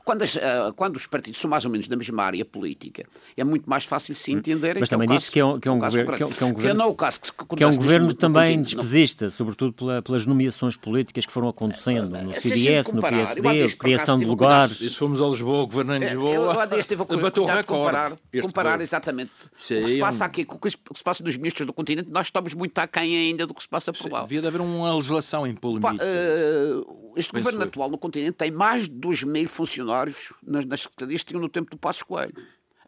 Quando, 0.04 0.22
as, 0.22 0.36
uh, 0.36 0.72
quando, 0.74 0.96
os 0.96 1.06
partidos 1.06 1.40
são 1.40 1.50
mais 1.50 1.64
ou 1.64 1.70
menos 1.70 1.88
da 1.88 1.96
mesma 1.96 2.22
área 2.22 2.44
política, 2.44 3.04
é 3.36 3.44
muito 3.44 3.68
mais 3.68 3.84
fácil 3.84 4.14
se 4.14 4.32
entenderem. 4.32 4.80
Mas 4.80 4.88
também 4.88 5.08
disse 5.08 5.30
que 5.30 5.40
é 5.40 5.44
um, 5.44 5.60
que 5.60 5.68
é 5.68 5.70
um 5.70 5.78
governo. 5.78 6.16
Que 6.16 6.24
é, 6.24 6.26
que 6.28 6.42
é 6.42 6.46
um 6.46 6.52
governo, 6.52 6.80
que 6.80 6.82
é 6.82 6.90
o 6.90 6.94
caso 6.94 7.20
que, 7.20 7.56
que 7.56 7.62
é 7.62 7.66
um 7.66 7.76
governo 7.76 8.14
também 8.14 8.62
despesista, 8.62 9.30
sobretudo 9.30 9.72
pela, 9.72 10.02
pelas 10.02 10.26
nomeações 10.26 10.76
políticas 10.76 11.26
que 11.26 11.32
foram 11.32 11.48
acontecendo 11.48 12.08
no 12.08 12.32
CDS, 12.32 12.86
comparar, 12.86 13.16
no 13.16 13.42
PSD, 13.42 13.76
criação 13.76 14.18
de 14.18 14.24
lugares. 14.24 14.80
E 14.80 14.90
se 14.90 14.96
fomos 14.96 15.20
a 15.20 15.26
Lisboa, 15.26 15.62
o 15.62 15.66
governo 15.66 15.94
em 15.96 16.00
Lisboa. 16.00 16.34
Eu, 16.34 16.52
eu 16.52 16.78
estive 16.78 17.02
a 17.02 17.04
bateu 17.04 17.44
o 17.44 17.46
recorde. 17.46 17.66
Comparar, 17.66 18.12
comparar 18.42 18.80
exatamente. 18.80 19.30
o 19.30 19.56
que 19.56 19.62
se 19.62 19.98
passa 19.98 20.24
aqui 20.24 20.44
com 20.44 20.56
o 20.56 20.58
que 20.58 20.70
se 20.70 21.04
passa 21.04 21.22
dos 21.22 21.36
ministros 21.36 21.66
do 21.66 21.72
continente, 21.72 22.10
nós 22.10 22.26
estamos 22.26 22.54
muito 22.54 22.78
aquém 22.78 23.16
ainda 23.16 23.46
do 23.46 23.54
que 23.54 23.62
se 23.62 23.68
passa 23.68 23.92
por 23.92 24.10
lá. 24.10 24.22
Devia 24.22 24.40
de 24.40 24.46
haver 24.46 24.60
uma 24.60 24.94
legislação 25.02 25.46
em 25.46 25.54
polo 25.54 25.78
uh, 25.78 27.12
Este 27.16 27.32
governo 27.32 27.64
atual 27.64 27.90
no 27.90 27.98
continente 27.98 28.32
tem 28.32 28.50
mais 28.50 28.84
de 28.84 28.94
2 28.94 29.24
mil 29.24 29.48
funcionários 29.48 30.32
nas, 30.42 30.64
nas 30.64 30.82
secretarias 30.82 31.22
que 31.22 31.28
tinham 31.28 31.42
no 31.42 31.48
tempo 31.48 31.70
do 31.70 31.76
Passo 31.76 32.06
Coelho. 32.06 32.34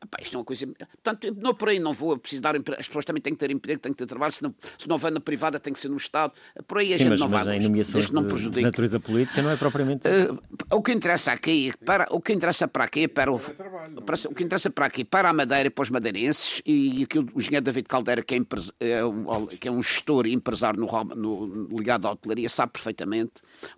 Epá, 0.05 0.19
isto 0.21 0.35
é 0.35 0.39
uma 0.39 0.45
coisa. 0.45 0.67
Portanto, 0.67 1.37
não 1.41 1.55
por 1.55 1.71
aí 1.71 1.79
não 1.79 1.93
vou 1.95 2.19
precisar. 2.19 2.55
As 2.79 2.87
pessoas 2.87 3.05
também 3.05 3.23
têm 3.23 3.33
que 3.33 3.39
ter 3.39 3.51
emprego, 3.51 3.81
têm 3.81 3.93
que 3.93 3.99
ter 3.99 4.07
trabalho. 4.07 4.33
Se 4.33 4.43
não, 4.43 4.55
se 4.79 4.87
não 4.87 4.99
vai 4.99 5.11
na 5.11 5.21
privada, 5.21 5.59
tem 5.59 5.73
que 5.73 5.81
ser 5.81 5.89
no 5.89 5.97
Estado. 5.97 6.33
Por 6.67 6.79
aí 6.79 6.93
a 6.93 6.97
Sim, 6.97 7.05
gente 7.05 7.11
mas, 7.11 7.21
não 7.21 7.29
mas 7.29 7.47
vai. 7.47 7.57
em 7.57 7.63
nomeações 7.63 8.11
não 8.11 8.23
de, 8.27 8.51
de 8.51 8.61
natureza 8.61 9.01
política 9.01 9.41
não 9.43 9.51
é 9.51 9.57
propriamente. 9.57 10.07
Uh, 10.07 10.77
o 10.77 10.83
que 10.83 10.93
interessa 10.93 11.33
aqui, 11.33 11.73
para, 11.85 12.07
o 12.11 12.21
que 12.21 12.33
interessa 12.33 12.69
para 12.69 12.85
aqui, 12.85 13.09
para 13.09 13.33
o, 13.33 13.39
para, 13.39 14.17
o 14.29 14.35
que 14.35 14.45
interessa 14.45 14.71
para 14.71 14.87
aqui, 14.87 15.05
para 15.05 15.31
a 15.31 15.33
Madeira 15.33 15.69
e 15.69 15.71
para 15.71 15.83
os 15.83 15.91
madeirenses, 15.91 16.61
e 16.67 17.03
aqui 17.05 17.19
o, 17.19 17.27
o 17.35 17.39
engenheiro 17.39 17.65
David 17.65 17.89
Caldeira, 17.89 18.23
que 18.23 18.35
é, 18.35 18.41
é, 18.81 19.05
um, 19.05 19.47
que 19.47 19.69
é 19.69 19.71
um 19.71 19.83
gestor 19.83 20.27
e 20.27 20.35
empresário 20.35 20.79
no, 20.79 21.05
no, 21.15 21.77
ligado 21.77 22.07
à 22.07 22.11
hotelaria, 22.13 22.49
sabe 22.49 22.73
perfeitamente 22.73 23.33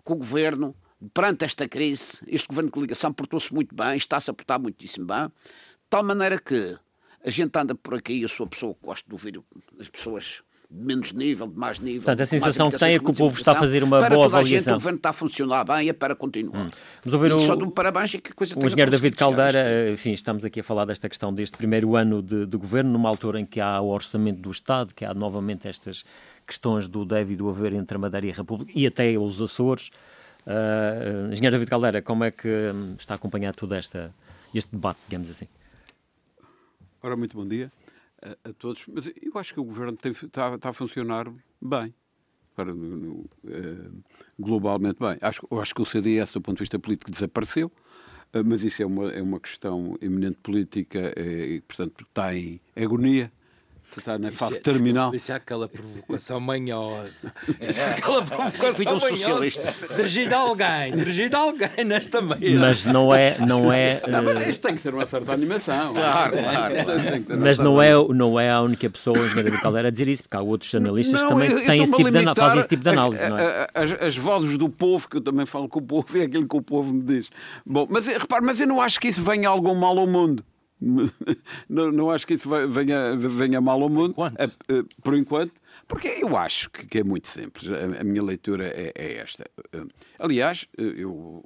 que 0.05 0.11
o 0.11 0.15
governo 0.15 0.75
perante 1.13 1.45
esta 1.45 1.67
crise, 1.67 2.19
este 2.27 2.47
governo 2.47 2.69
de 2.69 2.73
coligação 2.73 3.13
portou-se 3.13 3.53
muito 3.53 3.75
bem, 3.75 3.95
está-se 3.95 4.29
a 4.31 4.33
portar 4.33 4.59
muitíssimo 4.59 5.05
bem, 5.05 5.31
tal 5.89 6.03
maneira 6.03 6.39
que 6.39 6.77
a 7.25 7.29
gente 7.29 7.57
anda 7.57 7.75
por 7.75 7.95
aqui, 7.95 8.21
eu 8.21 8.29
sou 8.29 8.45
a 8.45 8.49
pessoa 8.49 8.73
que 8.73 8.85
gosto 8.85 9.05
de 9.05 9.13
ouvir 9.13 9.41
as 9.79 9.89
pessoas 9.89 10.43
de 10.69 10.85
menos 10.85 11.13
nível, 11.13 11.47
de 11.47 11.57
mais 11.57 11.79
nível. 11.79 12.01
Portanto, 12.01 12.21
a 12.21 12.25
sensação 12.25 12.69
que 12.69 12.77
tem 12.77 12.95
é 12.95 12.99
que 12.99 13.09
o 13.09 13.13
povo 13.13 13.37
está 13.37 13.53
a 13.53 13.55
fazer 13.55 13.83
uma 13.83 13.99
para 13.99 14.15
boa 14.15 14.25
toda 14.25 14.37
avaliação. 14.37 14.73
A 14.73 14.75
gente, 14.75 14.81
o 14.81 14.83
governo 14.83 14.97
está 14.97 15.09
a 15.11 15.13
funcionar 15.13 15.63
bem, 15.63 15.87
é 15.87 15.93
para 15.93 16.13
continuar. 16.13 16.59
Hum. 16.59 16.69
Vamos 17.03 17.13
ouvir 17.13 17.31
e 17.31 17.33
o, 17.33 17.39
só 17.39 17.55
de 17.55 17.63
um 17.63 17.69
parabéns 17.69 18.13
é 18.15 18.17
que 18.17 18.31
a 18.31 18.35
coisa 18.35 18.57
o 18.59 18.65
engenheiro 18.65 18.91
David 18.91 19.15
Caldeira, 19.15 19.89
enfim, 19.91 20.11
estamos 20.11 20.43
aqui 20.43 20.59
a 20.59 20.63
falar 20.63 20.83
desta 20.83 21.07
questão 21.07 21.33
deste 21.33 21.57
primeiro 21.57 21.95
ano 21.95 22.21
de, 22.21 22.45
de, 22.45 22.57
governo, 22.57 22.91
numa 22.91 23.07
altura 23.07 23.39
em 23.39 23.45
que 23.45 23.61
há 23.61 23.79
o 23.79 23.87
orçamento 23.87 24.41
do 24.41 24.51
Estado, 24.51 24.93
que 24.93 25.05
há 25.05 25.13
novamente 25.13 25.69
estas 25.69 26.03
questões 26.45 26.87
do 26.89 27.05
deve 27.05 27.33
e 27.33 27.35
do 27.37 27.49
haver 27.49 27.71
entre 27.73 27.95
a 27.95 27.99
Madeira 27.99 28.27
e 28.27 28.31
a 28.31 28.33
República, 28.33 28.71
e 28.75 28.85
até 28.85 29.17
os 29.17 29.41
Açores. 29.41 29.89
Uh, 30.45 31.31
engenheiro 31.31 31.55
David 31.55 31.69
Caldeira, 31.69 32.01
como 32.01 32.23
é 32.23 32.31
que 32.31 32.47
um, 32.47 32.95
está 32.97 33.13
a 33.13 33.15
acompanhar 33.15 33.53
todo 33.55 33.73
esta, 33.73 34.13
este 34.53 34.71
debate, 34.71 34.99
digamos 35.07 35.29
assim? 35.29 35.47
Ora, 37.07 37.15
muito 37.15 37.37
bom 37.37 37.47
dia 37.47 37.71
a, 38.21 38.49
a 38.49 38.51
todos. 38.51 38.83
Mas 38.85 39.07
eu 39.07 39.31
acho 39.35 39.53
que 39.53 39.61
o 39.61 39.63
governo 39.63 39.95
tem, 39.95 40.11
está, 40.11 40.55
está, 40.55 40.69
a 40.71 40.73
funcionar 40.73 41.31
bem. 41.61 41.95
Para, 42.53 42.73
no, 42.73 43.29
uh, 43.45 44.03
globalmente 44.37 44.99
bem. 44.99 45.17
Acho, 45.21 45.47
acho 45.57 45.73
que 45.73 45.81
o 45.81 45.85
CDS, 45.85 46.33
do 46.33 46.41
ponto 46.41 46.57
de 46.57 46.63
vista 46.63 46.77
político, 46.77 47.09
desapareceu, 47.09 47.67
uh, 47.67 48.43
mas 48.45 48.61
isso 48.61 48.83
é 48.83 48.85
uma, 48.85 49.09
é 49.09 49.21
uma 49.21 49.39
questão 49.39 49.95
eminente 50.01 50.37
política 50.43 51.13
uh, 51.17 51.21
e, 51.21 51.61
portanto, 51.61 52.03
está 52.03 52.35
em 52.35 52.59
agonia 52.75 53.31
está 53.97 54.17
na 54.17 54.31
fase 54.31 54.53
isso 54.53 54.61
é, 54.61 54.63
terminal. 54.63 55.15
Isso 55.15 55.31
é 55.31 55.35
aquela 55.35 55.67
provocação 55.67 56.39
manhosa. 56.39 57.33
Isso 57.59 57.79
é 57.79 57.91
aquela 57.91 58.23
provocação 58.23 58.99
manhosa. 58.99 59.61
Dirigida 59.95 60.35
a 60.35 60.39
alguém, 60.39 60.95
dirigida 60.95 61.37
a 61.37 61.41
alguém 61.41 61.85
nesta 61.85 62.21
mesa. 62.21 62.59
Mas 62.59 62.85
não 62.85 63.13
é. 63.13 63.37
Não 63.39 63.71
é 63.71 64.01
não, 64.07 64.23
mas 64.23 64.47
isto 64.47 64.67
tem 64.67 64.75
que 64.75 64.81
ter 64.81 64.93
uma 64.93 65.05
certa 65.05 65.31
animação. 65.33 65.93
Claro, 65.93 66.33
claro. 66.33 67.39
Mas 67.39 67.59
não 67.59 67.81
é, 67.81 67.91
não 68.13 68.39
é 68.39 68.51
a 68.51 68.61
única 68.61 68.89
pessoa, 68.89 69.17
o 69.17 69.25
engenheiro 69.25 69.59
Caldeira, 69.61 69.87
a 69.87 69.91
dizer 69.91 70.07
isso, 70.07 70.23
porque 70.23 70.37
há 70.37 70.41
outros 70.41 70.73
analistas 70.73 71.23
que 71.23 71.29
também 71.29 71.49
têm 71.65 71.83
esse 71.83 71.95
tipo 71.95 72.11
de, 72.11 72.23
fazem 72.35 72.59
esse 72.59 72.67
tipo 72.67 72.83
de 72.83 72.89
análise. 72.89 73.23
A, 73.23 73.29
não 73.29 73.39
é? 73.39 73.67
as, 73.73 73.91
as 74.01 74.17
vozes 74.17 74.57
do 74.57 74.69
povo, 74.69 75.09
que 75.09 75.17
eu 75.17 75.21
também 75.21 75.45
falo 75.45 75.67
com 75.67 75.79
o 75.79 75.81
povo, 75.81 76.05
é 76.17 76.23
aquilo 76.23 76.47
que 76.47 76.57
o 76.57 76.61
povo 76.61 76.93
me 76.93 77.01
diz. 77.01 77.29
Bom, 77.65 77.87
mas 77.89 78.07
repare, 78.07 78.43
mas 78.45 78.59
eu 78.59 78.67
não 78.67 78.81
acho 78.81 78.99
que 78.99 79.07
isso 79.07 79.21
venha 79.21 79.49
algum 79.49 79.75
mal 79.75 79.97
ao 79.97 80.07
mundo. 80.07 80.43
não, 81.67 81.91
não 81.91 82.09
acho 82.09 82.25
que 82.27 82.35
isso 82.35 82.49
venha, 82.69 83.15
venha 83.15 83.59
mal 83.59 83.81
ao 83.81 83.89
mundo, 83.89 84.11
enquanto? 84.11 84.39
Eh, 84.39 84.49
eh, 84.69 84.83
por 85.03 85.15
enquanto, 85.15 85.53
porque 85.87 86.07
eu 86.07 86.37
acho 86.37 86.69
que, 86.69 86.99
é 86.99 87.03
muito 87.03 87.27
simples. 87.27 87.69
A, 87.71 88.03
minha 88.03 88.21
leitura 88.21 88.67
é, 88.67 88.91
é, 88.95 89.17
esta. 89.17 89.49
Eh, 89.73 89.85
aliás, 90.19 90.67
eu 90.77 91.43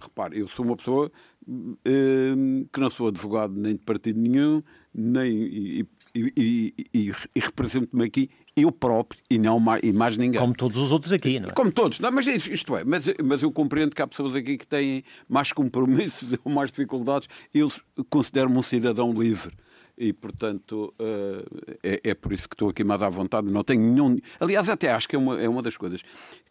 repare, 0.00 0.38
eu 0.38 0.48
sou 0.48 0.64
uma 0.64 0.76
pessoa 0.76 1.10
que 1.44 2.80
não 2.80 2.90
sou 2.90 3.08
advogado 3.08 3.54
nem 3.54 3.74
de 3.74 3.82
partido 3.82 4.20
nenhum, 4.20 4.62
nem 4.94 5.30
e, 5.30 5.86
e, 6.14 6.74
e, 6.92 7.12
e 7.34 7.40
represento-me 7.40 8.04
aqui 8.04 8.30
eu 8.56 8.70
próprio 8.70 9.20
e 9.28 9.38
não 9.38 9.58
mais, 9.58 9.82
e 9.82 9.92
mais 9.92 10.16
ninguém. 10.16 10.40
Como 10.40 10.54
todos 10.54 10.76
os 10.76 10.92
outros 10.92 11.12
aqui, 11.12 11.40
não 11.40 11.48
é? 11.48 11.52
Como 11.52 11.72
todos, 11.72 11.98
não, 11.98 12.10
mas 12.10 12.26
isto 12.26 12.76
é, 12.76 12.84
mas, 12.84 13.06
mas 13.24 13.42
eu 13.42 13.50
compreendo 13.50 13.94
que 13.94 14.02
há 14.02 14.06
pessoas 14.06 14.34
aqui 14.34 14.56
que 14.56 14.66
têm 14.66 15.02
mais 15.28 15.52
compromissos 15.52 16.36
ou 16.44 16.52
mais 16.52 16.70
dificuldades. 16.70 17.28
Eu 17.52 17.70
considero-me 18.08 18.56
um 18.56 18.62
cidadão 18.62 19.12
livre. 19.12 19.52
E, 19.96 20.12
portanto, 20.12 20.92
uh, 20.98 21.76
é, 21.80 22.00
é, 22.02 22.14
por 22.14 22.32
isso 22.32 22.48
que 22.48 22.54
estou 22.54 22.68
aqui 22.68 22.82
mais 22.82 23.00
à 23.00 23.08
vontade. 23.08 23.48
Não 23.48 23.62
tenho 23.62 23.80
nenhum. 23.80 24.18
Aliás, 24.40 24.68
até 24.68 24.90
acho 24.90 25.08
que 25.08 25.14
é 25.14 25.18
uma, 25.18 25.40
é 25.40 25.48
uma 25.48 25.62
das 25.62 25.76
coisas 25.76 26.02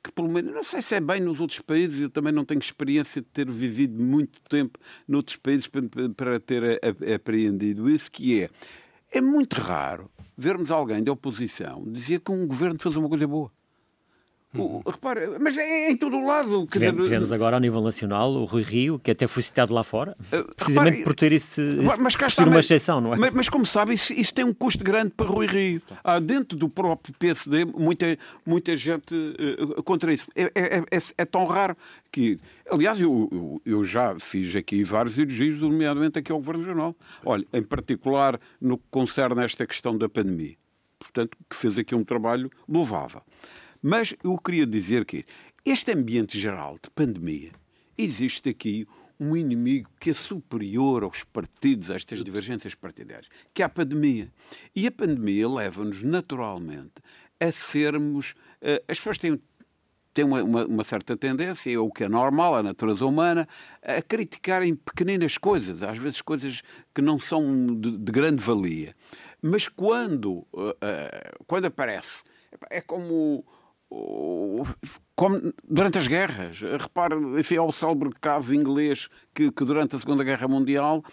que, 0.01 0.11
pelo 0.13 0.29
menos, 0.29 0.53
não 0.53 0.63
sei 0.63 0.81
se 0.81 0.95
é 0.95 1.01
bem 1.01 1.19
nos 1.19 1.41
outros 1.41 1.59
países, 1.59 2.01
eu 2.01 2.09
também 2.09 2.31
não 2.31 2.45
tenho 2.45 2.59
experiência 2.59 3.21
de 3.21 3.27
ter 3.27 3.49
vivido 3.49 4.01
muito 4.01 4.39
tempo 4.49 4.79
noutros 5.05 5.35
países 5.35 5.67
para, 5.67 5.81
para 6.15 6.39
ter 6.39 6.79
apreendido 7.13 7.89
isso, 7.89 8.09
que 8.09 8.43
é. 8.43 8.49
É 9.11 9.21
muito 9.21 9.53
raro 9.55 10.09
vermos 10.37 10.71
alguém 10.71 11.03
da 11.03 11.11
oposição 11.11 11.83
dizer 11.91 12.19
que 12.19 12.31
um 12.31 12.47
governo 12.47 12.79
fez 12.79 12.95
uma 12.95 13.09
coisa 13.09 13.27
boa. 13.27 13.51
O, 14.55 14.83
repara, 14.85 15.37
mas 15.39 15.57
é 15.57 15.89
em 15.89 15.97
todo 15.97 16.15
o 16.15 16.25
lado. 16.25 16.67
Tivemos, 16.71 17.03
tivemos 17.03 17.31
agora, 17.31 17.55
ao 17.57 17.59
nível 17.59 17.81
nacional, 17.81 18.31
o 18.33 18.45
Rui 18.45 18.61
Rio, 18.61 18.99
que 18.99 19.09
até 19.09 19.25
foi 19.25 19.41
citado 19.41 19.73
lá 19.73 19.83
fora, 19.83 20.15
uh, 20.31 20.55
precisamente 20.55 20.97
repare, 20.97 21.03
por 21.03 21.15
ter 21.15 21.31
esse, 21.31 21.61
esse 21.61 21.99
mas 21.99 22.15
cá 22.15 22.27
está, 22.27 22.43
uma 22.43 22.59
exceção, 22.59 23.01
não 23.01 23.13
é? 23.13 23.17
Mas, 23.17 23.33
mas 23.33 23.49
como 23.49 23.65
sabe, 23.65 23.93
isso, 23.93 24.13
isso, 24.13 24.33
tem 24.33 24.45
um 24.45 24.53
custo 24.53 24.83
grande 24.83 25.11
para 25.11 25.25
Rui 25.25 25.47
Rio. 25.47 25.81
Há 26.03 26.19
dentro 26.19 26.55
do 26.55 26.69
próprio 26.69 27.15
PSD 27.17 27.65
muita, 27.65 28.17
muita 28.45 28.75
gente 28.75 29.15
uh, 29.15 29.81
contra 29.81 30.13
isso. 30.13 30.27
É, 30.35 30.43
é, 30.53 30.77
é, 30.77 30.99
é, 31.17 31.25
tão 31.25 31.45
raro 31.45 31.75
que. 32.11 32.39
Aliás, 32.69 32.99
eu, 32.99 33.29
eu, 33.31 33.61
eu, 33.65 33.83
já 33.83 34.15
fiz 34.19 34.55
aqui 34.55 34.83
vários 34.83 35.17
elogios, 35.17 35.59
nomeadamente 35.59 36.19
aqui 36.19 36.31
ao 36.31 36.37
Governo 36.37 36.61
Regional. 36.61 36.95
Olha, 37.25 37.45
em 37.51 37.63
particular 37.63 38.39
no 38.61 38.77
que 38.77 38.85
concerne 38.91 39.41
a 39.41 39.45
esta 39.45 39.65
questão 39.65 39.97
da 39.97 40.07
pandemia. 40.07 40.55
Portanto, 40.99 41.37
que 41.49 41.55
fez 41.55 41.77
aqui 41.77 41.93
um 41.93 42.03
trabalho 42.03 42.49
louvável. 42.67 43.21
Mas 43.85 44.15
eu 44.23 44.37
queria 44.37 44.65
dizer 44.65 45.03
que 45.03 45.25
este 45.65 45.91
ambiente 45.91 46.39
geral 46.39 46.79
de 46.81 46.89
pandemia, 46.89 47.51
existe 47.97 48.49
aqui 48.49 48.87
um 49.19 49.35
inimigo 49.35 49.89
que 49.99 50.11
é 50.11 50.13
superior 50.13 51.03
aos 51.03 51.25
partidos, 51.25 51.91
a 51.91 51.95
estas 51.95 52.23
divergências 52.23 52.73
partidárias, 52.73 53.27
que 53.53 53.61
é 53.61 53.65
a 53.65 53.69
pandemia. 53.69 54.31
E 54.73 54.87
a 54.87 54.91
pandemia 54.91 55.49
leva-nos 55.49 56.01
naturalmente 56.01 56.93
a 57.41 57.51
sermos. 57.51 58.31
Uh, 58.61 58.79
as 58.87 58.97
pessoas 58.97 59.17
têm, 59.17 59.37
têm 60.13 60.23
uma, 60.23 60.41
uma, 60.41 60.65
uma, 60.65 60.83
certa 60.85 61.17
tendência, 61.17 61.69
é 61.69 61.77
o 61.77 61.91
que 61.91 62.05
é 62.05 62.09
normal, 62.09 62.55
a 62.55 62.63
natureza 62.63 63.05
humana, 63.05 63.45
a 63.81 64.01
criticarem 64.01 64.75
pequeninas 64.75 65.37
coisas, 65.37 65.83
às 65.83 65.97
vezes 65.97 66.21
coisas 66.21 66.61
que 66.95 67.01
não 67.01 67.19
são 67.19 67.67
de, 67.67 67.97
de 67.97 68.11
grande 68.13 68.41
valia. 68.41 68.95
Mas 69.41 69.67
quando, 69.67 70.47
uh, 70.53 70.69
uh, 70.69 71.43
quando 71.45 71.65
aparece, 71.65 72.23
é 72.69 72.79
como 72.79 73.45
como 75.15 75.53
durante 75.67 75.97
as 75.97 76.07
guerras. 76.07 76.61
Repare, 76.61 77.15
enfim, 77.39 77.57
ao 77.57 77.71
célebre 77.71 78.09
caso 78.19 78.53
inglês 78.53 79.09
que, 79.33 79.51
que 79.51 79.65
durante 79.65 79.95
a 79.95 79.99
Segunda 79.99 80.23
Guerra 80.23 80.47
Mundial 80.47 81.03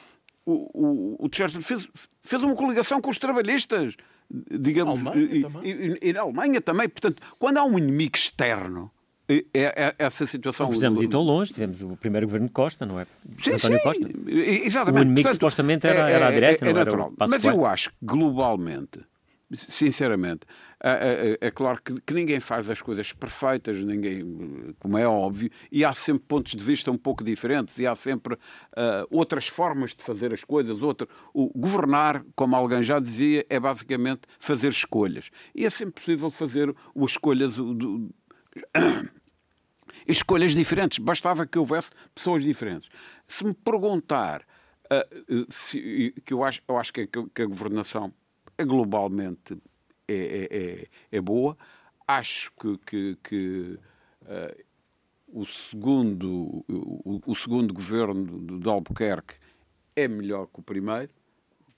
o, 0.44 0.70
o, 0.74 1.26
o 1.26 1.28
Churchill 1.32 1.62
fez, 1.62 1.90
fez 2.22 2.42
uma 2.42 2.54
coligação 2.54 3.00
com 3.00 3.10
os 3.10 3.18
trabalhistas, 3.18 3.96
digamos, 4.30 4.94
Alemanha 4.94 5.22
e. 5.62 5.68
E, 5.68 6.08
e, 6.08 6.12
na 6.12 6.22
Alemanha 6.22 6.60
também. 6.60 6.88
Portanto, 6.88 7.22
quando 7.38 7.58
há 7.58 7.64
um 7.64 7.78
inimigo 7.78 8.16
externo, 8.16 8.90
é, 9.28 9.44
é, 9.54 9.94
essa 9.98 10.26
situação. 10.26 10.64
Não 10.64 10.70
precisamos 10.70 11.00
ir 11.00 11.08
tão 11.08 11.22
longe, 11.22 11.52
tivemos 11.52 11.80
o 11.82 11.96
primeiro 11.96 12.26
governo 12.26 12.48
de 12.48 12.52
Costa, 12.52 12.84
não 12.84 12.98
é? 12.98 13.06
Sim, 13.38 13.52
António 13.52 13.78
sim, 13.78 13.84
Costa. 13.84 14.10
Exatamente. 14.26 14.98
O 14.98 15.02
inimigo 15.02 15.22
Portanto, 15.22 15.34
supostamente 15.34 15.86
era, 15.86 16.10
era 16.10 16.28
a 16.28 16.30
direita, 16.30 16.64
é, 16.64 16.68
é, 16.68 16.70
é 16.70 16.74
natural. 16.74 17.12
Mas 17.16 17.44
eu 17.44 17.64
acho 17.64 17.90
que 17.90 17.96
globalmente, 18.02 19.00
sinceramente, 19.52 20.40
é, 20.46 20.50
é, 20.50 20.69
é 20.82 21.50
claro 21.50 21.80
que, 21.82 22.00
que, 22.00 22.14
ninguém 22.14 22.40
faz 22.40 22.70
as 22.70 22.80
coisas 22.80 23.12
perfeitas, 23.12 23.82
ninguém, 23.82 24.74
como 24.78 24.96
é 24.96 25.06
óbvio, 25.06 25.50
e 25.70 25.84
há 25.84 25.92
sempre 25.92 26.24
pontos 26.26 26.52
de 26.52 26.64
vista 26.64 26.90
um 26.90 26.96
pouco 26.96 27.22
diferentes, 27.22 27.78
e 27.78 27.86
há 27.86 27.94
sempre 27.94 28.34
uh, 28.34 29.06
outras 29.10 29.46
formas 29.46 29.94
de 29.94 30.02
fazer 30.02 30.32
as 30.32 30.42
coisas. 30.42 30.80
Outra, 30.80 31.06
o 31.34 31.50
governar, 31.54 32.24
como 32.34 32.56
alguém 32.56 32.82
já 32.82 32.98
dizia, 32.98 33.44
é 33.50 33.60
basicamente 33.60 34.22
fazer 34.38 34.68
escolhas. 34.68 35.30
E 35.54 35.66
é 35.66 35.70
sempre 35.70 36.00
possível 36.00 36.30
fazer 36.30 36.74
as 36.96 37.10
escolhas. 37.10 37.56
Do, 37.56 38.10
escolhas 40.06 40.54
diferentes, 40.54 40.98
bastava 40.98 41.46
que 41.46 41.58
houvesse 41.58 41.90
pessoas 42.14 42.42
diferentes. 42.42 42.88
Se 43.28 43.44
me 43.44 43.52
perguntar 43.52 44.42
uh, 44.90 45.46
se, 45.50 46.14
que 46.24 46.32
eu 46.32 46.42
acho, 46.42 46.62
eu 46.66 46.78
acho 46.78 46.92
que, 46.92 47.06
que 47.06 47.42
a 47.42 47.46
governação 47.46 48.12
é 48.56 48.64
globalmente 48.64 49.56
é, 50.12 50.48
é, 50.50 50.58
é, 50.58 50.86
é 51.12 51.20
boa. 51.20 51.56
Acho 52.06 52.50
que, 52.58 52.78
que, 52.78 53.18
que 53.22 53.78
uh, 54.22 54.64
o, 55.32 55.46
segundo, 55.46 56.64
o, 56.68 57.20
o, 57.24 57.36
segundo 57.36 57.72
governo 57.72 58.58
de 58.58 58.68
Albuquerque 58.68 59.34
é 59.94 60.08
melhor 60.08 60.46
que 60.46 60.58
o 60.58 60.62
primeiro, 60.62 61.10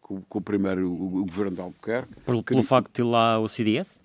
que 0.07 0.15
o, 0.15 0.17
que 0.23 0.39
o 0.39 0.41
primeiro 0.41 0.91
o, 0.91 1.25
governo 1.27 1.57
de 1.57 1.61
Albuquerque. 1.61 2.15
Pelo, 2.25 2.43
pelo 2.43 2.63
facto 2.63 2.89
de 2.89 2.93
ter 2.95 3.05
lá 3.05 3.39
o 3.39 3.49
CDS? 3.49 4.01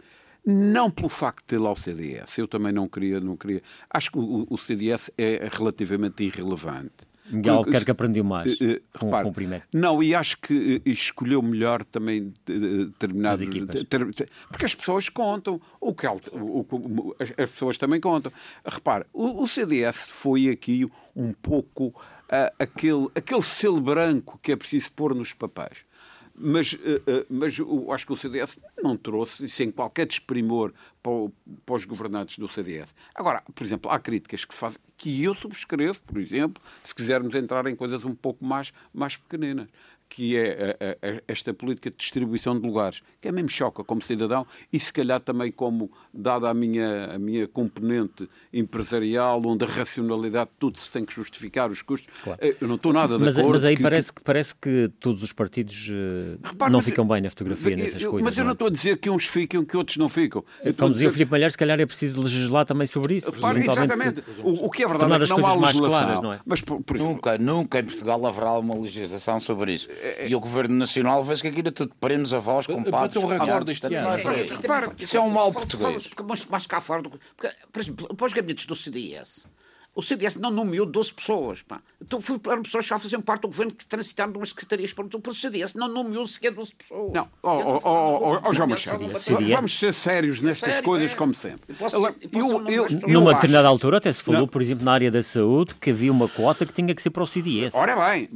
Não 0.45 0.91
pelo 0.91 1.09
facto 1.09 1.39
de 1.39 1.45
ter 1.45 1.57
lá 1.57 1.71
o 1.71 1.75
CDS. 1.75 2.37
Eu 2.37 2.47
também 2.47 2.71
não 2.71 2.87
queria. 2.87 3.19
Não 3.19 3.35
queria. 3.35 3.61
Acho 3.89 4.11
que 4.11 4.17
o, 4.17 4.47
o 4.49 4.57
CDS 4.57 5.11
é 5.17 5.49
relativamente 5.51 6.23
irrelevante. 6.23 7.06
Miguel 7.29 7.63
quer 7.65 7.83
que 7.83 7.91
aprendeu 7.91 8.23
mais 8.23 8.53
uh, 8.59 8.81
com, 8.97 9.05
repare, 9.05 9.23
com 9.23 9.29
o 9.29 9.33
primeiro. 9.33 9.63
Não, 9.73 10.01
e 10.01 10.15
acho 10.15 10.37
que 10.39 10.81
uh, 10.85 10.89
escolheu 10.89 11.41
melhor 11.41 11.83
também 11.83 12.33
determinadas 12.45 13.41
equipas. 13.41 13.83
Ter, 13.83 14.13
ter, 14.13 14.29
porque 14.49 14.65
as 14.65 14.73
pessoas 14.73 15.09
contam, 15.09 15.59
o 15.79 15.93
que, 15.93 16.07
o, 16.07 17.15
as, 17.19 17.29
as, 17.31 17.51
pessoas 17.51 17.77
também 17.77 17.99
contam. 17.99 18.31
Repare, 18.65 19.05
o, 19.13 19.43
o 19.43 19.47
CDS 19.47 20.07
foi 20.09 20.49
aqui 20.49 20.89
um 21.15 21.33
pouco 21.33 21.87
uh, 21.87 22.53
aquele, 22.59 23.07
aquele 23.15 23.41
selo 23.41 23.81
branco 23.81 24.39
que 24.41 24.51
é 24.51 24.55
preciso 24.55 24.91
pôr 24.93 25.13
nos 25.13 25.33
papéis. 25.33 25.83
Mas, 26.37 26.73
uh, 26.73 26.77
uh, 26.77 27.25
mas 27.29 27.57
eu 27.57 27.91
acho 27.91 28.05
que 28.05 28.13
o 28.13 28.17
CDS 28.17 28.57
não 28.81 28.95
trouxe, 28.95 29.49
sem 29.49 29.71
qualquer 29.71 30.05
desprimor 30.05 30.71
para, 31.01 31.11
para, 31.65 31.75
os 31.75 31.83
governantes 31.83 32.37
do 32.37 32.47
CDS. 32.47 32.93
Agora, 33.15 33.41
por 33.55 33.63
exemplo, 33.63 33.89
há 33.89 33.99
críticas 33.99 34.45
que 34.45 34.53
se 34.53 34.59
fazem, 34.59 34.79
que 34.97 35.23
eu 35.23 35.33
subscrevo, 35.33 35.99
por 36.03 36.19
exemplo, 36.19 36.61
se 36.83 36.93
quisermos 36.93 37.33
entrar 37.33 37.65
em 37.65 37.75
coisas 37.75 38.05
um 38.05 38.13
pouco 38.13 38.45
mais, 38.45 38.71
mais 38.93 39.17
pequeninas 39.17 39.67
que 40.09 40.37
é 40.37 40.75
a, 40.79 41.07
a, 41.07 41.21
esta 41.27 41.53
política 41.53 41.89
de 41.89 41.97
distribuição 41.97 42.59
de 42.59 42.65
lugares, 42.65 43.01
que 43.21 43.27
é 43.27 43.31
mesmo 43.31 43.49
choca 43.49 43.83
como 43.83 44.01
cidadão 44.01 44.45
e 44.71 44.79
se 44.79 44.91
calhar 44.91 45.19
também 45.19 45.51
como, 45.51 45.91
dada 46.13 46.49
a 46.49 46.53
minha, 46.53 47.05
a 47.05 47.19
minha 47.19 47.47
componente 47.47 48.29
empresarial, 48.53 49.41
onde 49.45 49.65
a 49.65 49.67
racionalidade 49.67 50.49
tudo 50.59 50.77
se 50.77 50.89
tem 50.89 51.05
que 51.05 51.13
justificar, 51.13 51.69
os 51.69 51.81
custos, 51.81 52.13
claro. 52.23 52.39
Eh, 52.41 52.55
eu 52.59 52.67
não 52.67 52.75
estou 52.75 52.93
nada 52.93 53.17
de 53.17 53.23
mas, 53.23 53.37
acordo. 53.37 53.53
Mas 53.53 53.65
aí 53.65 53.75
que, 53.75 53.83
parece, 53.83 54.13
que, 54.13 54.21
parece 54.21 54.55
que 54.55 54.91
todos 54.99 55.21
os 55.23 55.33
partidos 55.33 55.91
Repare, 56.43 56.71
não 56.71 56.81
ficam 56.81 57.07
bem 57.07 57.21
na 57.21 57.29
fotografia 57.29 57.71
eu, 57.71 57.77
nessas 57.77 58.03
coisas. 58.03 58.23
Mas 58.23 58.37
eu 58.37 58.43
não, 58.43 58.51
é? 58.51 58.53
estou 58.53 58.67
a 58.67 58.71
dizer 58.71 58.97
que 58.97 59.09
uns 59.09 59.25
ficam 59.25 59.63
que 59.65 59.75
outros 59.75 59.97
não 59.97 60.09
ficam. 60.09 60.43
Eu 60.63 60.73
como 60.73 60.91
dizia 60.91 61.07
dizer... 61.07 61.07
o 61.07 61.11
Filipe 61.13 61.31
Malheiro, 61.31 61.51
se 61.51 61.57
calhar 61.57 61.79
é 61.79 61.85
preciso 61.85 62.21
legislar 62.21 62.65
também 62.65 62.87
sobre 62.87 63.15
isso. 63.15 63.31
Repare, 63.31 63.61
exatamente. 63.61 64.23
O, 64.43 64.65
o, 64.65 64.69
que 64.69 64.83
é 64.83 64.87
verdade 64.87 65.13
é 65.13 65.25
que 65.25 65.29
não 65.29 65.45
há 65.45 65.55
legislação. 65.55 65.89
Claras, 65.89 66.21
não 66.21 66.33
é? 66.33 66.39
mas, 66.45 66.61
por, 66.61 66.81
por 66.81 66.97
nunca, 66.97 67.37
nunca 67.37 67.79
em 67.79 67.83
Portugal 67.83 68.25
haverá 68.25 68.53
uma 68.53 68.75
legislação 68.75 69.39
sobre 69.39 69.73
isso. 69.73 69.89
É, 70.01 70.25
é- 70.25 70.29
e 70.29 70.35
o 70.35 70.39
Governo 70.39 70.75
Nacional 70.75 71.23
vê-se 71.23 71.41
que 71.41 71.47
aquilo 71.47 71.67
é 71.67 71.71
tudo 71.71 71.93
premos 71.99 72.33
a 72.33 72.39
voz 72.39 72.65
com 72.67 72.83
patos. 72.83 73.21
um 73.21 73.27
recorde 73.27 73.71
este 73.71 73.85
ano. 73.87 74.93
Isso 74.97 75.17
é 75.17 75.21
um 75.21 75.29
mal 75.29 75.51
português. 75.51 76.09
Mais 76.49 76.67
cá 76.67 76.81
fora. 76.81 77.03
Por 77.03 77.81
exemplo, 77.81 78.15
para 78.15 78.25
os 78.25 78.33
gabinetes 78.33 78.65
do 78.65 78.75
CDS 78.75 79.47
o 79.97 80.01
CDS 80.03 80.35
não 80.35 80.51
nomeou 80.51 80.85
12 80.85 81.11
pessoas. 81.11 81.63
Pá. 81.63 81.81
Então 81.99 82.19
eram 82.51 82.61
pessoas 82.61 82.85
que 82.85 82.89
já 82.91 82.99
faziam 82.99 83.19
parte 83.19 83.41
do 83.41 83.47
governo 83.47 83.73
que 83.73 83.83
transitaram 83.83 84.31
de 84.31 84.37
umas 84.37 84.49
secretarias 84.49 84.93
para 84.93 85.05
o 85.05 85.33
CDS 85.33 85.73
não 85.73 85.87
nomeou 85.87 86.27
sequer 86.27 86.51
12 86.51 86.75
pessoas. 86.75 87.13
Não, 87.13 87.27
oh, 87.41 87.79
oh, 87.83 88.39
oh, 88.47 88.53
João 88.53 88.69
Machado, 88.69 89.03
vamos 89.49 89.79
ser 89.79 89.91
sérios 89.95 90.39
nestas 90.39 90.69
sério, 90.69 90.85
coisas, 90.85 91.11
é. 91.11 91.15
como 91.15 91.33
sempre. 91.33 91.73
Posso, 91.73 91.95
eu, 91.95 92.15
eu, 92.31 92.87
eu, 92.87 93.07
numa 93.07 93.33
determinada 93.33 93.67
altura 93.67 93.97
até 93.97 94.11
se 94.11 94.21
falou, 94.21 94.41
não. 94.41 94.47
por 94.47 94.61
exemplo, 94.61 94.85
na 94.85 94.91
área 94.91 95.09
da 95.09 95.23
saúde, 95.23 95.73
que 95.73 95.89
havia 95.89 96.11
uma 96.11 96.29
cota 96.29 96.63
que 96.63 96.73
tinha 96.73 96.93
que 96.93 97.01
ser 97.01 97.09
para 97.09 97.23
o 97.23 97.27
CDS. 97.27 97.73
Ora 97.73 97.95
bem, 97.95 98.29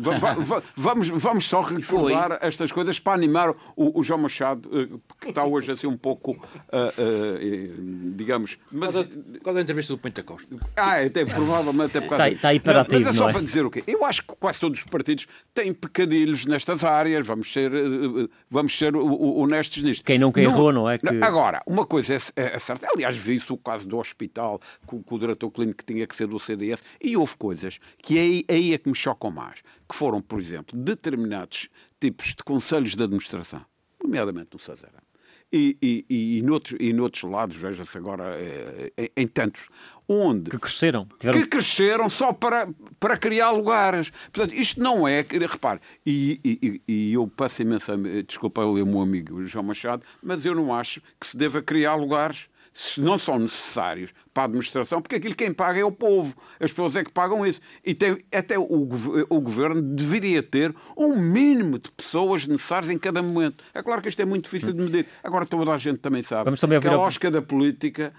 vamos, 0.76 1.10
vamos 1.10 1.48
só 1.48 1.62
recordar 1.62 2.40
estas 2.42 2.72
coisas 2.72 2.98
para 2.98 3.14
animar 3.14 3.52
o, 3.76 4.00
o, 4.00 4.04
João 4.04 4.22
Machado, 4.22 4.68
eh, 4.74 4.88
que 5.20 5.30
está 5.30 5.46
hoje 5.46 5.72
assim 5.72 5.86
um 5.86 5.98
pouco, 5.98 6.32
uh, 6.32 6.38
uh, 6.38 8.16
digamos... 8.16 8.58
Mas... 8.72 8.96
Qual 9.44 9.56
é 9.56 9.60
a 9.60 9.62
entrevista 9.62 9.94
do 9.94 10.00
Pentecoste? 10.00 10.58
Ah, 10.76 10.96
até 10.96 11.24
provavelmente 11.24 11.51
provavelmente 11.52 11.98
até 11.98 12.02
por 12.02 12.10
causa 12.10 12.28
está, 12.30 12.36
está 12.36 12.54
hiperativo, 12.54 13.04
Mas 13.04 13.16
é 13.16 13.18
só 13.18 13.30
é? 13.30 13.32
para 13.34 13.42
dizer 13.42 13.66
o 13.66 13.70
quê? 13.70 13.84
Eu 13.86 14.06
acho 14.06 14.22
que 14.22 14.36
quase 14.40 14.60
todos 14.60 14.80
os 14.80 14.86
partidos 14.86 15.28
têm 15.54 15.74
pecadilhos 15.74 16.46
nestas 16.46 16.84
áreas, 16.84 17.26
vamos 17.26 17.52
ser, 17.52 17.74
eh, 17.74 18.28
vamos 18.50 18.78
ser 18.78 18.96
honestos 18.96 19.84
nisto. 19.84 20.04
Quem 20.04 20.18
nunca 20.18 20.42
errou, 20.42 20.72
não 20.72 20.90
é? 20.90 20.98
Que... 20.98 21.08
Agora, 21.22 21.62
uma 21.66 21.86
coisa 21.86 22.14
é, 22.14 22.18
é, 22.36 22.56
é 22.56 22.60
certa, 22.60 22.88
aliás, 22.92 23.16
vi-se 23.16 23.52
o 23.52 23.58
caso 23.58 23.88
do 23.88 23.98
hospital, 23.98 24.60
com, 24.86 25.04
com 25.04 25.16
o 25.16 25.20
diretor 25.20 25.52
clínico 25.52 25.80
que 25.80 25.94
tinha 25.94 26.08
que 26.08 26.16
ser 26.16 26.28
do 26.28 26.40
CDS, 26.40 26.82
e 27.02 27.18
houve 27.18 27.36
coisas 27.38 27.80
que 28.02 28.18
aí, 28.18 28.46
aí 28.48 28.74
é 28.74 28.78
que 28.78 28.90
me 28.90 28.96
chocam 28.96 29.32
mais, 29.32 29.62
que 29.88 29.96
foram, 29.96 30.22
por 30.22 30.40
exemplo, 30.40 30.78
determinados 30.78 31.70
tipos 32.00 32.28
de 32.28 32.44
conselhos 32.44 32.96
de 32.96 33.04
administração, 33.04 33.62
nomeadamente 34.02 34.50
no 34.54 34.60
Sazera, 34.60 35.11
e, 35.52 35.78
e, 35.82 36.06
e, 36.10 36.38
e, 36.38 36.42
noutros, 36.42 36.78
e 36.80 36.94
noutros 36.94 37.24
lados, 37.24 37.58
veja-se 37.58 37.98
agora, 37.98 38.36
é, 38.36 38.92
é, 38.98 39.12
em 39.18 39.28
tantos, 39.28 39.68
onde... 40.08 40.50
Que 40.50 40.58
cresceram. 40.58 41.08
Tiveram... 41.20 41.40
Que 41.40 41.48
cresceram 41.48 42.10
só 42.10 42.34
para, 42.34 42.70
para 43.00 43.18
criar 43.18 43.52
lugares. 43.52 44.12
Portanto, 44.32 44.54
isto 44.54 44.82
não 44.82 45.08
é... 45.08 45.22
Repare, 45.22 45.80
e, 46.06 46.40
e, 46.44 46.82
e 46.88 47.14
eu 47.14 47.28
peço 47.28 47.62
imensa... 47.62 47.98
Desculpa 48.28 48.64
o 48.64 48.86
meu 48.86 49.02
amigo 49.02 49.44
João 49.46 49.66
Machado, 49.66 50.04
mas 50.22 50.46
eu 50.46 50.56
não 50.56 50.74
acho 50.74 51.02
que 51.20 51.28
se 51.28 51.38
deva 51.38 51.62
criar 51.62 51.96
lugares 51.96 52.50
não 52.98 53.18
são 53.18 53.38
necessários 53.38 54.14
para 54.34 54.44
a 54.44 54.46
administração, 54.46 55.02
porque 55.02 55.16
aquilo 55.16 55.36
quem 55.36 55.54
paga 55.54 55.80
é 55.80 55.84
o 55.84 55.92
povo, 55.92 56.36
as 56.60 56.72
pessoas 56.72 56.96
é 56.96 57.04
que 57.04 57.12
pagam 57.12 57.46
isso. 57.46 57.60
E 57.86 57.94
tem, 57.94 58.24
até 58.34 58.58
o, 58.58 58.88
o 59.30 59.42
governo 59.42 59.82
deveria 59.82 60.42
ter 60.42 60.74
um 60.98 61.18
mínimo 61.18 61.78
de 61.78 61.92
pessoas 61.92 62.48
necessárias 62.48 62.90
em 62.90 62.98
cada 62.98 63.22
momento. 63.22 63.64
É 63.74 63.84
claro 63.84 64.02
que 64.02 64.08
isto 64.08 64.22
é 64.22 64.26
muito 64.26 64.46
difícil 64.46 64.74
de 64.74 64.82
medir. 64.82 65.06
Agora 65.24 65.46
toda 65.46 65.72
a 65.72 65.78
gente 65.78 66.00
também 66.00 66.24
sabe 66.24 66.46
Vamos 66.46 66.60
também 66.60 66.80
que 66.80 66.88
a 66.88 66.96
lógica 66.96 67.30
da 67.30 67.42
política 67.42 68.14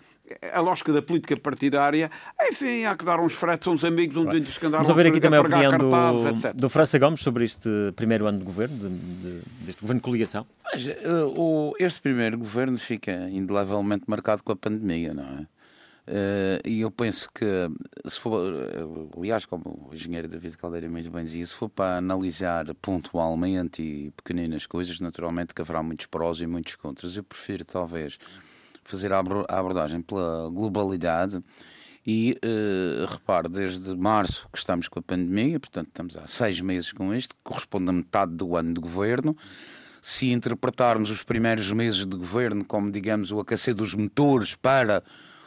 a 0.52 0.60
lógica 0.60 0.92
da 0.92 1.02
política 1.02 1.36
partidária, 1.36 2.10
enfim, 2.42 2.84
há 2.84 2.96
que 2.96 3.04
dar 3.04 3.20
uns 3.20 3.32
fretes 3.32 3.66
a 3.68 3.70
uns 3.70 3.84
amigos, 3.84 4.16
uns 4.16 4.34
índios 4.34 4.58
que 4.58 4.66
andaram 4.66 4.84
Vamos 4.84 5.02
ver 5.02 5.08
aqui 5.08 5.20
também 5.20 5.38
a 5.38 5.42
opinião 5.42 5.78
do, 5.78 6.52
do 6.54 6.68
França 6.68 6.98
Gomes 6.98 7.20
sobre 7.20 7.44
este 7.44 7.68
primeiro 7.96 8.26
ano 8.26 8.38
de 8.38 8.44
governo, 8.44 8.76
de, 8.76 8.88
de, 8.88 9.42
deste 9.60 9.80
governo 9.80 10.00
de 10.00 10.04
coligação. 10.04 10.46
Mas, 10.72 10.86
uh, 10.86 11.28
o, 11.36 11.74
este 11.78 12.00
primeiro 12.00 12.38
governo 12.38 12.78
fica 12.78 13.28
indelevelmente 13.30 14.04
marcado 14.06 14.42
com 14.42 14.52
a 14.52 14.56
pandemia, 14.56 15.14
não 15.14 15.24
é? 15.24 15.46
Uh, 16.02 16.58
e 16.66 16.80
eu 16.80 16.90
penso 16.90 17.28
que, 17.32 17.46
se 18.08 18.18
for, 18.18 18.52
aliás, 19.16 19.46
como 19.46 19.88
o 19.88 19.94
engenheiro 19.94 20.26
David 20.26 20.56
Caldeira 20.56 20.88
muito 20.88 21.08
bem 21.10 21.24
dizia, 21.24 21.46
se 21.46 21.54
for 21.54 21.68
para 21.68 21.98
analisar 21.98 22.74
pontualmente 22.82 23.80
e 23.80 24.10
pequeninas 24.10 24.66
coisas, 24.66 24.98
naturalmente 24.98 25.54
que 25.54 25.62
haverá 25.62 25.80
muitos 25.80 26.06
prós 26.06 26.40
e 26.40 26.46
muitos 26.46 26.74
contras. 26.74 27.16
Eu 27.16 27.22
prefiro, 27.22 27.64
talvez, 27.64 28.18
fazer 28.84 29.12
a 29.12 29.18
abordagem 29.18 30.02
pela 30.02 30.48
globalidade. 30.50 31.42
E 32.04 32.36
uh, 32.44 33.06
repare, 33.06 33.48
desde 33.48 33.94
março 33.94 34.48
que 34.52 34.58
estamos 34.58 34.88
com 34.88 34.98
a 34.98 35.02
pandemia, 35.02 35.60
portanto 35.60 35.86
estamos 35.86 36.16
há 36.16 36.26
seis 36.26 36.60
meses 36.60 36.90
com 36.92 37.14
isto, 37.14 37.34
que 37.34 37.40
corresponde 37.44 37.90
a 37.90 37.92
metade 37.92 38.32
do 38.32 38.56
ano 38.56 38.74
de 38.74 38.80
governo. 38.80 39.36
Se 40.00 40.32
interpretarmos 40.32 41.10
os 41.10 41.22
primeiros 41.22 41.70
meses 41.70 42.04
de 42.04 42.16
governo 42.16 42.64
como, 42.64 42.90
digamos, 42.90 43.30
o 43.30 43.38
aquecer 43.38 43.72
dos 43.72 43.94
motores 43.94 44.56
para 44.56 45.00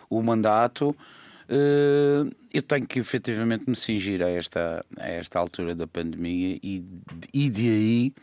o 0.10 0.21
mandato, 0.21 0.91
uh, 0.91 2.32
eu 2.54 2.62
tenho 2.62 2.88
que 2.88 3.00
efetivamente 3.00 3.69
me 3.69 3.76
cingir 3.76 4.24
a 4.24 4.30
esta, 4.30 4.86
a 4.98 5.08
esta 5.10 5.38
altura 5.38 5.76
da 5.76 5.86
pandemia 5.86 6.58
e, 6.63 6.86
e 7.34 7.50
de 7.50 7.69
aí 7.69 8.13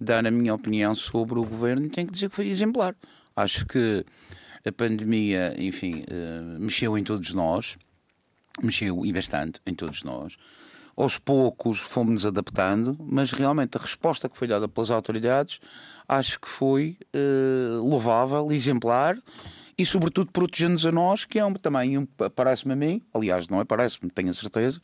dar 0.00 0.26
a 0.26 0.30
minha 0.30 0.52
opinião 0.52 0.92
sobre 0.92 1.38
o 1.38 1.44
governo. 1.44 1.88
Tenho 1.88 2.08
que 2.08 2.12
dizer 2.12 2.30
que 2.30 2.34
foi 2.34 2.48
exemplar. 2.48 2.96
Acho 3.36 3.64
que 3.64 4.04
a 4.66 4.72
pandemia, 4.72 5.54
enfim, 5.58 6.02
uh, 6.10 6.60
mexeu 6.60 6.98
em 6.98 7.04
todos 7.04 7.32
nós, 7.32 7.76
mexeu 8.62 9.06
e 9.06 9.12
bastante 9.12 9.60
em 9.66 9.74
todos 9.74 10.02
nós. 10.02 10.36
Aos 10.96 11.18
poucos 11.18 11.78
fomos-nos 11.78 12.26
adaptando, 12.26 12.96
mas 12.98 13.30
realmente 13.30 13.76
a 13.76 13.80
resposta 13.80 14.28
que 14.28 14.36
foi 14.36 14.48
dada 14.48 14.66
pelas 14.66 14.90
autoridades 14.90 15.60
acho 16.08 16.40
que 16.40 16.48
foi 16.48 16.96
uh, 17.14 17.82
louvável, 17.82 18.50
exemplar 18.50 19.18
e, 19.78 19.84
sobretudo, 19.84 20.32
protegendo-nos 20.32 20.86
a 20.86 20.92
nós, 20.92 21.24
que 21.24 21.38
é 21.38 21.44
um, 21.44 21.52
também, 21.52 21.98
um, 21.98 22.06
parece-me 22.34 22.72
a 22.72 22.76
mim, 22.76 23.02
aliás, 23.12 23.46
não 23.46 23.60
é 23.60 23.64
parece-me, 23.64 24.10
tenho 24.10 24.30
a 24.30 24.34
certeza, 24.34 24.80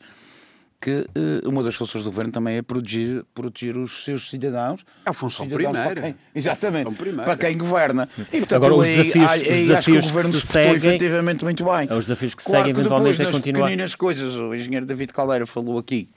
que 0.83 0.91
uh, 0.91 1.49
uma 1.49 1.63
das 1.63 1.75
funções 1.75 2.03
do 2.03 2.09
governo 2.09 2.29
também 2.29 2.57
é 2.57 2.61
proteger, 2.61 3.23
proteger 3.33 3.77
os 3.77 4.03
seus 4.03 4.29
cidadãos. 4.29 4.83
É 5.05 5.09
a 5.09 5.13
função 5.13 5.47
primeira. 5.47 6.01
Quem, 6.01 6.15
exatamente, 6.35 6.89
é 6.89 6.91
função 6.91 7.23
para 7.23 7.37
quem 7.37 7.57
governa. 7.57 8.09
E, 8.17 8.39
portanto, 8.39 8.53
Agora, 8.53 8.73
os 8.75 8.87
desafios, 8.87 9.31
aí, 9.31 9.41
aí, 9.41 9.61
os 9.61 9.67
desafios 9.67 9.77
acho 9.77 9.85
que 9.85 9.97
o 9.97 10.01
governo 10.01 10.33
se, 10.33 10.47
seguem, 10.47 10.75
efetivamente 10.75 11.43
muito 11.45 11.63
bem. 11.63 11.87
É 11.89 11.95
os 11.95 12.05
desafios 12.05 12.35
que 12.35 12.43
claro 12.43 12.59
seguem, 12.59 12.73
que 12.73 12.79
eventualmente, 12.81 13.17
depois, 13.17 13.35
é 13.35 13.37
continuar. 13.37 13.65
pequeninas 13.65 13.95
coisas, 13.95 14.35
o 14.35 14.53
engenheiro 14.53 14.85
David 14.85 15.13
Caldeira 15.13 15.45
falou 15.45 15.77
aqui, 15.77 16.09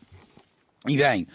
e 0.88 0.96
bem, 0.96 1.29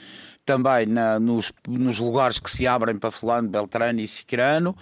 também 0.45 0.85
na, 0.87 1.17
nos, 1.17 1.53
nos 1.65 1.99
lugares 1.99 2.37
que 2.37 2.51
se 2.51 2.67
abrem 2.67 2.97
para 2.97 3.11
fulano, 3.11 3.47
Beltrano 3.47 4.01
e 4.01 4.07
Cicrano, 4.09 4.75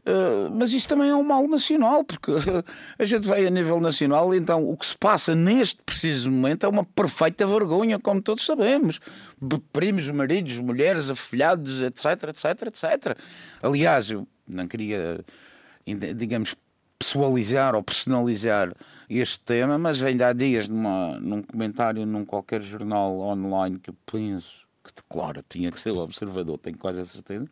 Uh, 0.00 0.50
mas 0.54 0.72
isso 0.72 0.88
também 0.88 1.10
é 1.10 1.14
um 1.14 1.22
mal 1.22 1.46
nacional, 1.46 2.02
porque 2.04 2.30
a 2.98 3.04
gente 3.04 3.26
vai 3.26 3.46
a 3.46 3.50
nível 3.50 3.80
nacional, 3.80 4.34
então 4.34 4.68
o 4.68 4.76
que 4.76 4.86
se 4.86 4.96
passa 4.96 5.34
neste 5.34 5.82
preciso 5.82 6.30
momento 6.30 6.64
é 6.64 6.68
uma 6.68 6.84
perfeita 6.84 7.46
vergonha, 7.46 7.98
como 7.98 8.22
todos 8.22 8.44
sabemos. 8.44 9.00
Primos, 9.72 10.08
maridos, 10.08 10.58
mulheres, 10.58 11.10
afilhados, 11.10 11.82
etc, 11.82 12.28
etc, 12.28 12.44
etc. 12.66 13.18
Aliás, 13.62 14.10
eu 14.10 14.26
não 14.48 14.66
queria, 14.66 15.20
digamos, 16.16 16.56
pessoalizar 16.98 17.74
ou 17.74 17.82
personalizar 17.82 18.74
este 19.08 19.40
tema, 19.40 19.76
mas 19.78 20.02
ainda 20.02 20.28
há 20.28 20.32
dias 20.32 20.68
numa, 20.68 21.18
num 21.20 21.42
comentário 21.42 22.06
num 22.06 22.24
qualquer 22.24 22.62
jornal 22.62 23.18
online 23.18 23.78
que 23.78 23.90
eu 23.90 23.94
penso 24.06 24.66
que 24.84 24.92
declara 24.94 25.42
tinha 25.48 25.70
que 25.70 25.80
ser 25.80 25.90
o 25.90 25.98
observador, 25.98 26.58
tenho 26.58 26.78
quase 26.78 27.00
a 27.00 27.04
certeza 27.04 27.46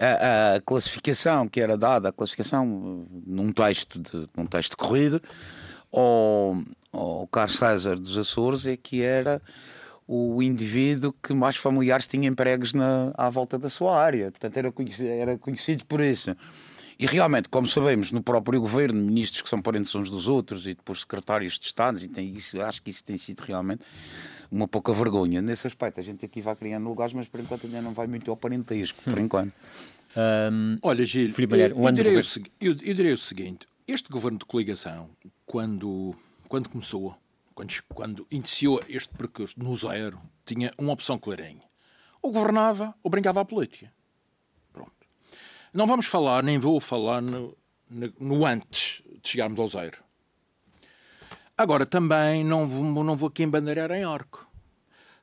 a, 0.00 0.60
classificação 0.60 1.46
que 1.48 1.60
era 1.60 1.76
dada, 1.76 2.08
a 2.08 2.12
classificação 2.12 3.06
num 3.26 3.52
texto 3.52 3.98
de, 3.98 4.28
num 4.36 4.46
texto 4.46 4.76
corrido, 4.76 5.20
ao, 5.92 6.56
ao 6.92 7.26
Carlos 7.28 7.56
César 7.56 7.96
dos 7.96 8.16
Açores 8.16 8.66
é 8.66 8.76
que 8.76 9.02
era 9.02 9.42
o 10.06 10.42
indivíduo 10.42 11.14
que 11.22 11.32
mais 11.32 11.56
familiares 11.56 12.06
tinha 12.06 12.28
empregos 12.28 12.74
na, 12.74 13.12
à 13.14 13.28
volta 13.28 13.56
da 13.56 13.70
sua 13.70 13.96
área. 13.96 14.30
Portanto, 14.32 14.56
era 14.56 14.72
conhecido, 14.72 15.08
era 15.08 15.38
conhecido 15.38 15.86
por 15.86 16.00
isso. 16.00 16.36
E 16.98 17.06
realmente, 17.06 17.48
como 17.48 17.66
sabemos, 17.66 18.10
no 18.10 18.22
próprio 18.22 18.60
governo, 18.60 19.00
ministros 19.00 19.40
que 19.40 19.48
são 19.48 19.62
parentes 19.62 19.94
uns 19.94 20.10
dos 20.10 20.28
outros 20.28 20.66
e 20.66 20.74
depois 20.74 21.00
secretários 21.00 21.58
de 21.58 21.64
Estado, 21.64 21.98
e 22.02 22.08
tem 22.08 22.28
isso, 22.30 22.60
acho 22.60 22.82
que 22.82 22.90
isso 22.90 23.02
tem 23.04 23.16
sido 23.16 23.40
realmente 23.40 23.82
uma 24.50 24.66
pouca 24.66 24.92
vergonha 24.92 25.40
nesse 25.40 25.66
aspecto. 25.66 26.00
A 26.00 26.02
gente 26.02 26.24
aqui 26.24 26.40
vai 26.40 26.56
criando 26.56 26.88
lugares, 26.88 27.12
mas 27.14 27.28
por 27.28 27.40
enquanto 27.40 27.66
ainda 27.66 27.80
não 27.80 27.92
vai 27.92 28.06
muito 28.06 28.30
ao 28.30 28.36
parentesco, 28.36 29.00
por 29.02 29.18
hum. 29.18 29.22
enquanto. 29.22 29.52
Um, 30.16 30.78
Olha, 30.82 31.04
Gil, 31.04 31.28
um 31.28 31.54
eu, 31.54 31.86
eu, 31.86 31.92
direi 31.92 32.16
o, 32.16 32.20
eu, 32.60 32.76
eu 32.82 32.94
direi 32.94 33.12
o 33.12 33.18
seguinte: 33.18 33.66
este 33.86 34.08
governo 34.08 34.38
de 34.38 34.44
coligação, 34.44 35.10
quando, 35.46 36.14
quando 36.48 36.68
começou, 36.68 37.16
quando, 37.54 37.72
quando 37.94 38.26
iniciou 38.30 38.80
este 38.88 39.14
percurso 39.14 39.54
no 39.58 39.74
zero, 39.76 40.20
tinha 40.44 40.72
uma 40.78 40.92
opção 40.92 41.18
clarinha. 41.18 41.62
Ou 42.20 42.32
governava 42.32 42.94
ou 43.02 43.10
brincava 43.10 43.40
à 43.40 43.44
política. 43.44 43.92
Pronto. 44.72 44.92
Não 45.72 45.86
vamos 45.86 46.06
falar, 46.06 46.42
nem 46.42 46.58
vou 46.58 46.80
falar 46.80 47.22
no, 47.22 47.56
no, 47.88 48.12
no 48.18 48.46
antes 48.46 49.02
de 49.22 49.28
chegarmos 49.28 49.60
ao 49.60 49.68
zero. 49.68 49.98
Agora, 51.60 51.84
também 51.84 52.42
não 52.42 52.66
vou, 52.66 53.04
não 53.04 53.14
vou 53.14 53.28
aqui 53.28 53.42
embandeirar 53.42 53.90
em 53.90 54.02
arco. 54.02 54.48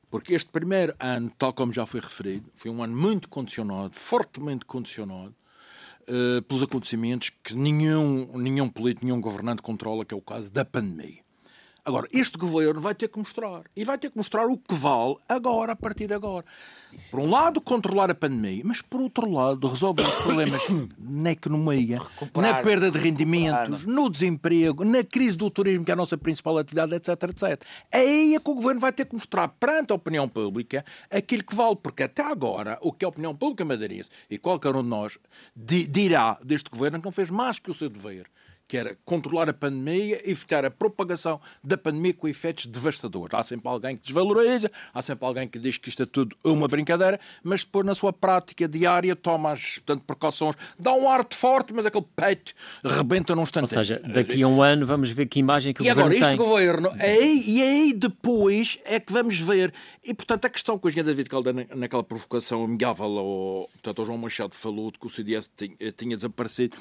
Porque 0.08 0.36
este 0.36 0.52
primeiro 0.52 0.93
ano, 1.00 1.32
tal 1.36 1.52
como 1.52 1.73
já 1.73 1.84
foi 1.88 2.00
referido, 2.00 2.47
foi 2.56 2.69
um 2.69 2.84
ano 2.84 2.95
muito 2.95 3.28
condicionado, 3.28 3.91
fortemente 3.95 4.63
condicionado, 4.63 5.34
uh, 6.04 6.39
pelos 6.43 6.62
acontecimentos 6.62 7.32
que 7.43 7.56
nenhum, 7.56 8.38
nenhum 8.38 8.69
político, 8.69 9.04
nenhum 9.04 9.19
governante 9.19 9.63
controla, 9.63 10.06
que 10.06 10.13
é 10.13 10.17
o 10.17 10.21
caso 10.21 10.52
da 10.52 10.63
pandemia. 10.63 11.27
Agora, 11.88 12.06
este 12.12 12.38
governo 12.38 12.82
vai 12.82 12.93
ter 12.93 13.08
que 13.08 13.17
mostrar. 13.17 13.63
E 13.73 13.86
vai 13.86 13.97
ter 13.97 14.10
que 14.12 14.17
mostrar 14.17 14.45
o 14.45 14.58
que 14.58 14.76
vale 14.76 15.15
agora, 15.30 15.71
a 15.71 15.76
partir 15.76 16.06
de 16.06 16.13
agora. 16.13 16.43
Por 17.10 17.21
um 17.21 17.30
lado, 17.30 17.62
controlar 17.62 18.12
a 18.12 18.15
pandemia, 18.15 18.62
mas 18.65 18.82
por 18.82 19.00
outro 19.00 19.32
lado, 19.32 19.69
resolver 19.69 20.02
os 20.02 20.15
problemas 20.15 20.62
na 21.00 21.32
economia, 21.32 22.00
Recuperar. 22.00 22.56
na 22.56 22.62
perda 22.62 22.91
de 22.91 22.97
rendimentos, 22.97 23.86
no 23.86 24.10
desemprego, 24.10 24.84
na 24.84 25.02
crise 25.02 25.38
do 25.38 25.50
turismo, 25.50 25.86
que 25.86 25.91
é 25.91 25.93
a 25.93 25.95
nossa 25.95 26.17
principal 26.17 26.58
atividade, 26.58 26.93
etc, 26.93 27.23
etc. 27.23 27.63
É 27.89 28.00
aí 28.00 28.36
é 28.36 28.39
que 28.41 28.50
o 28.50 28.56
governo 28.56 28.82
vai 28.82 28.91
ter 28.91 29.06
que 29.06 29.13
mostrar 29.13 29.47
perante 29.47 29.93
a 29.93 29.95
opinião 29.95 30.28
pública 30.28 30.84
aquilo 31.10 31.45
que 31.45 31.56
vale, 31.56 31.78
porque 31.78 32.04
até 32.04 32.21
agora 32.21 32.78
o 32.82 32.91
que 32.91 33.06
a 33.06 33.08
opinião 33.08 33.34
pública 33.34 33.63
madeirense 33.63 34.10
e 34.30 34.38
qualquer 34.38 34.76
um 34.76 34.84
de 34.84 34.89
nós 34.89 35.17
dirá 35.56 36.38
deste 36.43 36.69
governo 36.69 36.97
é 36.97 37.00
que 37.00 37.06
não 37.06 37.13
fez 37.13 37.32
mais 37.32 37.60
que 37.60 37.71
o 37.71 37.73
seu 37.73 37.88
dever 37.88 38.28
que 38.67 38.75
era 38.75 38.97
controlar 39.06 39.49
a 39.49 39.53
pandemia, 39.53 40.21
evitar 40.30 40.65
a 40.65 40.71
propagação 40.71 41.39
da 41.63 41.77
pandemia 41.77 42.13
com 42.13 42.27
efeitos 42.27 42.65
devastadores. 42.65 43.34
Há 43.34 43.43
sempre 43.43 43.67
alguém 43.69 43.95
que 43.95 44.03
desvaloriza, 44.03 44.69
há 44.93 45.01
sempre 45.01 45.25
alguém 45.25 45.47
que 45.47 45.58
diz 45.58 45.77
que 45.77 45.89
isto 45.89 46.03
é 46.03 46.06
tudo 46.06 46.36
uma 46.43 46.67
brincadeira, 46.67 47.19
mas 47.43 47.63
depois 47.63 47.86
na 47.86 47.95
sua 47.95 48.12
prática 48.12 48.67
diária 48.67 49.15
toma 49.15 49.51
as 49.51 49.77
portanto, 49.77 50.03
precauções, 50.06 50.56
dá 50.77 50.93
um 50.93 51.10
arte 51.10 51.36
forte, 51.36 51.73
mas 51.73 51.86
aquele 51.86 52.06
peito 52.15 52.53
rebenta 52.84 53.36
num 53.36 53.43
instante. 53.43 53.63
Ou 53.63 53.67
seja, 53.67 54.01
daqui 54.06 54.43
a 54.43 54.47
um 54.47 54.62
ano 54.62 54.86
vamos 54.86 55.10
ver 55.12 55.27
que 55.27 55.39
imagem 55.39 55.73
que 55.73 55.82
o 55.82 55.86
e 55.86 55.89
governo 55.89 56.12
agora, 56.12 56.32
este 56.32 56.36
governo, 56.36 56.91
é 56.99 57.12
aí, 57.13 57.43
e 57.47 57.62
é 57.62 57.69
aí 57.69 57.93
depois 57.93 58.80
é 58.84 58.99
que 58.99 59.13
vamos 59.13 59.39
ver. 59.39 59.73
E 60.03 60.13
portanto, 60.13 60.45
a 60.45 60.49
questão 60.49 60.77
que 60.77 60.86
o 60.86 60.89
engenheiro 60.89 61.08
David 61.08 61.30
Caldeira, 61.30 61.67
naquela 61.75 62.03
provocação 62.03 62.63
amigável 62.63 63.06
ao, 63.06 63.69
portanto, 63.71 63.99
ao 63.99 64.06
João 64.06 64.17
Machado 64.17 64.56
falou 64.56 64.91
de 64.91 64.99
que 64.99 65.08
o 65.08 65.10
CDS 65.10 65.49
tinha 65.95 66.17
desaparecido. 66.17 66.77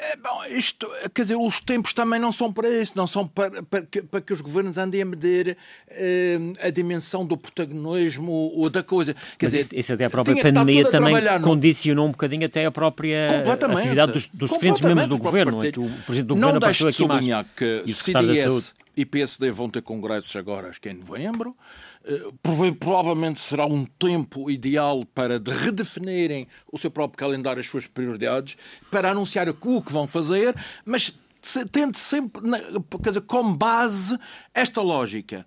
É, 0.00 0.16
bom, 0.16 0.44
isto, 0.44 0.88
quer 1.12 1.22
dizer, 1.22 1.34
os 1.34 1.60
tempos 1.60 1.92
também 1.92 2.20
não 2.20 2.30
são 2.30 2.52
para 2.52 2.68
isso, 2.70 2.92
não 2.94 3.08
são 3.08 3.26
para, 3.26 3.60
para, 3.64 3.82
que, 3.82 4.00
para 4.00 4.20
que 4.20 4.32
os 4.32 4.40
governos 4.40 4.78
andem 4.78 5.02
a 5.02 5.04
medir 5.04 5.56
eh, 5.88 6.38
a 6.62 6.70
dimensão 6.70 7.26
do 7.26 7.36
protagonismo 7.36 8.30
ou 8.54 8.70
da 8.70 8.80
coisa. 8.80 9.12
Quer 9.36 9.46
Mas 9.46 9.52
dizer, 9.52 9.64
isso, 9.64 9.74
isso 9.74 9.92
até 9.94 10.04
a 10.04 10.10
própria 10.10 10.40
pandemia 10.40 10.88
também 10.88 11.16
condicionou 11.42 12.04
no... 12.04 12.10
um 12.10 12.12
bocadinho 12.12 12.46
até 12.46 12.64
a 12.64 12.70
própria 12.70 13.42
atividade 13.42 14.12
dos, 14.12 14.28
dos 14.28 14.52
diferentes 14.52 14.82
membros 14.82 15.08
do 15.08 15.18
governo. 15.18 15.64
É 15.64 15.72
que 15.72 15.80
o 15.80 15.90
Presidente 16.06 16.28
do 16.28 16.36
não 16.36 16.52
Governo 16.52 16.58
apareceu 16.58 16.88
aqui 16.88 17.28
mais. 17.28 17.46
que 17.56 17.82
e 17.84 17.90
o 17.90 17.94
CDS 17.94 18.74
e 18.96 19.04
PSD 19.04 19.50
vão 19.50 19.68
ter 19.68 19.82
congressos 19.82 20.34
agora, 20.36 20.68
acho 20.68 20.80
que 20.80 20.88
é 20.88 20.92
em 20.92 20.96
novembro. 20.96 21.56
Eh, 22.08 22.72
provavelmente 22.80 23.38
será 23.38 23.66
um 23.66 23.84
tempo 23.84 24.50
ideal 24.50 25.04
para 25.14 25.38
de 25.38 25.50
redefinirem 25.50 26.48
o 26.72 26.78
seu 26.78 26.90
próprio 26.90 27.18
calendário, 27.18 27.60
as 27.60 27.66
suas 27.66 27.86
prioridades, 27.86 28.56
para 28.90 29.10
anunciar 29.10 29.46
o 29.46 29.82
que 29.82 29.92
vão 29.92 30.06
fazer, 30.06 30.56
mas 30.86 31.18
tente 31.70 31.98
sempre, 31.98 32.42
quer 33.02 33.10
dizer, 33.10 33.20
como 33.22 33.54
base 33.54 34.18
esta 34.54 34.80
lógica. 34.80 35.46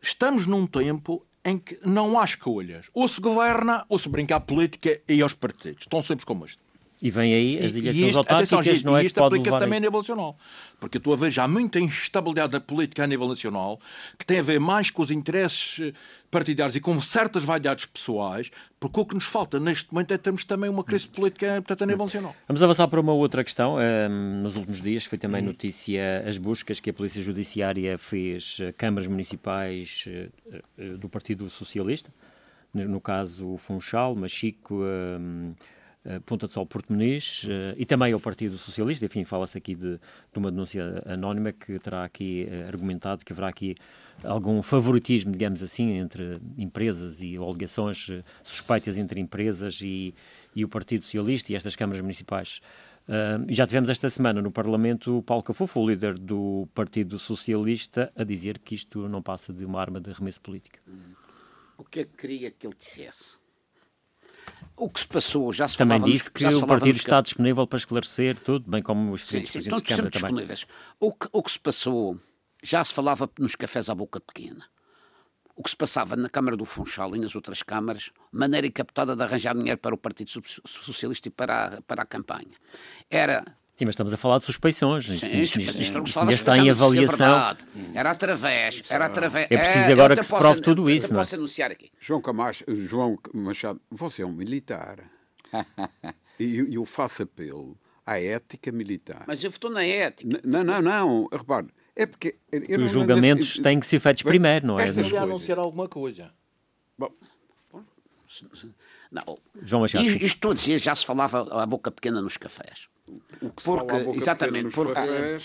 Estamos 0.00 0.46
num 0.46 0.64
tempo 0.64 1.26
em 1.44 1.58
que 1.58 1.78
não 1.84 2.18
há 2.18 2.24
escolhas. 2.24 2.88
Ou 2.94 3.08
se 3.08 3.20
governa, 3.20 3.84
ou 3.88 3.98
se 3.98 4.08
brinca 4.08 4.36
à 4.36 4.40
política 4.40 5.00
e 5.08 5.20
aos 5.20 5.34
partidos. 5.34 5.82
Estão 5.82 6.00
sempre 6.00 6.24
como 6.24 6.44
este. 6.44 6.65
E 7.00 7.10
vem 7.10 7.34
aí 7.34 7.58
as 7.58 7.76
eleições 7.76 8.16
autárquicas, 8.16 8.52
atenção, 8.52 8.90
não 8.90 8.96
é 8.96 9.02
e 9.02 9.06
isto 9.06 9.22
aplica-se 9.22 9.58
também 9.58 9.76
a 9.76 9.80
nível 9.80 9.98
nacional. 9.98 10.38
Porque 10.80 10.96
estou 10.96 11.12
a 11.12 11.16
ver 11.16 11.30
já 11.30 11.46
muita 11.46 11.78
instabilidade 11.78 12.52
da 12.52 12.60
política 12.60 13.04
a 13.04 13.06
nível 13.06 13.28
nacional, 13.28 13.78
que 14.18 14.24
tem 14.24 14.38
a 14.38 14.42
ver 14.42 14.58
mais 14.58 14.90
com 14.90 15.02
os 15.02 15.10
interesses 15.10 15.78
eh, 15.80 15.92
partidários 16.30 16.74
e 16.74 16.80
com 16.80 16.98
certas 17.02 17.44
vaidades 17.44 17.84
pessoais, 17.84 18.50
porque 18.80 18.98
o 18.98 19.04
que 19.04 19.14
nos 19.14 19.24
falta 19.24 19.60
neste 19.60 19.92
momento 19.92 20.14
é 20.14 20.18
termos 20.18 20.44
também 20.44 20.70
uma 20.70 20.82
crise 20.82 21.06
política 21.06 21.56
portanto, 21.56 21.82
a 21.82 21.86
nível 21.86 22.06
nacional. 22.06 22.34
Vamos 22.48 22.62
avançar 22.62 22.88
para 22.88 23.00
uma 23.00 23.12
outra 23.12 23.44
questão. 23.44 23.76
Um, 23.76 24.42
nos 24.42 24.56
últimos 24.56 24.80
dias 24.80 25.04
foi 25.04 25.18
também 25.18 25.42
notícia 25.42 26.24
as 26.26 26.38
buscas 26.38 26.80
que 26.80 26.88
a 26.88 26.94
Polícia 26.94 27.22
Judiciária 27.22 27.98
fez 27.98 28.58
a 28.66 28.72
câmaras 28.72 29.06
municipais 29.06 30.08
do 30.98 31.08
Partido 31.08 31.48
Socialista, 31.50 32.10
no 32.72 33.00
caso 33.02 33.58
Funchal, 33.58 34.14
Machico... 34.14 34.76
Um, 34.82 35.52
eh, 35.52 35.75
Ponta 36.24 36.46
de 36.46 36.52
Sol 36.52 36.66
Porto 36.66 36.92
Muniz 36.92 37.44
uh, 37.44 37.74
e 37.76 37.84
também 37.84 38.12
ao 38.12 38.20
Partido 38.20 38.56
Socialista. 38.56 39.04
Enfim, 39.06 39.24
fala-se 39.24 39.58
aqui 39.58 39.74
de, 39.74 39.98
de, 39.98 40.38
uma 40.38 40.50
denúncia 40.50 41.02
anónima 41.06 41.52
que 41.52 41.78
terá 41.78 42.04
aqui 42.04 42.48
uh, 42.48 42.68
argumentado 42.68 43.24
que 43.24 43.32
haverá 43.32 43.48
aqui 43.48 43.74
algum 44.22 44.62
favoritismo, 44.62 45.32
digamos 45.32 45.62
assim, 45.62 45.98
entre 45.98 46.38
empresas 46.56 47.22
e 47.22 47.36
alegações 47.36 48.08
suspeitas 48.42 48.98
entre 48.98 49.20
empresas 49.20 49.80
e, 49.82 50.14
e, 50.54 50.64
o 50.64 50.68
Partido 50.68 51.04
Socialista 51.04 51.52
e 51.52 51.56
estas 51.56 51.76
câmaras 51.76 52.00
municipais. 52.00 52.60
Já 53.48 53.66
tivemos 53.66 53.88
esta 53.88 54.10
semana 54.10 54.42
no 54.42 54.50
Parlamento 54.50 55.18
o 55.18 55.22
Paulo 55.22 55.42
Cafufo, 55.42 55.78
o 55.78 55.88
líder 55.88 56.18
do 56.18 56.66
Partido 56.74 57.20
Socialista, 57.20 58.10
a 58.16 58.24
dizer 58.24 58.58
que 58.58 58.74
isto 58.74 59.06
não 59.08 59.22
passa 59.22 59.52
de 59.52 59.64
uma 59.64 59.80
arma 59.80 60.00
de 60.00 60.10
arremesso 60.10 60.40
política. 60.40 60.80
O 61.78 61.84
que 61.84 62.00
é 62.00 62.04
que 62.04 62.16
queria 62.16 62.50
que 62.50 62.66
ele 62.66 62.74
dissesse? 62.74 63.38
O 64.76 64.90
que 64.90 65.00
se 65.00 65.06
passou, 65.06 65.52
já 65.52 65.66
se 65.66 65.76
Também 65.76 66.00
disse 66.02 66.30
que 66.30 66.44
o 66.46 66.66
partido 66.66 66.96
está 66.96 67.20
disponível 67.20 67.66
para 67.66 67.78
esclarecer 67.78 68.38
tudo, 68.38 68.70
bem 68.70 68.82
como 68.82 69.12
os 69.12 69.26
sim, 69.26 69.44
sim, 69.44 69.60
estão 69.60 69.80
Câmara 69.80 70.10
também. 70.10 70.46
O 71.00 71.12
que, 71.12 71.28
o 71.32 71.42
que 71.42 71.50
se 71.50 71.58
passou, 71.58 72.20
já 72.62 72.84
se 72.84 72.92
falava 72.92 73.30
nos 73.38 73.54
cafés 73.54 73.88
à 73.88 73.94
boca 73.94 74.20
pequena. 74.20 74.64
O 75.54 75.62
que 75.62 75.70
se 75.70 75.76
passava 75.76 76.14
na 76.16 76.28
Câmara 76.28 76.56
do 76.56 76.66
Funchal 76.66 77.16
e 77.16 77.18
nas 77.18 77.34
outras 77.34 77.62
câmaras, 77.62 78.10
maneira 78.30 78.66
encapotada 78.66 79.16
de 79.16 79.22
arranjar 79.22 79.54
dinheiro 79.54 79.78
para 79.78 79.94
o 79.94 79.98
Partido 79.98 80.30
Socialista 80.66 81.28
e 81.28 81.30
para 81.30 81.64
a, 81.64 81.80
para 81.80 82.02
a 82.02 82.06
campanha. 82.06 82.56
Era 83.08 83.42
Sim, 83.76 83.84
mas 83.84 83.92
estamos 83.92 84.10
a 84.14 84.16
falar 84.16 84.38
de 84.38 84.44
suspeições. 84.44 85.04
Sim, 85.04 85.12
isto, 85.12 85.60
isto, 85.60 85.78
isto, 85.78 86.02
isto 86.02 86.18
ainda 86.18 86.32
está 86.32 86.56
em 86.56 86.70
avaliação. 86.70 87.54
Era 87.94 88.10
através, 88.10 88.82
era 88.90 89.04
através. 89.04 89.48
É 89.50 89.58
preciso 89.58 89.92
agora 89.92 90.16
que 90.16 90.22
se 90.22 90.34
prove 90.34 90.62
tudo 90.62 90.88
isso, 90.88 91.12
não 91.12 91.20
é? 91.20 91.22
posso 91.22 91.34
anunciar 91.34 91.70
aqui. 91.70 91.90
João 92.00 92.22
Camacho, 92.22 92.64
João 92.66 93.18
Machado, 93.34 93.78
você 93.90 94.22
é 94.22 94.26
um 94.26 94.32
militar. 94.32 94.98
e 96.40 96.74
eu 96.74 96.86
faço 96.86 97.24
apelo 97.24 97.76
à 98.06 98.18
ética 98.18 98.72
militar. 98.72 99.24
Mas 99.26 99.44
eu 99.44 99.50
estou 99.50 99.70
na 99.70 99.84
ética. 99.84 100.40
Não, 100.42 100.64
não, 100.64 100.80
não. 100.80 101.28
Repare, 101.30 101.66
é 101.94 102.06
porque... 102.06 102.34
Os 102.82 102.90
julgamentos 102.90 103.48
nesse... 103.48 103.62
têm 103.62 103.78
que 103.78 103.86
ser 103.86 104.00
feitos 104.00 104.22
primeiro, 104.22 104.66
não 104.66 104.80
é? 104.80 104.84
Esta 104.84 105.02
já 105.02 105.20
anunciar 105.20 105.58
alguma 105.58 105.86
coisa. 105.86 106.32
Bom... 106.96 107.10
Não. 109.12 109.38
João 109.62 109.82
Machado. 109.82 110.02
Isto, 110.02 110.16
isto 110.16 110.24
estou 110.24 110.50
a 110.52 110.54
dizer, 110.54 110.78
já 110.78 110.96
se 110.96 111.04
falava 111.04 111.62
a 111.62 111.66
boca 111.66 111.90
pequena 111.90 112.22
nos 112.22 112.38
cafés 112.38 112.88
porque, 113.64 113.94
exatamente, 114.14 114.70
porque 114.70 115.00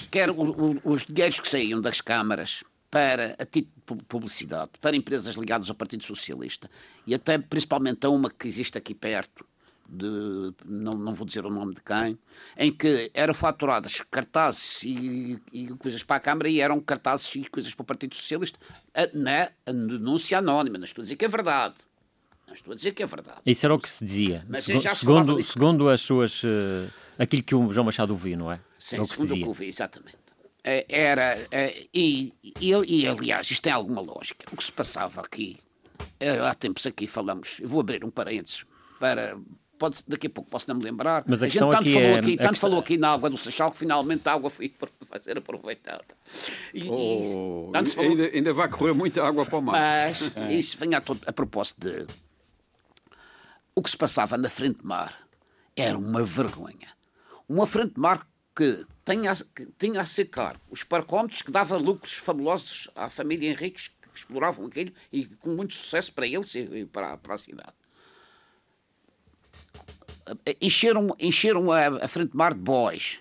quer 0.09 0.29
o, 0.29 0.41
o, 0.41 0.81
os 0.83 1.05
dinheiros 1.05 1.39
que 1.39 1.47
saíam 1.47 1.81
das 1.81 2.01
câmaras 2.01 2.63
para 2.89 3.35
a 3.39 3.45
título 3.45 3.99
de 3.99 4.05
publicidade, 4.05 4.71
para 4.81 4.95
empresas 4.95 5.35
ligadas 5.35 5.69
ao 5.69 5.75
Partido 5.75 6.03
Socialista 6.03 6.69
e 7.07 7.15
até 7.15 7.37
principalmente 7.37 8.05
a 8.05 8.09
uma 8.09 8.29
que 8.29 8.47
existe 8.47 8.77
aqui 8.77 8.93
perto, 8.93 9.45
de, 9.87 10.53
não, 10.65 10.93
não 10.93 11.13
vou 11.13 11.25
dizer 11.25 11.45
o 11.45 11.49
nome 11.49 11.73
de 11.75 11.81
quem, 11.81 12.17
em 12.57 12.71
que 12.71 13.11
eram 13.13 13.33
faturadas 13.33 14.01
cartazes 14.09 14.83
e, 14.83 15.39
e, 15.51 15.67
coisas 15.77 16.03
para 16.03 16.15
a 16.15 16.19
Câmara 16.19 16.49
e 16.49 16.61
eram 16.61 16.79
cartazes 16.79 17.35
e 17.35 17.43
coisas 17.49 17.73
para 17.75 17.83
o 17.83 17.85
Partido 17.85 18.15
Socialista 18.15 18.57
na 19.13 19.51
denúncia 19.65 20.37
anónima, 20.37 20.77
não 20.77 20.85
estou 20.85 21.01
a 21.01 21.03
dizer 21.03 21.15
que 21.17 21.25
é 21.25 21.27
verdade. 21.27 21.75
Não 22.51 22.55
estou 22.55 22.73
a 22.73 22.75
dizer 22.75 22.91
que 22.91 23.01
é 23.01 23.05
verdade. 23.05 23.39
Isso 23.45 23.65
era 23.65 23.73
o 23.73 23.79
que 23.79 23.89
se 23.89 24.03
dizia. 24.03 24.45
Mas 24.49 24.65
segundo, 24.65 24.95
segundo, 24.95 25.43
segundo 25.43 25.89
as 25.89 26.01
suas. 26.01 26.43
Uh, 26.43 26.91
aquilo 27.17 27.43
que 27.43 27.55
o 27.55 27.71
João 27.71 27.85
Machado 27.85 28.11
ouviu, 28.11 28.37
não 28.37 28.51
é? 28.51 28.59
Sim, 28.77 28.97
é 28.97 29.01
o 29.01 29.07
que 29.07 29.15
segundo 29.15 29.31
o 29.31 29.37
que 29.37 29.47
ouvi, 29.47 29.67
exatamente. 29.67 30.17
É, 30.61 30.85
era. 30.89 31.47
É, 31.49 31.87
e, 31.93 32.33
e, 32.43 32.71
e, 32.71 33.07
aliás, 33.07 33.49
isto 33.49 33.63
tem 33.63 33.71
alguma 33.71 34.01
lógica. 34.01 34.45
O 34.51 34.57
que 34.57 34.63
se 34.63 34.71
passava 34.71 35.21
aqui 35.21 35.57
é, 36.19 36.39
há 36.39 36.53
tempos 36.53 36.85
aqui 36.85 37.07
falamos, 37.07 37.59
eu 37.61 37.69
vou 37.69 37.79
abrir 37.79 38.03
um 38.03 38.11
parênteses 38.11 38.65
para 38.99 39.37
pode, 39.81 40.03
daqui 40.07 40.27
a 40.27 40.29
pouco 40.29 40.49
posso 40.49 40.67
não 40.67 40.75
me 40.75 40.83
lembrar. 40.83 41.23
Mas 41.25 41.41
a, 41.41 41.47
a 41.47 41.49
gente 41.49 41.59
tanto, 41.59 41.75
aqui 41.77 41.93
falou, 41.93 42.07
é, 42.07 42.19
aqui, 42.19 42.37
tanto 42.37 42.49
questão... 42.49 42.69
falou 42.69 42.79
aqui 42.79 42.97
na 42.97 43.13
água 43.13 43.29
do 43.29 43.37
Seixal 43.37 43.71
que 43.71 43.79
finalmente 43.79 44.27
a 44.29 44.33
água 44.33 44.49
foi 44.51 44.69
para 45.09 45.21
ser 45.21 45.37
aproveitada. 45.37 46.05
E, 46.73 46.87
oh, 46.87 47.71
falou... 47.73 48.11
ainda, 48.11 48.25
ainda, 48.25 48.53
vai 48.53 48.69
correr 48.69 48.93
muita 48.93 49.25
água 49.25 49.45
para 49.45 49.57
o 49.57 49.61
mar. 49.61 49.73
Mas 49.73 50.21
é. 50.35 50.53
isso 50.53 50.77
vem 50.77 50.93
a, 50.93 51.01
todo, 51.01 51.19
a 51.25 51.33
propósito 51.33 51.79
de 51.81 52.05
o 53.75 53.81
que 53.81 53.89
se 53.89 53.97
passava 53.97 54.37
na 54.37 54.49
frente 54.49 54.79
de 54.79 54.85
mar 54.85 55.15
era 55.75 55.97
uma 55.97 56.23
vergonha. 56.23 56.89
Uma 57.47 57.65
frente 57.65 57.95
de 57.95 57.99
mar 57.99 58.27
que 58.55 58.85
tinha, 59.05 59.33
que 59.55 59.67
tinha 59.77 60.01
a 60.01 60.05
secar 60.05 60.59
os 60.69 60.83
parcómetros 60.83 61.41
que 61.41 61.51
dava 61.51 61.77
lucros 61.77 62.13
fabulosos 62.13 62.89
à 62.95 63.09
família 63.09 63.49
Henriques 63.49 63.89
que 64.01 64.19
exploravam 64.19 64.65
aquilo 64.65 64.91
e 65.11 65.25
com 65.25 65.49
muito 65.49 65.73
sucesso 65.73 66.11
para 66.11 66.27
eles 66.27 66.53
e 66.53 66.85
para, 66.91 67.17
para 67.17 67.35
a 67.35 67.37
cidade 67.37 67.73
encheram, 70.61 71.15
encheram 71.19 71.71
a, 71.71 71.87
a 71.87 72.07
frente 72.07 72.31
de 72.31 72.37
mar 72.37 72.53
de 72.53 72.59
bois. 72.59 73.19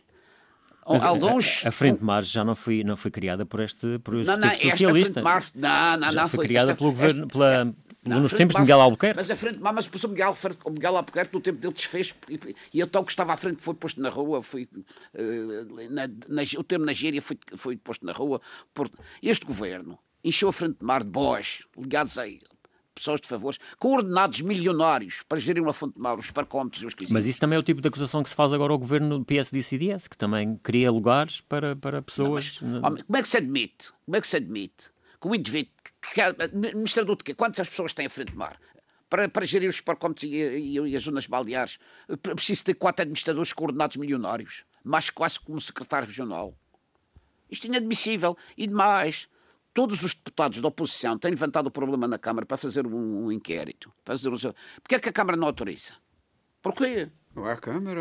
Mas 0.89 1.05
Alguns... 1.05 1.65
a, 1.65 1.69
a, 1.69 1.73
Frente 1.73 2.03
Mar 2.03 2.25
já 2.25 2.43
não 2.43 2.55
foi, 2.55 2.83
não 2.83 2.97
foi 2.97 3.13
criada 3.13 3.47
por 3.47 3.61
este, 3.61 3.99
por 4.01 4.19
este 4.19 4.27
não, 4.27 4.39
não, 4.39 4.51
socialista. 4.51 5.23
Mar, 5.23 5.45
não, 5.55 5.97
não, 5.99 6.11
já 6.11 6.23
não, 6.23 6.29
foi 6.29 6.47
criada 6.47 6.73
esta, 6.73 6.79
pelo 6.79 6.91
governo, 6.91 7.27
esta, 7.27 7.33
pela, 7.33 7.75
não, 8.05 8.21
nos 8.21 8.33
tempos 8.33 8.55
de 8.55 8.63
Miguel 8.63 8.81
Albuquerque. 8.81 9.17
Mas 9.17 9.31
a 9.31 9.37
Frente 9.37 9.59
mas 9.61 9.87
o 9.87 10.09
Miguel, 10.09 10.37
o 10.65 10.71
Miguel 10.71 10.97
Albuquerque 10.97 11.35
no 11.35 11.41
tempo 11.41 11.59
dele 11.59 11.75
desfez 11.75 12.15
e, 12.29 12.41
e 12.73 12.81
então 12.81 13.05
que 13.05 13.11
estava 13.13 13.33
à 13.33 13.37
frente 13.37 13.61
foi 13.61 13.75
posto 13.75 14.01
na 14.01 14.09
rua, 14.09 14.43
foi, 14.43 14.69
uh, 14.73 15.91
na, 15.91 16.09
na, 16.29 16.43
o 16.59 16.65
termo 16.65 16.85
na 16.85 16.93
gíria 16.93 17.21
foi, 17.21 17.39
foi 17.57 17.77
posto 17.77 18.07
na 18.07 18.13
rua. 18.13 18.41
Por, 18.73 18.91
este 19.23 19.45
governo 19.45 19.99
encheu 20.25 20.49
a 20.49 20.53
Frente 20.53 20.79
de 20.79 20.85
Mar 20.85 21.03
de 21.03 21.11
bois 21.11 21.65
ligados 21.77 22.17
a 22.19 22.27
ele 22.27 22.51
pessoas 23.01 23.21
de 23.21 23.29
favores, 23.29 23.59
com 23.79 23.95
ordenados 23.95 24.43
milionários 24.43 25.23
para 25.27 25.39
gerir 25.39 25.63
uma 25.63 25.73
fonte 25.73 25.95
de 25.95 26.01
mar, 26.01 26.19
os 26.19 26.31
parcómetros 26.31 26.83
e 26.83 26.87
os 26.87 26.95
Mas 27.11 27.27
isso 27.27 27.39
também 27.39 27.57
é 27.57 27.59
o 27.59 27.63
tipo 27.63 27.81
de 27.81 27.89
acusação 27.89 28.23
que 28.23 28.29
se 28.29 28.35
faz 28.35 28.53
agora 28.53 28.73
ao 28.73 28.79
governo 28.79 29.19
do 29.19 29.25
PSD-CDS, 29.25 30.07
que 30.07 30.19
também 30.19 30.59
cria 30.63 30.91
lugares 30.91 31.41
para, 31.41 31.75
para 31.75 32.03
pessoas... 32.03 32.61
Não, 32.61 32.81
mas, 32.83 33.03
como 33.03 33.17
é 33.17 33.23
que 33.23 33.29
se 33.29 33.37
admite? 33.39 33.93
Como 34.05 34.17
é 34.17 34.21
que 34.21 34.27
se 34.27 34.37
admite? 34.37 34.91
Como 35.19 35.35
indivíduo, 35.35 35.73
que, 36.01 36.21
administrador? 36.21 37.17
Quantas 37.37 37.69
pessoas 37.69 37.93
têm 37.93 38.07
a 38.07 38.11
frente 38.11 38.33
de 38.33 38.37
mar? 38.37 38.59
Para, 39.09 39.29
para 39.29 39.45
gerir 39.45 39.69
os 39.69 39.81
parcómetros 39.81 40.25
e, 40.25 40.37
e, 40.37 40.79
e, 40.79 40.97
as 40.97 41.03
zonas 41.03 41.27
balneares, 41.27 41.79
preciso 42.23 42.65
ter 42.65 42.75
quatro 42.75 43.03
administradores 43.03 43.53
com 43.53 43.65
ordenados 43.65 43.97
milionários, 43.97 44.65
mais 44.85 45.11
quase 45.11 45.41
como 45.41 45.61
secretário 45.61 46.07
regional. 46.07 46.57
Isto 47.51 47.67
é 47.67 47.71
inadmissível. 47.71 48.37
E 48.57 48.67
demais, 48.67 49.29
todos 49.75 50.03
os 50.03 50.15
deputados 50.15 50.61
da 50.61 50.69
oposição 50.69 51.19
têm 51.19 51.33
levantado 51.33 51.67
o 51.67 51.71
problema 51.71 52.07
na 52.07 52.19
Câmara 52.19 52.47
para 52.47 52.57
fazer 52.57 52.87
um, 52.87 53.25
um 53.25 53.33
inquérito. 53.33 53.93
Fazer 54.05 54.29
um... 54.29 54.37
Porquê 54.37 54.95
é 54.95 55.01
que 55.01 55.09
a 55.09 55.13
Câmara 55.13 55.37
não 55.37 55.49
autoriza? 55.49 55.95
Porquê? 56.63 57.11
Não 57.35 57.49
é 57.49 57.53
a 57.53 57.57
Câmara, 57.57 58.01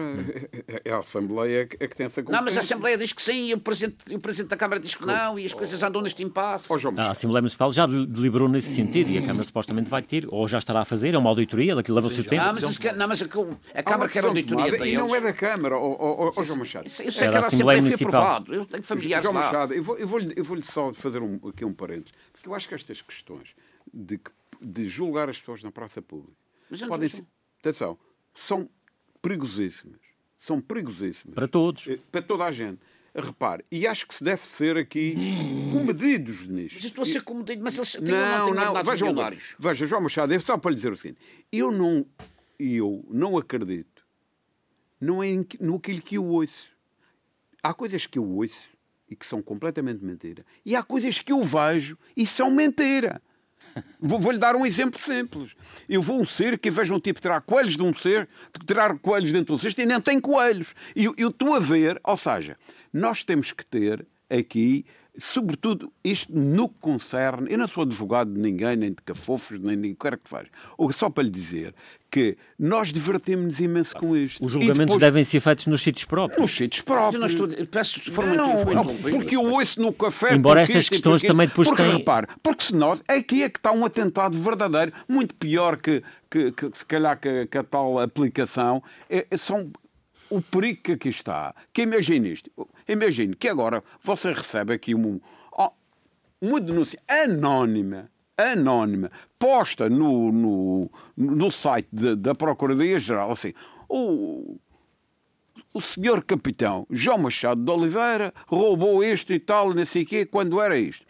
é, 0.68 0.82
é 0.86 0.92
a 0.92 1.00
Assembleia 1.00 1.68
que, 1.68 1.78
é 1.80 1.88
que 1.88 1.96
tem 1.96 2.08
essa 2.08 2.24
competência. 2.24 2.42
Não, 2.42 2.44
mas 2.44 2.58
a 2.58 2.62
Assembleia 2.62 2.98
diz 2.98 3.14
que 3.14 3.22
sim 3.22 3.50
e 3.50 3.54
o 3.54 3.60
Presidente, 3.60 4.16
o 4.16 4.20
Presidente 4.20 4.50
da 4.50 4.58
Câmara 4.58 4.80
diz 4.80 4.96
que 4.96 5.06
não 5.06 5.38
e 5.38 5.46
as 5.46 5.54
coisas 5.54 5.84
andam 5.84 6.02
neste 6.02 6.24
impasse. 6.24 6.68
Oh, 6.74 7.00
a 7.00 7.12
Assembleia 7.12 7.42
Municipal 7.42 7.72
já 7.72 7.86
deliberou 7.86 8.50
nesse 8.50 8.74
sentido 8.74 9.12
e 9.12 9.20
a 9.20 9.22
Câmara 9.22 9.44
supostamente 9.44 9.88
vai 9.88 10.02
ter, 10.02 10.28
ou 10.30 10.48
já 10.48 10.58
estará 10.58 10.82
a 10.82 10.86
fazer, 10.86 11.14
é 11.14 11.18
uma 11.18 11.30
auditoria, 11.30 11.76
daquilo 11.76 11.96
leva 11.96 12.08
o 12.08 12.12
seu 12.12 12.24
tempo. 12.24 12.44
Não, 12.44 12.54
mas, 12.54 12.78
que, 12.78 12.92
não, 12.92 13.08
mas 13.08 13.22
a, 13.22 13.26
a 13.76 13.84
Câmara 13.84 14.10
quer 14.10 14.26
auditoria 14.26 14.72
deles. 14.72 14.94
E 14.94 14.98
não 14.98 15.16
é 15.16 15.22
da 15.22 15.34
Câmara, 15.34 15.78
oh, 15.78 15.96
oh, 16.00 16.32
oh, 16.36 16.44
João 16.44 16.58
Machado. 16.58 16.88
Eu 16.88 16.90
sei 17.12 17.28
é 17.28 17.30
que 17.30 17.38
a 17.38 17.40
Assembleia 17.40 17.82
Municipal. 17.84 18.22
aprovado, 18.22 18.56
eu 18.56 18.66
tenho 18.66 18.84
familiares 18.84 19.24
João 19.24 19.36
Machado, 19.36 19.76
eu 19.76 19.84
vou-lhe 19.84 20.06
vou, 20.06 20.22
eu 20.36 20.44
vou 20.44 20.60
só 20.64 20.92
fazer 20.96 21.22
um, 21.22 21.40
aqui 21.48 21.64
um 21.64 21.74
parênteses, 21.74 22.14
porque 22.34 22.50
eu 22.50 22.56
acho 22.56 22.68
que 22.68 22.74
estas 22.74 23.00
questões 23.04 23.56
de, 23.94 24.20
de 24.60 24.86
julgar 24.86 25.30
as 25.30 25.38
pessoas 25.38 25.62
na 25.62 25.72
praça 25.72 26.02
pública 26.02 26.34
podem 26.88 27.08
ser, 27.08 27.24
atenção, 27.60 27.96
são 28.36 28.68
perigosíssimas. 29.22 30.00
São 30.38 30.62
perigosíssimas. 30.62 31.36
Para 31.36 31.48
todos. 31.48 31.88
Eh, 31.88 32.00
para 32.12 32.22
toda 32.22 32.46
a 32.46 32.52
gente. 32.52 32.80
Repare, 33.14 33.66
e 33.72 33.88
acho 33.88 34.08
que 34.08 34.14
se 34.14 34.24
deve 34.24 34.42
ser 34.42 34.78
aqui 34.78 35.16
comedidos 35.74 36.46
nisto. 36.48 36.76
Mas 36.76 36.84
eu 36.84 36.90
estou 36.90 37.02
a 37.02 37.06
ser 37.06 37.22
comedido, 37.24 37.62
mas 37.64 37.76
eles 37.76 37.96
não, 38.02 38.54
não, 38.54 38.74
não 38.74 38.84
veja, 38.84 39.06
milionários. 39.06 39.56
Veja, 39.58 39.86
João 39.88 40.02
Machado, 40.04 40.32
é 40.32 40.40
só 40.40 40.58
para 40.58 40.70
lhe 40.70 40.76
dizer 40.76 40.94
o 40.94 40.96
seguinte: 40.96 41.20
eu 41.52 41.72
não, 41.72 42.06
eu 42.60 43.04
não 43.10 43.36
acredito 43.36 44.00
não 45.00 45.24
é 45.24 45.30
no 45.60 45.76
aquilo 45.76 46.02
que 46.02 46.16
eu 46.16 46.26
ouço. 46.26 46.68
Há 47.64 47.74
coisas 47.74 48.06
que 48.06 48.20
eu 48.20 48.28
ouço 48.28 48.78
e 49.10 49.16
que 49.16 49.26
são 49.26 49.42
completamente 49.42 50.04
mentira. 50.04 50.46
E 50.66 50.76
há 50.76 50.84
coisas 50.84 51.20
que 51.20 51.32
eu 51.32 51.44
vejo 51.44 51.98
e 52.16 52.26
são 52.26 52.52
mentira. 52.52 53.22
Vou-lhe 54.00 54.38
dar 54.38 54.56
um 54.56 54.66
exemplo 54.66 55.00
simples. 55.00 55.56
Eu 55.88 56.02
vou 56.02 56.20
um 56.20 56.26
cerco 56.26 56.68
e 56.68 56.72
vejo 56.72 56.94
um 56.94 57.00
tipo 57.00 57.20
tirar 57.20 57.42
coelhos 57.42 57.76
de 57.76 57.84
um 57.84 57.94
cerco, 57.94 58.32
tirar 58.66 58.98
coelhos 59.00 59.32
dentro 59.32 59.56
do 59.56 59.62
cesto 59.62 59.82
e 59.82 59.86
nem 59.86 60.00
tem 60.02 60.20
coelhos. 60.20 60.74
E 60.96 61.06
eu 61.06 61.30
estou 61.30 61.54
a 61.54 61.60
ver, 61.60 62.00
ou 62.04 62.18
seja, 62.18 62.58
nós 62.92 63.24
temos 63.24 63.52
que 63.52 63.66
ter 63.66 64.06
aqui 64.30 64.86
sobretudo, 65.20 65.92
isto 66.04 66.34
no 66.34 66.70
que 66.70 66.76
concerne, 66.80 67.52
eu 67.52 67.58
não 67.58 67.68
sou 67.68 67.84
advogado 67.84 68.34
de 68.34 68.40
ninguém, 68.40 68.76
nem 68.76 68.90
de 68.90 69.02
cafofos, 69.06 69.60
nem 69.60 69.80
de 69.80 69.94
quer 69.96 70.18
que 70.18 70.30
faz. 70.30 70.48
Ou 70.78 70.92
só 70.92 71.10
para 71.10 71.24
lhe 71.24 71.30
dizer 71.30 71.74
que 72.10 72.38
nós 72.58 72.92
divertimos-nos 72.92 73.60
imenso 73.60 73.96
com 73.96 74.18
isto. 74.18 74.44
Os 74.44 74.52
julgamentos 74.52 74.96
depois... 74.96 75.00
devem 75.00 75.24
ser 75.24 75.40
feitos 75.40 75.68
nos 75.68 75.82
sítios 75.82 76.06
próprios. 76.06 76.42
Nos 76.42 76.52
sítios 76.52 76.82
próprios. 76.82 77.14
Eu 77.14 77.20
não 77.20 77.28
estou... 77.28 77.68
Peço 77.68 78.00
de 78.00 78.10
forma 78.12 78.34
não, 78.34 78.66
não, 78.66 78.84
porque 78.84 79.36
eu 79.36 79.44
ouço 79.44 79.80
no 79.80 79.94
café... 79.94 80.34
Embora 80.34 80.62
estas 80.62 80.90
questões 80.90 81.22
também 81.22 81.48
depois 81.48 81.68
porque, 81.68 81.84
têm... 81.84 81.98
Repare, 81.98 82.28
porque 82.42 82.64
se 82.64 82.76
nós... 82.76 83.04
Aqui 83.08 83.44
é 83.44 83.50
que 83.50 83.60
está 83.60 83.72
um 83.72 83.86
atentado 83.86 84.38
verdadeiro, 84.38 84.92
muito 85.08 85.36
pior 85.36 85.78
que, 85.78 86.02
que, 86.30 86.52
que 86.52 86.72
se 86.74 86.86
calhar 86.86 87.20
que, 87.20 87.46
que 87.46 87.58
a 87.58 87.64
tal 87.64 88.00
aplicação. 88.00 88.82
É, 89.10 89.28
são 89.38 89.72
o 90.30 90.42
perigo 90.42 90.82
que 90.84 90.92
aqui 90.94 91.10
está. 91.10 91.54
Que 91.74 91.84
imagine 91.84 92.32
isto. 92.32 92.52
Imagine 92.88 93.36
que 93.36 93.48
agora 93.48 93.84
você 94.02 94.32
recebe 94.32 94.74
aqui 94.74 94.96
um, 94.96 95.20
uma 96.42 96.62
denúncia 96.62 97.00
anónima, 97.08 98.10
anónima, 98.38 99.12
posta 99.38 99.90
no, 99.90 100.32
no, 100.32 100.92
no 101.18 101.52
site 101.52 101.90
de, 101.92 102.16
da 102.16 102.34
Procuradoria-Geral, 102.34 103.32
assim, 103.32 103.54
o, 103.90 104.58
o 105.74 105.82
senhor 105.82 106.24
capitão 106.24 106.88
João 106.90 107.18
Machado 107.18 107.62
de 107.62 107.72
Oliveira 107.72 108.34
roubou 108.48 109.04
isto 109.04 109.34
e 109.34 109.40
tal, 109.40 109.74
não 109.74 109.86
sei 109.86 110.04
o 110.04 110.06
quê, 110.06 110.26
quando 110.26 110.62
era 110.62 110.78
isto. 110.78 111.06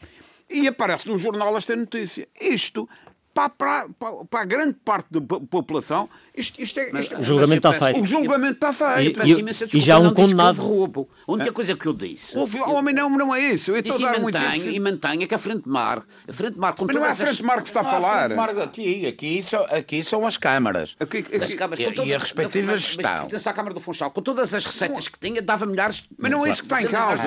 E 0.50 0.68
aparece 0.68 1.08
no 1.08 1.18
jornal 1.18 1.56
esta 1.56 1.76
notícia. 1.76 2.28
Isto 2.42 2.90
para, 3.34 3.50
para, 3.50 3.88
para, 4.30 4.42
a 4.42 4.46
grande 4.46 4.76
parte 4.84 5.08
da 5.12 5.22
população, 5.22 6.10
isto, 6.36 6.62
isto 6.62 6.80
é. 6.80 7.00
Isto, 7.00 7.20
o 7.20 7.24
julgamento 7.24 7.68
está 7.68 7.86
feito. 7.86 8.02
O 8.02 8.06
julgamento 8.06 8.54
está 8.54 8.74
feito. 8.74 9.22
E, 9.24 9.32
e, 9.32 9.78
e 9.78 9.80
já 9.80 10.00
um 10.00 10.14
condenado. 10.14 10.60
Roubo. 10.62 11.10
A 11.28 11.32
única 11.32 11.52
coisa 11.52 11.76
que 11.76 11.86
eu 11.86 11.94
disse. 11.94 12.38
O 12.38 12.70
homem 12.72 12.94
não, 12.94 13.10
não 13.10 13.34
é 13.34 13.40
isso. 13.40 13.72
Eu 13.72 13.82
disse, 13.82 14.02
e, 14.02 14.20
mantenha, 14.20 14.72
e 14.72 14.80
mantenha 14.80 15.28
que 15.28 15.36
a 15.36 15.40
frente 15.40 15.64
de 15.64 15.70
mar. 15.70 16.04
A 16.28 16.34
frente 16.34 16.54
de 16.54 16.60
mar 16.60 16.74
com 16.74 16.86
Mas 16.86 16.96
não 16.96 17.06
é 17.06 17.10
a 17.10 17.16
frente 17.16 17.36
de 17.36 17.44
mar 17.44 17.62
que 17.62 17.70
se 17.70 17.78
está 17.78 17.82
a 17.82 17.84
falar. 17.84 18.30
Mar 18.36 18.50
aqui, 18.58 19.06
aqui, 19.06 19.44
são, 19.44 19.64
aqui 19.66 20.04
são 20.04 20.26
as 20.26 20.36
câmaras. 20.36 20.96
Aqui, 21.00 21.20
aqui, 21.20 21.36
as 21.36 21.54
câmaras 21.54 21.80
e, 21.80 21.92
todas, 21.92 22.10
e 22.10 22.14
a 22.14 22.18
respectiva 22.18 22.78
gestão. 22.78 23.28
Mas, 23.32 23.48
a 23.48 23.54
Câmara 23.54 23.74
do 23.74 23.80
Funchal, 23.80 24.12
com 24.12 24.22
todas 24.22 24.54
as 24.54 24.66
receitas 24.66 25.08
que 25.08 25.20
tinha, 25.20 25.42
dava 25.42 25.66
milhares. 25.66 26.06
Mas 26.18 26.32
não 26.32 26.46
é 26.46 26.50
isso 26.50 26.64
que 26.64 26.74
está 26.74 26.82
em 26.82 26.88
causa. 26.88 27.24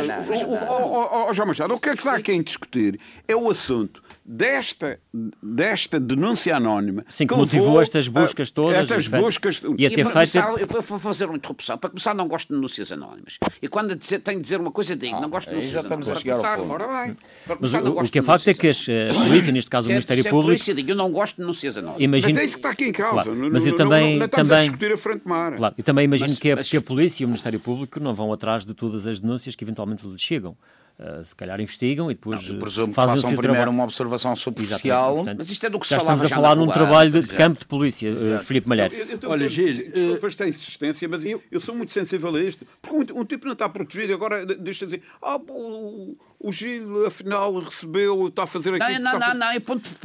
João 1.33 1.49
Machado, 1.49 1.75
o 1.75 1.81
que 1.81 1.89
é 1.89 1.93
que 1.93 1.99
está 1.99 2.15
aqui 2.17 2.33
em 2.33 2.43
discutir 2.43 3.01
é 3.27 3.37
o 3.37 3.51
assunto 3.51 4.02
desta, 4.25 5.01
desta 5.43 5.99
denúncia 5.99 6.57
anónima. 6.57 7.05
Sim, 7.09 7.27
que, 7.27 7.35
que 7.35 7.41
motivou 7.41 7.81
estas 7.81 8.09
buscas 8.09 8.51
todas. 8.51 8.91
Estas 8.91 9.09
buscas. 9.09 9.61
E 9.77 9.87
a 9.87 9.91
ter 9.91 10.07
feito. 10.07 10.39
Eu 10.59 10.83
vou 10.83 10.99
fazer 10.99 11.27
uma 11.27 11.37
interrupção. 11.37 11.77
Para 11.77 11.91
começar, 11.91 12.15
não 12.15 12.29
gosto 12.29 12.49
de 12.49 12.55
denúncias 12.55 12.93
anónimas. 12.93 13.39
E 13.61 13.69
quando 13.69 13.97
dizer, 13.97 14.21
tenho 14.21 14.39
de 14.39 14.43
dizer 14.43 14.61
uma 14.61 14.71
coisa, 14.71 14.95
digo, 14.95 15.17
ah, 15.17 15.21
não 15.21 15.29
gosto 15.29 15.49
de 15.49 15.57
denúncias 15.57 15.73
já 15.73 15.81
estamos 15.81 16.09
anónimas. 16.09 16.17
A 16.17 16.21
chegar 16.21 16.57
começar, 16.57 17.05
bem. 17.07 17.17
Para 17.47 17.57
Mas 17.61 17.75
o, 17.75 18.01
o 18.01 18.11
que 18.11 18.19
é 18.19 18.23
facto 18.23 18.49
é 18.49 18.55
que 18.55 18.69
as, 18.69 18.89
eh, 18.89 19.11
a 19.11 19.15
polícia, 19.15 19.53
neste 19.53 19.71
caso 19.71 19.89
o 19.89 19.91
Ministério 19.91 20.25
Público. 20.25 20.47
Polícia, 20.47 20.75
digo, 20.75 20.91
eu 20.91 20.97
não 20.97 21.11
gosto 21.11 21.37
de 21.37 21.43
denúncias 21.43 21.77
anónimas. 21.77 22.03
Imagino... 22.03 22.35
Mas 22.35 22.43
é 22.43 22.45
isso 22.45 22.55
que 22.55 22.59
está 22.61 22.71
aqui 22.71 22.85
em 22.85 22.93
causa. 22.93 23.25
Claro. 23.25 23.51
Mas 23.53 23.67
eu 23.67 23.77
também. 23.77 24.19
Não, 24.19 24.29
também... 24.29 24.59
a 24.59 24.63
discutir 24.63 24.93
a 24.93 24.97
frente 24.97 25.23
mar. 25.27 25.57
Claro. 25.57 25.75
E 25.77 25.83
também 25.83 26.05
imagino 26.05 26.33
a, 26.33 26.63
que 26.63 26.77
a 26.77 26.81
polícia 26.81 27.23
e 27.23 27.25
o 27.25 27.29
Ministério 27.29 27.61
Público 27.61 27.99
não 28.01 28.15
vão 28.15 28.33
atrás 28.33 28.65
de 28.65 28.75
todas 28.75 29.07
as 29.07 29.21
denúncias 29.21 29.57
que 29.57 29.65
eventualmente 29.65 30.07
lhes 30.07 30.21
chegam. 30.21 30.57
Uh, 30.99 31.25
se 31.25 31.35
calhar 31.35 31.61
investigam 31.61 32.11
e 32.11 32.15
depois 32.15 32.49
não, 32.49 32.59
presumo 32.61 32.93
fazem 32.93 33.15
que 33.15 33.23
façam 33.23 33.31
primeiro 33.31 33.55
trabalho. 33.55 33.73
uma 33.73 33.85
observação 33.85 34.37
superficial. 34.37 35.17
Portanto, 35.17 35.39
mas 35.39 35.51
isto 35.51 35.67
é 35.67 35.71
do 35.71 35.81
que 35.81 35.87
se 35.87 35.95
já 35.95 36.01
falava 36.01 36.25
estamos 36.25 36.33
a 36.33 36.43
falar 36.43 36.55
num 36.55 36.69
trabalho 36.69 37.11
de, 37.11 37.23
de, 37.23 37.35
campo 37.35 37.61
de 37.61 37.67
polícia, 37.67 38.13
uh, 38.13 38.41
Filipe 38.45 38.69
Malheiro. 38.69 38.95
Olha, 39.27 39.49
Gil, 39.49 39.91
desculpa 39.91 40.27
esta 40.27 40.49
insistência, 40.49 41.09
mas 41.09 41.25
eu, 41.25 41.43
eu, 41.51 41.61
sou 41.61 41.75
muito 41.75 41.91
sensível 41.91 42.33
a 42.37 42.41
isto. 42.41 42.67
Porque 42.81 43.13
um, 43.13 43.21
um 43.21 43.25
tipo 43.25 43.47
não 43.47 43.55
está 43.55 43.69
protegido 43.69 44.13
e 44.13 44.15
agora 44.15 44.45
deixa 44.45 44.85
dizer, 44.85 45.03
ah, 45.21 45.39
o, 45.49 46.17
o 46.39 46.53
Gil 46.53 47.07
afinal 47.07 47.53
recebeu, 47.59 48.29
está 48.29 48.45
a 48.45 48.47
fazer 48.47 48.75
aquilo. 48.75 49.01
Não, 49.01 49.13
não, 49.13 49.19
não, 49.19 49.35
não, 49.35 49.53
eu, 49.55 49.63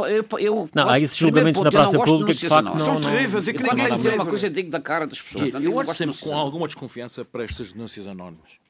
eu, 0.07 0.39
eu 0.39 0.69
não, 0.73 0.89
há 0.89 0.99
esses 0.99 1.17
julgamentos 1.17 1.61
na 1.61 1.69
praça 1.69 1.99
pública 1.99 2.33
que 2.33 2.39
de 2.39 2.47
facto 2.47 2.75
não, 2.75 2.79
são 2.79 3.01
terríveis 3.01 3.47
e 3.47 3.53
que 3.53 3.61
ninguém 3.61 3.87
dizer 3.87 4.13
uma 4.13 4.25
coisa 4.25 4.49
digo 4.49 4.71
da 4.71 4.79
cara 4.79 5.05
das 5.05 5.21
pessoas. 5.21 5.51
Eu 5.61 5.75
olho 5.75 5.93
sempre 5.93 6.17
com 6.17 6.35
alguma 6.35 6.65
desconfiança 6.65 7.25
para 7.25 7.43
estas 7.43 7.73
denúncias 7.73 8.07
anónimas 8.07 8.65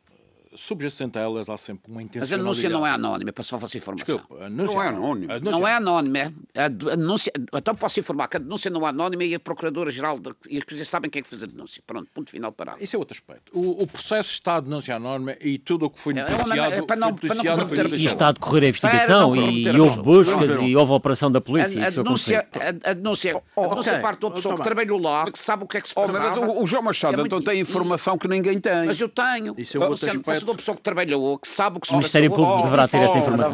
subjacente 0.58 1.18
a 1.18 1.22
elas 1.22 1.49
há 1.49 1.58
sempre 1.58 1.91
uma 1.91 2.01
intenção. 2.01 2.22
Mas 2.22 2.34
a 2.34 2.38
denúncia 2.38 2.70
não 2.70 2.86
é 2.86 2.91
anónima, 2.91 3.32
para 3.32 3.43
só 3.43 3.58
vossa 3.58 3.78
informação. 3.78 4.16
Desculpa, 4.16 4.45
a 4.45 4.49
denúncia 4.49 4.76
não 4.76 4.84
é 4.84 4.88
anónima. 4.88 5.39
Não 5.39 5.68
é 5.68 5.74
anónima. 5.76 6.34
A 6.55 6.68
denúncia, 6.68 7.32
então 7.53 7.76
posso 7.76 7.99
informar 7.99 8.28
que 8.28 8.38
a 8.38 8.39
denúncia 8.39 8.72
não 8.72 8.86
é 8.86 8.89
anónima 8.89 9.24
e 9.24 9.36
a 9.36 9.39
Procuradora-Geral 9.39 10.20
e 10.49 10.58
as 10.58 10.88
sabem 10.88 11.10
quem 11.10 11.20
é 11.20 11.24
que 11.24 11.30
fez 11.30 11.43
a 11.43 11.45
denúncia. 11.45 11.82
Pronto, 11.86 12.10
ponto 12.14 12.32
final 12.32 12.51
parado. 12.51 12.84
Isso 12.84 12.95
é 12.95 12.99
outro 12.99 13.16
aspecto. 13.16 13.58
O, 13.58 13.84
o 13.84 13.88
processo 13.88 14.32
está 14.32 14.55
a 14.55 14.60
denúncia 14.60 14.95
anónima 14.95 15.36
e 15.39 15.58
tudo 15.58 15.86
o 15.86 15.89
que 15.89 15.99
foi 15.99 16.14
noticiado, 16.14 16.53
é, 16.53 16.76
é, 16.76 16.78
é, 16.80 16.82
para 16.82 16.95
não, 16.95 17.16
foi 17.16 17.30
noticiado 17.30 17.68
para 17.68 17.84
não 17.84 17.89
foi 17.89 17.99
E 17.99 18.05
está 18.05 18.28
a 18.30 18.32
decorrer 18.32 18.64
a 18.64 18.68
investigação 18.68 19.36
e, 19.36 19.64
e 19.64 19.80
houve 19.80 20.01
buscas 20.01 20.60
e 20.62 20.76
houve 20.76 20.91
a 20.91 20.95
operação 20.95 21.32
da 21.32 21.39
polícia. 21.39 21.84
A, 21.84 21.88
a, 21.88 21.89
denúncia, 21.89 22.47
a, 22.53 22.89
a 22.89 22.93
denúncia, 22.93 23.41
oh, 23.55 23.64
a 23.64 23.68
denúncia 23.68 23.91
okay. 23.91 24.01
parte 24.01 24.22
da 24.22 24.32
pessoa 24.32 24.55
que 24.55 24.64
trabalhou 24.64 24.99
lá, 24.99 25.32
que 25.32 25.39
sabe 25.39 25.64
o 25.64 25.68
que 25.68 25.78
é 25.78 25.82
que 25.82 25.89
se 25.89 25.95
passa. 25.95 26.18
Oh, 26.18 26.22
mas 26.22 26.38
o, 26.38 26.64
o 26.64 26.68
João 26.68 26.84
Machado 26.84 27.22
é 27.22 27.26
então 27.26 27.41
tem 27.41 27.60
informação 27.60 28.18
que 28.18 28.28
ninguém 28.28 28.60
tem. 28.60 28.86
Mas 28.86 28.99
eu 28.99 29.10
tenho. 29.10 29.53
Isso 29.58 29.78
é 29.78 29.88
outro 29.88 30.10
aspecto. 30.10 30.47
Da 30.48 30.58
pessoa 30.58 30.76
que 30.76 30.82
trabalhou, 30.82 31.38
que 31.38 31.48
sabe 31.48 31.78
o 31.78 31.80
que 31.80 31.88
se 31.88 31.93
O 31.93 31.98
Ministério 31.98 32.32
Público 32.32 32.64
deverá 32.64 32.88
ter 32.88 32.98
essa 32.98 33.18
informação. 33.18 33.54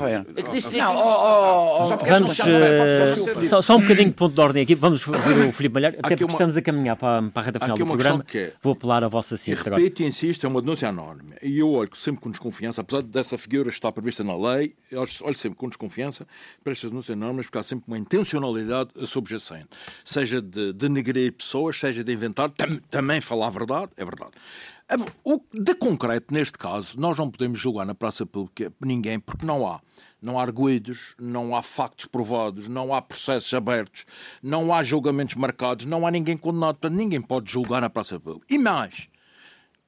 Vamos, 2.08 2.38
só, 3.48 3.62
só 3.62 3.78
um 3.78 3.82
bocadinho 3.82 4.10
de 4.10 4.16
ponto 4.16 4.34
de 4.34 4.41
ordem 4.41 4.64
aqui. 4.64 4.76
Vamos 4.76 5.06
ver 5.06 5.48
o 5.48 5.52
Filipe 5.52 5.74
Malhar, 5.74 5.94
até 5.98 6.16
porque 6.16 6.32
estamos 6.32 6.58
a 6.58 6.62
caminhar 6.62 6.96
para, 6.96 7.22
para 7.24 7.41
a 7.41 7.46
reta 7.46 7.60
final 7.60 7.78
do 7.78 7.86
programa. 7.86 8.26
Vou 8.62 8.74
apelar 8.74 9.04
à 9.04 9.08
vossa 9.08 9.38
ciência 9.38 9.62
agora. 9.68 9.82
Repito 9.82 10.04
e 10.04 10.06
insisto, 10.06 10.46
é 10.46 10.50
uma 10.50 10.62
denúncia 10.62 10.89
anónima. 10.89 11.36
E 11.41 11.60
eu 11.60 11.72
olho 11.72 11.96
sempre 11.96 12.22
com 12.22 12.30
desconfiança, 12.30 12.82
apesar 12.82 13.02
dessa 13.02 13.38
figura 13.38 13.70
estar 13.70 13.91
prevista 13.91 14.24
na 14.24 14.36
lei, 14.36 14.74
olho 14.94 15.38
sempre 15.38 15.58
com 15.58 15.68
desconfiança 15.68 16.28
para 16.64 16.72
estas 16.72 16.89
denúncias 16.89 17.18
anónimas, 17.18 17.48
porque 17.48 17.58
há 17.58 17.64
sempre 17.64 17.86
uma 17.88 17.98
intencionalidade 17.98 18.91
subjacente. 19.06 19.68
Seja 20.04 20.41
de 20.41 20.74
denegrir 20.74 21.34
pessoas, 21.34 21.78
seja 21.78 22.04
de 22.04 22.14
inventar, 22.14 22.50
tam, 22.50 22.80
também 22.89 23.20
falar 23.22 23.48
a 23.48 23.50
verdade, 23.50 23.91
é 23.98 24.06
verdade. 24.06 24.32
O, 25.23 25.39
de 25.53 25.73
concreto, 25.75 26.34
neste 26.34 26.57
caso, 26.57 26.99
nós 26.99 27.17
não 27.17 27.29
podemos 27.29 27.59
julgar 27.59 27.86
na 27.86 27.95
praça 27.95 28.25
pública 28.25 28.71
ninguém, 28.84 29.19
porque 29.19 29.45
não 29.45 29.67
há. 29.67 29.81
Não 30.21 30.39
há 30.39 30.43
arguídos, 30.43 31.15
não 31.19 31.55
há 31.55 31.61
factos 31.61 32.05
provados, 32.05 32.67
não 32.67 32.93
há 32.93 33.01
processos 33.01 33.53
abertos, 33.53 34.05
não 34.41 34.73
há 34.73 34.84
julgamentos 34.84 35.36
marcados, 35.36 35.86
não 35.86 36.05
há 36.05 36.11
ninguém 36.11 36.38
condenado. 36.38 36.75
Portanto, 36.75 36.97
ninguém 36.97 37.21
pode 37.21 37.51
julgar 37.51 37.81
na 37.81 37.89
praça 37.89 38.19
pública. 38.19 38.45
E 38.49 38.57
mais, 38.57 39.09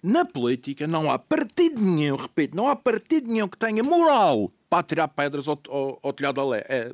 na 0.02 0.26
política 0.26 0.88
não 0.88 1.10
há 1.10 1.18
partido 1.18 1.82
nenhum, 1.82 2.16
repito, 2.16 2.56
não 2.56 2.68
há 2.68 2.76
partido 2.76 3.32
nenhum 3.32 3.48
que 3.48 3.58
tenha 3.58 3.84
moral 3.84 4.50
para 4.70 4.84
tirar 4.84 5.08
pedras 5.08 5.48
ao, 5.48 5.60
ao, 5.70 6.00
ao 6.04 6.14
telhado. 6.14 6.54
É, 6.54 6.92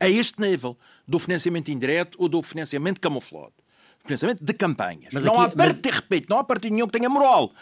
a 0.00 0.08
este 0.08 0.40
nível 0.40 0.76
do 1.06 1.18
financiamento 1.18 1.70
indireto 1.70 2.16
ou 2.18 2.28
do 2.28 2.42
financiamento 2.42 3.00
camuflado 3.00 3.63
financiamento 4.04 4.44
de 4.44 4.52
campanhas. 4.52 5.08
Mas 5.12 5.24
não 5.24 5.40
aqui, 5.40 5.54
há 5.54 5.56
partido, 5.56 5.80
mas... 5.84 5.94
repito, 5.96 6.26
não 6.30 6.38
há 6.38 6.44
partido 6.44 6.72
nenhum 6.72 6.86
que 6.86 6.98
tenha 6.98 7.08
moral 7.08 7.52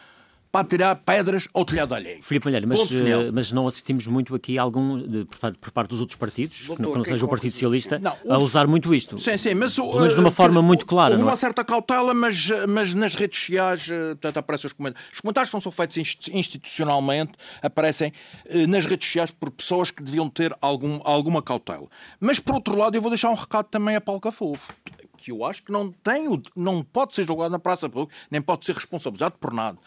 para 0.53 0.67
tirar 0.67 0.95
pedras 0.97 1.49
ao 1.55 1.65
telhado 1.65 1.95
alheio. 1.95 2.23
Filipe 2.23 2.45
Malheiro, 2.45 2.69
mas, 2.69 2.81
uh, 2.91 3.33
mas 3.33 3.51
não 3.53 3.67
assistimos 3.67 4.07
muito 4.07 4.35
aqui 4.35 4.59
algum, 4.59 4.99
de, 4.99 5.25
por, 5.59 5.71
parte 5.71 5.89
dos 5.89 6.01
outros 6.01 6.19
partidos, 6.19 6.67
Doutor, 6.67 6.77
que 6.77 6.83
não, 6.83 6.93
que 6.93 6.99
não 6.99 7.05
seja 7.07 7.25
o 7.25 7.29
Partido 7.29 7.53
Socialista, 7.53 7.99
não, 7.99 8.15
a 8.29 8.37
usar 8.37 8.67
muito 8.67 8.95
isto. 8.95 9.17
Sim, 9.19 9.39
sim, 9.39 9.55
mas... 9.55 9.79
Mas 9.79 10.13
de 10.13 10.21
uma 10.21 10.29
uh, 10.29 10.33
forma 10.33 10.61
muito 10.61 10.85
clara, 10.85 11.15
houve 11.15 11.23
não 11.23 11.31
é? 11.31 11.33
uma 11.33 11.37
certa 11.39 11.65
cautela, 11.65 12.13
mas, 12.13 12.51
mas 12.69 12.93
nas 12.93 13.15
redes 13.15 13.41
sociais, 13.41 13.87
portanto, 13.87 14.37
aparecem 14.37 14.67
os 14.67 14.75
comentários. 14.75 15.11
Os 15.15 15.21
comentários 15.23 15.53
não 15.55 15.61
são 15.61 15.73
feitos 15.73 15.97
institucionalmente, 16.31 17.33
aparecem 17.63 18.13
nas 18.69 18.85
redes 18.85 19.07
sociais 19.09 19.31
por 19.31 19.51
pessoas 19.51 19.91
que 19.91 20.03
deviam 20.03 20.29
ter 20.29 20.55
algum, 20.61 21.01
alguma 21.03 21.41
cautela. 21.41 21.87
Mas, 22.21 22.39
por 22.39 22.57
outro 22.57 22.77
lado, 22.77 22.95
eu 22.95 23.01
vou 23.01 23.11
deixar 23.11 23.31
um 23.31 23.35
recado 23.35 23.69
também 23.71 23.97
a 23.97 24.03
Paulo 24.03 24.21
Cafofo 24.21 24.75
que 25.23 25.31
eu 25.31 25.45
acho 25.45 25.63
que 25.63 25.73
não 25.73 25.91
tem, 25.91 26.27
não 26.57 26.83
pode 26.83 27.15
ser 27.15 27.27
julgado 27.27 27.51
na 27.51 27.59
praça 27.59 27.89
pública, 27.89 28.15
nem 28.31 28.43
pode 28.43 28.65
ser 28.65 28.75
responsabilizado 28.75 29.37
por 29.39 29.53
nada. 29.53 29.79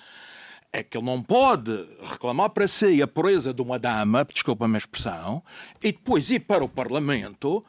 É 0.71 0.83
que 0.83 0.97
ele 0.97 1.05
não 1.05 1.21
pode 1.21 1.87
reclamar 2.03 2.49
para 2.49 2.67
si 2.67 3.01
a 3.01 3.07
pureza 3.07 3.53
de 3.53 3.61
uma 3.61 3.79
dama, 3.79 4.25
desculpa 4.25 4.65
a 4.65 4.67
minha 4.67 4.77
expressão, 4.77 5.43
e 5.81 5.91
depois 5.91 6.29
ir 6.31 6.41
para 6.41 6.63
o 6.63 6.69
Parlamento 6.69 7.63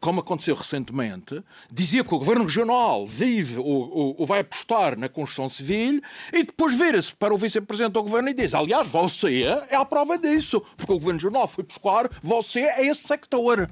como 0.00 0.20
aconteceu 0.20 0.54
recentemente, 0.54 1.42
dizia 1.70 2.04
que 2.04 2.14
o 2.14 2.18
Governo 2.18 2.44
Regional 2.44 3.06
vive 3.06 3.58
ou, 3.58 4.16
ou, 4.18 4.26
vai 4.26 4.40
apostar 4.40 4.98
na 4.98 5.08
construção 5.08 5.48
civil 5.48 6.00
e 6.32 6.44
depois 6.44 6.74
vira-se 6.74 7.14
para 7.14 7.34
o 7.34 7.38
Vice-Presidente 7.38 7.94
do 7.94 8.02
Governo 8.02 8.28
e 8.28 8.34
diz: 8.34 8.54
Aliás, 8.54 8.86
você 8.86 9.44
é 9.70 9.76
a 9.76 9.84
prova 9.84 10.18
disso, 10.18 10.60
porque 10.76 10.92
o 10.92 10.96
Governo 10.96 11.18
Regional 11.18 11.48
foi 11.48 11.64
buscar, 11.64 12.10
você 12.22 12.60
é 12.60 12.86
esse 12.86 13.06
sector. 13.06 13.68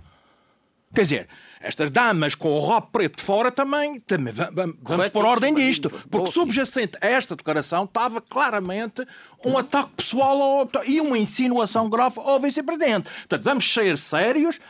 Quer 0.95 1.03
dizer, 1.03 1.29
estas 1.65 1.91
damas 1.91 2.35
com 2.35 2.53
o 2.53 2.67
rabo 2.69 2.89
preto 2.93 3.17
de 3.17 3.23
fora 3.23 3.51
também, 3.51 3.99
também 4.01 4.35
vamos, 4.35 4.77
vamos 4.83 5.09
por 5.09 5.25
ordem 5.25 5.55
disto. 5.55 5.91
Porque 6.11 6.31
subjacente 6.31 6.99
a 7.01 7.07
esta 7.07 7.35
declaração 7.35 7.85
estava 7.85 8.21
claramente 8.21 9.05
um 9.45 9.57
ataque 9.57 9.91
pessoal 9.97 10.43
ao, 10.43 10.85
e 10.85 11.01
uma 11.01 11.17
insinuação 11.17 11.89
grave 11.89 12.21
ao 12.21 12.39
vice-presidente. 12.39 13.09
Portanto, 13.11 13.45
vamos 13.45 13.73
ser 13.73 13.97
sérios. 13.99 14.61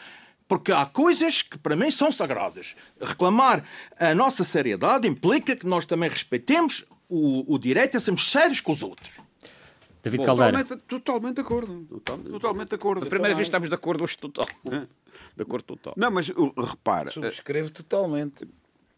Porque 0.47 0.71
há 0.73 0.85
coisas 0.85 1.41
que 1.41 1.57
para 1.57 1.75
mim 1.75 1.91
são 1.91 2.13
sagradas. 2.13 2.77
Reclamar 3.01 3.65
a 3.99 4.15
nossa 4.15 4.45
seriedade 4.45 5.09
implica 5.09 5.57
que 5.57 5.67
nós 5.67 5.87
também 5.87 6.09
respeitemos 6.09 6.85
o, 7.09 7.55
o 7.55 7.59
direito 7.59 7.97
a 7.97 8.01
sermos 8.01 8.31
sérios 8.31 8.61
com 8.61 8.71
os 8.71 8.83
outros. 8.83 9.21
David 10.03 10.23
Caldeira. 10.23 10.63
Totalmente, 10.63 10.87
totalmente 10.87 11.35
de 11.37 11.41
acordo. 11.41 11.87
Totalmente, 11.89 12.31
totalmente 12.31 12.69
de 12.69 12.75
acordo. 12.75 13.07
A 13.07 13.09
primeira 13.09 13.35
vez 13.35 13.49
estamos 13.49 13.71
de 13.71 13.75
acordo 13.75 14.05
hoje 14.05 14.19
total. 14.19 14.47
De 15.37 15.43
acordo 15.43 15.65
total. 15.65 15.95
Não, 15.97 16.11
mas 16.11 16.29
repara. 16.29 17.11
Subscrevo 17.11 17.71
totalmente. 17.71 18.47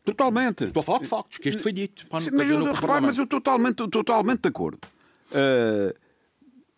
Totalmente. 0.04 0.64
Estou 0.64 0.80
a 0.80 0.84
falar 0.84 0.98
de 1.00 1.06
factos, 1.06 1.38
que 1.38 1.48
isto 1.48 1.62
foi 1.62 1.72
dito. 1.72 2.02
Sim, 2.02 2.30
mas, 2.32 2.48
eu, 2.48 2.64
repara, 2.72 3.00
mas 3.00 3.18
eu 3.18 3.26
totalmente, 3.26 3.88
totalmente 3.88 4.42
de 4.42 4.48
acordo. 4.48 4.78
Uh, 5.32 5.92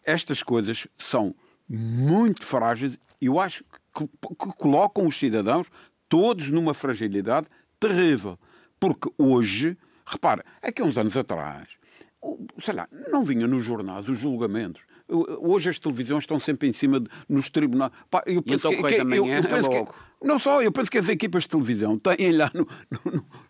estas 0.02 0.42
coisas 0.42 0.86
são 0.96 1.34
muito 1.68 2.44
frágeis 2.44 2.98
e 3.20 3.26
eu 3.26 3.38
acho 3.38 3.62
que, 3.94 4.06
que 4.06 4.52
colocam 4.56 5.06
os 5.06 5.18
cidadãos 5.18 5.68
todos 6.08 6.48
numa 6.48 6.72
fragilidade 6.72 7.48
terrível. 7.78 8.38
Porque 8.80 9.10
hoje, 9.18 9.76
repara, 10.06 10.44
é 10.62 10.72
que 10.72 10.80
há 10.80 10.84
uns 10.84 10.96
anos 10.96 11.16
atrás, 11.16 11.68
sei 12.58 12.74
lá, 12.74 12.88
não 13.10 13.24
vinha 13.24 13.46
nos 13.46 13.64
jornais 13.64 14.08
os 14.08 14.18
julgamentos. 14.18 14.82
Hoje 15.08 15.70
as 15.70 15.78
televisões 15.78 16.24
estão 16.24 16.38
sempre 16.38 16.68
em 16.68 16.72
cima 16.72 17.00
de, 17.00 17.08
nos 17.28 17.48
tribunais. 17.48 17.90
Pá, 18.10 18.22
eu 18.26 18.42
penso 18.42 18.68
então, 18.68 18.82
que, 18.82 18.94
que, 18.94 19.00
eu, 19.00 19.26
eu 19.26 19.42
penso 19.42 19.72
é 19.72 19.84
que, 19.84 19.90
não 20.22 20.38
só, 20.38 20.60
eu 20.60 20.72
penso 20.72 20.90
que 20.90 20.98
as 20.98 21.08
equipas 21.08 21.44
de 21.44 21.50
televisão 21.50 21.96
têm 21.96 22.32
lá 22.32 22.50
no, 22.52 22.66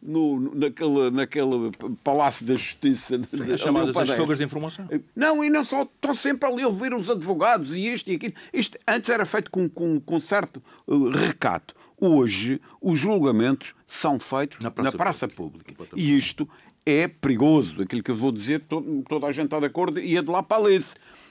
no, 0.02 0.40
no 0.40 0.54
naquele, 0.54 1.10
naquele 1.10 1.70
Palácio 2.04 2.44
da 2.44 2.54
Justiça. 2.54 3.20
As 3.52 3.60
chamadas 3.60 3.96
as 3.96 4.10
fugas 4.10 4.38
de 4.38 4.44
informação. 4.44 4.86
Não, 5.16 5.42
e 5.42 5.48
não 5.48 5.64
só, 5.64 5.82
estão 5.82 6.14
sempre 6.14 6.48
ali 6.48 6.62
a 6.62 6.68
ouvir 6.68 6.92
os 6.92 7.08
advogados 7.08 7.74
e 7.74 7.88
isto 7.88 8.10
e 8.10 8.16
aquilo. 8.16 8.34
Isto 8.52 8.78
antes 8.86 9.08
era 9.08 9.24
feito 9.24 9.50
com, 9.50 9.68
com, 9.68 9.98
com 9.98 10.20
certo 10.20 10.62
uh, 10.86 11.08
recato. 11.08 11.74
Hoje, 12.00 12.60
os 12.80 12.98
julgamentos 12.98 13.74
são 13.86 14.20
feitos 14.20 14.60
na 14.60 14.70
praça, 14.70 14.90
na 14.90 14.96
praça 14.96 15.28
pública. 15.28 15.74
pública. 15.74 15.96
E 15.98 16.16
isto 16.16 16.48
é 16.84 17.08
perigoso. 17.08 17.82
Aquilo 17.82 18.02
que 18.02 18.10
eu 18.10 18.16
vou 18.16 18.30
dizer, 18.30 18.60
todo, 18.68 19.02
toda 19.08 19.26
a 19.26 19.32
gente 19.32 19.46
está 19.46 19.58
de 19.58 19.66
acordo 19.66 19.98
e 19.98 20.16
é 20.16 20.22
de 20.22 20.30
lá 20.30 20.42
para 20.42 20.62
ali. 20.62 20.78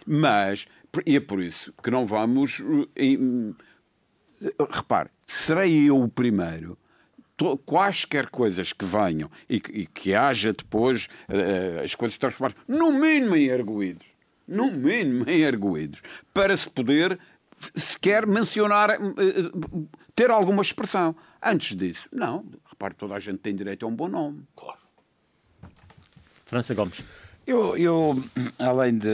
Mas, 0.08 0.66
e 1.06 1.18
é 1.18 1.20
por 1.20 1.42
isso 1.42 1.74
que 1.84 1.92
não 1.92 2.06
vamos. 2.06 2.64
Em, 2.96 3.54
repare, 4.70 5.10
serei 5.26 5.90
eu 5.90 6.02
o 6.02 6.08
primeiro 6.08 6.78
quaisquer 7.66 8.30
coisas 8.30 8.74
que 8.74 8.86
venham 8.86 9.30
e 9.48 9.60
que, 9.60 9.72
e 9.72 9.86
que 9.86 10.16
haja 10.16 10.54
depois 10.54 11.08
uh, 11.30 11.84
as 11.84 11.94
coisas 11.94 12.18
transformadas, 12.18 12.58
no 12.68 12.92
mínimo 12.92 13.36
em 13.36 13.52
arguídos, 13.52 14.08
no 14.48 14.72
mínimo 14.72 15.24
em 15.30 15.46
arguídos, 15.46 16.02
para 16.34 16.58
se 16.58 16.68
poder 16.68 17.20
sequer 17.76 18.26
mencionar, 18.26 19.00
uh, 19.00 19.88
ter 20.16 20.32
alguma 20.32 20.64
expressão. 20.64 21.16
Antes 21.44 21.78
disso, 21.78 22.10
não. 22.12 22.44
Repare, 22.68 22.96
toda 22.96 23.14
a 23.14 23.20
gente 23.20 23.38
tem 23.38 23.56
direito 23.56 23.86
a 23.86 23.90
um 23.90 23.96
bom 23.96 24.08
nome. 24.08 24.44
Claro. 24.56 24.80
França 26.46 26.74
Gomes. 26.74 27.04
Eu, 27.48 27.78
eu, 27.78 28.24
além 28.60 28.98
de 28.98 29.08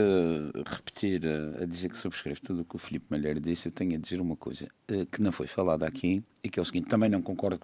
repetir, 0.66 1.22
a, 1.24 1.62
a 1.62 1.66
dizer 1.66 1.88
que 1.88 1.96
subscrevo 1.96 2.40
tudo 2.40 2.62
o 2.62 2.64
que 2.64 2.74
o 2.74 2.78
Filipe 2.80 3.06
Malheiro 3.08 3.38
disse, 3.38 3.68
eu 3.68 3.72
tenho 3.72 3.94
a 3.94 3.96
dizer 3.96 4.20
uma 4.20 4.34
coisa 4.34 4.66
uh, 4.90 5.06
que 5.06 5.22
não 5.22 5.30
foi 5.30 5.46
falada 5.46 5.86
aqui 5.86 6.20
e 6.42 6.50
que 6.50 6.58
é 6.58 6.62
o 6.62 6.64
seguinte: 6.64 6.88
também 6.88 7.08
não 7.08 7.22
concordo, 7.22 7.60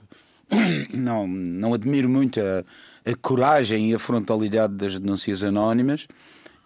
não, 0.94 1.26
não 1.26 1.74
admiro 1.74 2.08
muito 2.08 2.38
a, 2.40 2.64
a 3.04 3.16
coragem 3.16 3.90
e 3.90 3.94
a 3.96 3.98
frontalidade 3.98 4.74
das 4.74 5.00
denúncias 5.00 5.42
anónimas, 5.42 6.06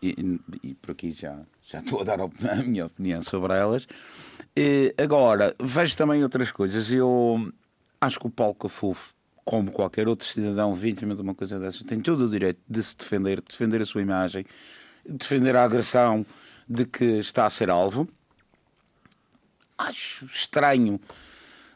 e, 0.03 0.11
e, 0.63 0.69
e 0.69 0.75
por 0.75 0.91
aqui 0.91 1.13
já, 1.13 1.41
já 1.67 1.79
estou 1.79 2.03
a 2.03 2.05
dar 2.05 2.21
a, 2.21 2.29
minha 2.63 2.85
opinião 2.85 3.23
sobre 3.23 3.55
elas. 3.55 3.85
Uh, 3.85 5.03
agora, 5.03 5.57
vejo 5.59 5.97
também 5.97 6.23
outras 6.23 6.53
coisas. 6.53 6.93
Eu 6.93 7.51
acho 7.99 8.21
que 8.21 8.27
o 8.27 8.31
Paulo 8.31 8.55
Cafufo 8.55 9.15
como 9.45 9.71
qualquer 9.71 10.09
outro 10.09 10.27
cidadão 10.27 10.73
vítima 10.73 11.15
de 11.15 11.21
uma 11.21 11.35
coisa 11.35 11.59
dessas, 11.59 11.83
tem 11.83 12.01
todo 12.01 12.27
o 12.27 12.31
direito 12.31 12.61
de 12.69 12.83
se 12.83 12.97
defender, 12.97 13.43
defender 13.43 13.83
a 13.83 13.85
sua 13.85 14.01
imagem, 14.01 14.45
defender 15.07 15.55
a 15.55 15.65
agressão 15.65 16.25
de 16.69 16.87
que 16.87 17.05
está 17.05 17.45
a 17.45 17.51
ser 17.51 17.69
alvo. 17.69 18.09
Acho 19.77 20.25
estranho 20.25 20.99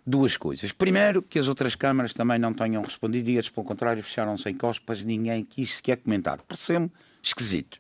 duas 0.07 0.37
coisas. 0.37 0.73
Primeiro, 0.73 1.21
que 1.21 1.39
as 1.39 1.49
outras 1.49 1.75
câmaras 1.75 2.15
também 2.15 2.39
não 2.39 2.55
tenham 2.55 2.83
respondido 2.83 3.29
e 3.29 3.35
eles, 3.35 3.51
pelo 3.51 3.67
contrário, 3.67 4.03
fecharam-se 4.03 4.49
em 4.49 4.55
cospas, 4.55 5.05
ninguém 5.05 5.45
quis 5.45 5.77
sequer 5.77 5.99
comentar. 5.99 6.41
Pareceu-me 6.43 6.91
esquisito. 7.23 7.79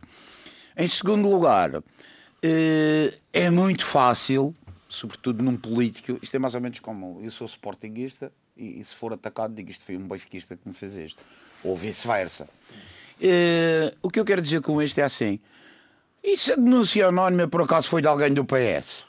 Em 0.76 0.86
segundo 0.86 1.28
lugar, 1.30 1.82
eh, 2.42 3.14
é 3.32 3.48
muito 3.48 3.86
fácil, 3.86 4.54
sobretudo 4.88 5.42
num 5.42 5.56
político, 5.56 6.18
isto 6.20 6.34
é 6.34 6.38
mais 6.38 6.54
ou 6.54 6.60
menos 6.60 6.78
como 6.80 7.20
eu 7.22 7.30
sou 7.30 7.46
sportinguista 7.46 8.30
e, 8.58 8.84
se 8.84 8.94
for 8.94 9.12
atacado 9.12 9.54
digo 9.54 9.70
isto 9.70 9.84
foi 9.84 9.96
um 9.96 10.06
benfiquista 10.06 10.56
que 10.56 10.68
me 10.68 10.74
fez 10.74 10.96
isto, 10.96 11.22
ou 11.62 11.76
vice-versa. 11.76 12.48
Eh, 13.20 13.94
o 14.02 14.10
que 14.10 14.20
eu 14.20 14.24
quero 14.24 14.42
dizer 14.42 14.60
com 14.60 14.80
isto 14.82 14.98
é 14.98 15.04
assim, 15.04 15.40
e 16.22 16.36
se 16.36 16.52
a 16.52 16.56
denúncia 16.56 17.06
anónima 17.06 17.48
por 17.48 17.62
acaso 17.62 17.88
foi 17.88 18.02
de 18.02 18.08
alguém 18.08 18.32
do 18.32 18.44
PS? 18.44 19.04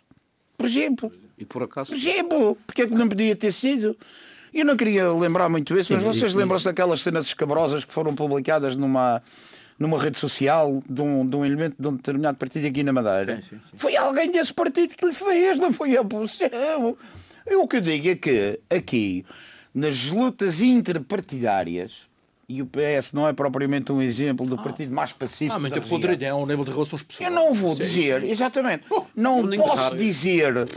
Por 0.57 0.67
exemplo. 0.67 1.11
E 1.37 1.45
por 1.45 1.63
acaso? 1.63 1.91
Por 1.91 1.97
exemplo, 1.97 2.57
porque 2.67 2.83
é 2.83 2.87
que 2.87 2.95
não 2.95 3.07
podia 3.07 3.35
ter 3.35 3.51
sido? 3.51 3.97
Eu 4.53 4.65
não 4.65 4.75
queria 4.75 5.11
lembrar 5.11 5.47
muito 5.47 5.77
isso, 5.77 5.89
Sim, 5.89 5.95
mas 5.95 6.03
vocês 6.03 6.33
lembram-se 6.33 6.65
daquelas 6.65 7.01
cenas 7.01 7.25
escabrosas 7.25 7.85
que 7.85 7.93
foram 7.93 8.15
publicadas 8.15 8.75
numa, 8.75 9.21
numa 9.77 10.01
rede 10.01 10.17
social 10.17 10.83
de 10.89 11.01
um, 11.01 11.27
de 11.27 11.35
um 11.35 11.45
elemento 11.45 11.75
de 11.79 11.87
um 11.87 11.95
determinado 11.95 12.37
partido 12.37 12.67
aqui 12.67 12.83
na 12.83 12.91
Madeira? 12.91 13.41
Sim, 13.41 13.49
sim, 13.49 13.59
foi 13.75 13.95
alguém 13.95 14.31
desse 14.31 14.53
partido 14.53 14.95
que 14.95 15.05
lhe 15.05 15.13
fez, 15.13 15.59
não 15.59 15.71
foi 15.71 15.95
a 15.95 16.01
oposição. 16.01 16.97
Eu, 17.45 17.63
o 17.63 17.67
que 17.67 17.77
eu 17.77 17.81
digo 17.81 18.09
é 18.09 18.15
que 18.15 18.59
aqui, 18.69 19.25
nas 19.73 20.09
lutas 20.09 20.61
interpartidárias, 20.61 22.09
e 22.47 22.61
o 22.61 22.65
PS 22.65 23.13
não 23.13 23.27
é 23.27 23.33
propriamente 23.33 23.91
um 23.91 24.01
exemplo 24.01 24.45
do 24.45 24.55
ah. 24.55 24.63
partido 24.63 24.93
mais 24.93 25.13
pacífico. 25.13 25.55
Ah, 25.55 25.59
muito 25.59 25.81
podridão 25.83 26.39
ao 26.39 26.47
nível 26.47 26.65
de 26.65 26.71
relações 26.71 27.03
pessoais. 27.03 27.31
Eu 27.31 27.35
não 27.35 27.53
vou 27.53 27.75
dizer, 27.75 28.23
exatamente, 28.23 28.85
oh, 28.89 29.05
não 29.15 29.47
posso 29.49 29.95
dizer 29.95 30.67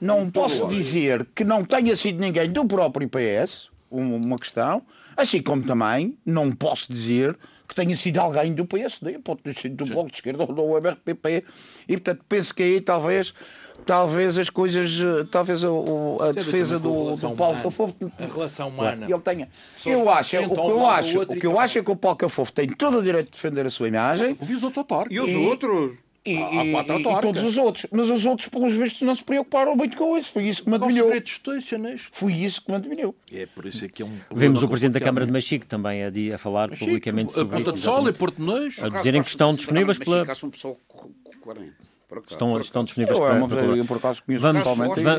não 0.00 0.30
posso 0.30 0.66
dizer 0.68 1.26
que 1.34 1.44
não 1.44 1.64
tenha 1.64 1.96
sido 1.96 2.20
ninguém 2.20 2.50
do 2.50 2.64
próprio 2.66 3.08
PS, 3.08 3.70
uma 3.90 4.36
questão, 4.36 4.82
assim 5.16 5.40
como 5.42 5.62
também 5.62 6.16
não 6.24 6.52
posso 6.52 6.92
dizer 6.92 7.36
que 7.66 7.74
tenha 7.74 7.96
sido 7.96 8.18
alguém 8.18 8.54
do 8.54 8.64
PSD, 8.64 9.18
pode 9.18 9.42
ter 9.42 9.54
sido 9.56 9.84
do 9.84 9.86
Bloco 9.86 10.10
de 10.10 10.16
Esquerda 10.16 10.44
ou 10.44 10.52
do 10.52 10.76
MRPP, 10.78 11.44
e 11.88 11.96
portanto 11.96 12.24
penso 12.28 12.54
que 12.54 12.62
aí 12.62 12.80
talvez 12.80 13.34
talvez 13.84 14.38
as 14.38 14.50
coisas, 14.50 15.00
talvez 15.30 15.64
a, 15.64 15.68
a 16.28 16.32
defesa 16.32 16.78
do, 16.78 17.14
do 17.14 17.30
Paulo 17.30 17.62
Cafofo, 17.62 17.94
a 18.18 18.26
relação 18.26 18.68
humana, 18.68 19.06
ele 19.08 19.20
tenha. 19.20 19.48
Eu 19.84 20.08
acho, 20.08 20.36
o 20.38 20.54
que 20.54 20.60
eu 20.60 20.86
acho, 20.86 21.20
o 21.22 21.26
que 21.26 21.46
eu 21.46 21.60
acho 21.60 21.78
é 21.78 21.82
que 21.82 21.90
o 21.90 21.96
Paulo 21.96 22.16
Cafofo 22.16 22.52
tem 22.52 22.68
todo 22.68 22.98
o 22.98 23.02
direito 23.02 23.26
de 23.26 23.32
defender 23.32 23.66
a 23.66 23.70
sua 23.70 23.88
imagem. 23.88 24.36
Ouvi 24.40 24.54
os 24.54 24.62
outros 24.62 24.78
autarcas. 24.78 25.12
E 25.14 25.20
os 25.20 25.34
outros? 25.34 26.06
E, 26.26 26.32
e, 26.32 26.72
e, 26.74 27.22
todos 27.22 27.44
os 27.44 27.56
outros. 27.56 27.86
Mas 27.92 28.10
os 28.10 28.26
outros, 28.26 28.48
pelos 28.48 28.72
vistos, 28.72 29.02
não 29.02 29.14
se 29.14 29.22
preocuparam 29.22 29.76
muito 29.76 29.96
com 29.96 30.18
isso. 30.18 30.32
Foi 30.32 30.42
isso 30.42 30.64
que 30.64 30.68
me 30.68 30.74
admirou. 30.74 31.12
Foi 32.10 32.32
isso 32.32 32.64
que 32.64 32.70
me 32.72 32.76
admirou. 32.76 33.14
É 33.32 33.46
por 33.46 33.64
isso 33.64 33.84
é 33.84 33.88
que 33.88 34.02
é 34.02 34.04
um 34.04 34.18
Vemos 34.34 34.60
o 34.60 34.68
Presidente 34.68 34.94
da 34.94 35.00
Câmara 35.00 35.24
de 35.24 35.30
Machique 35.30 35.66
também 35.66 36.02
a, 36.02 36.10
a 36.34 36.38
falar 36.38 36.68
Machique, 36.68 36.84
publicamente 36.84 37.30
sobre 37.30 37.56
Ponta 37.56 37.70
isso. 37.70 37.78
de 37.78 37.84
Sol 37.84 38.08
e 38.08 38.12
Porto. 38.12 38.42
A 38.82 38.88
dizerem 38.88 39.22
que 39.22 39.28
estão 39.28 39.54
disponíveis 39.54 39.98
pela... 39.98 40.26
Estão, 42.28 42.60
estão 42.60 42.84
disponíveis 42.84 43.18
eu, 43.18 43.24
para, 43.24 43.48
para... 43.48 43.76
Eu, 43.76 43.84
por 43.84 43.96
acaso, 43.96 44.22
vamos, 44.38 44.62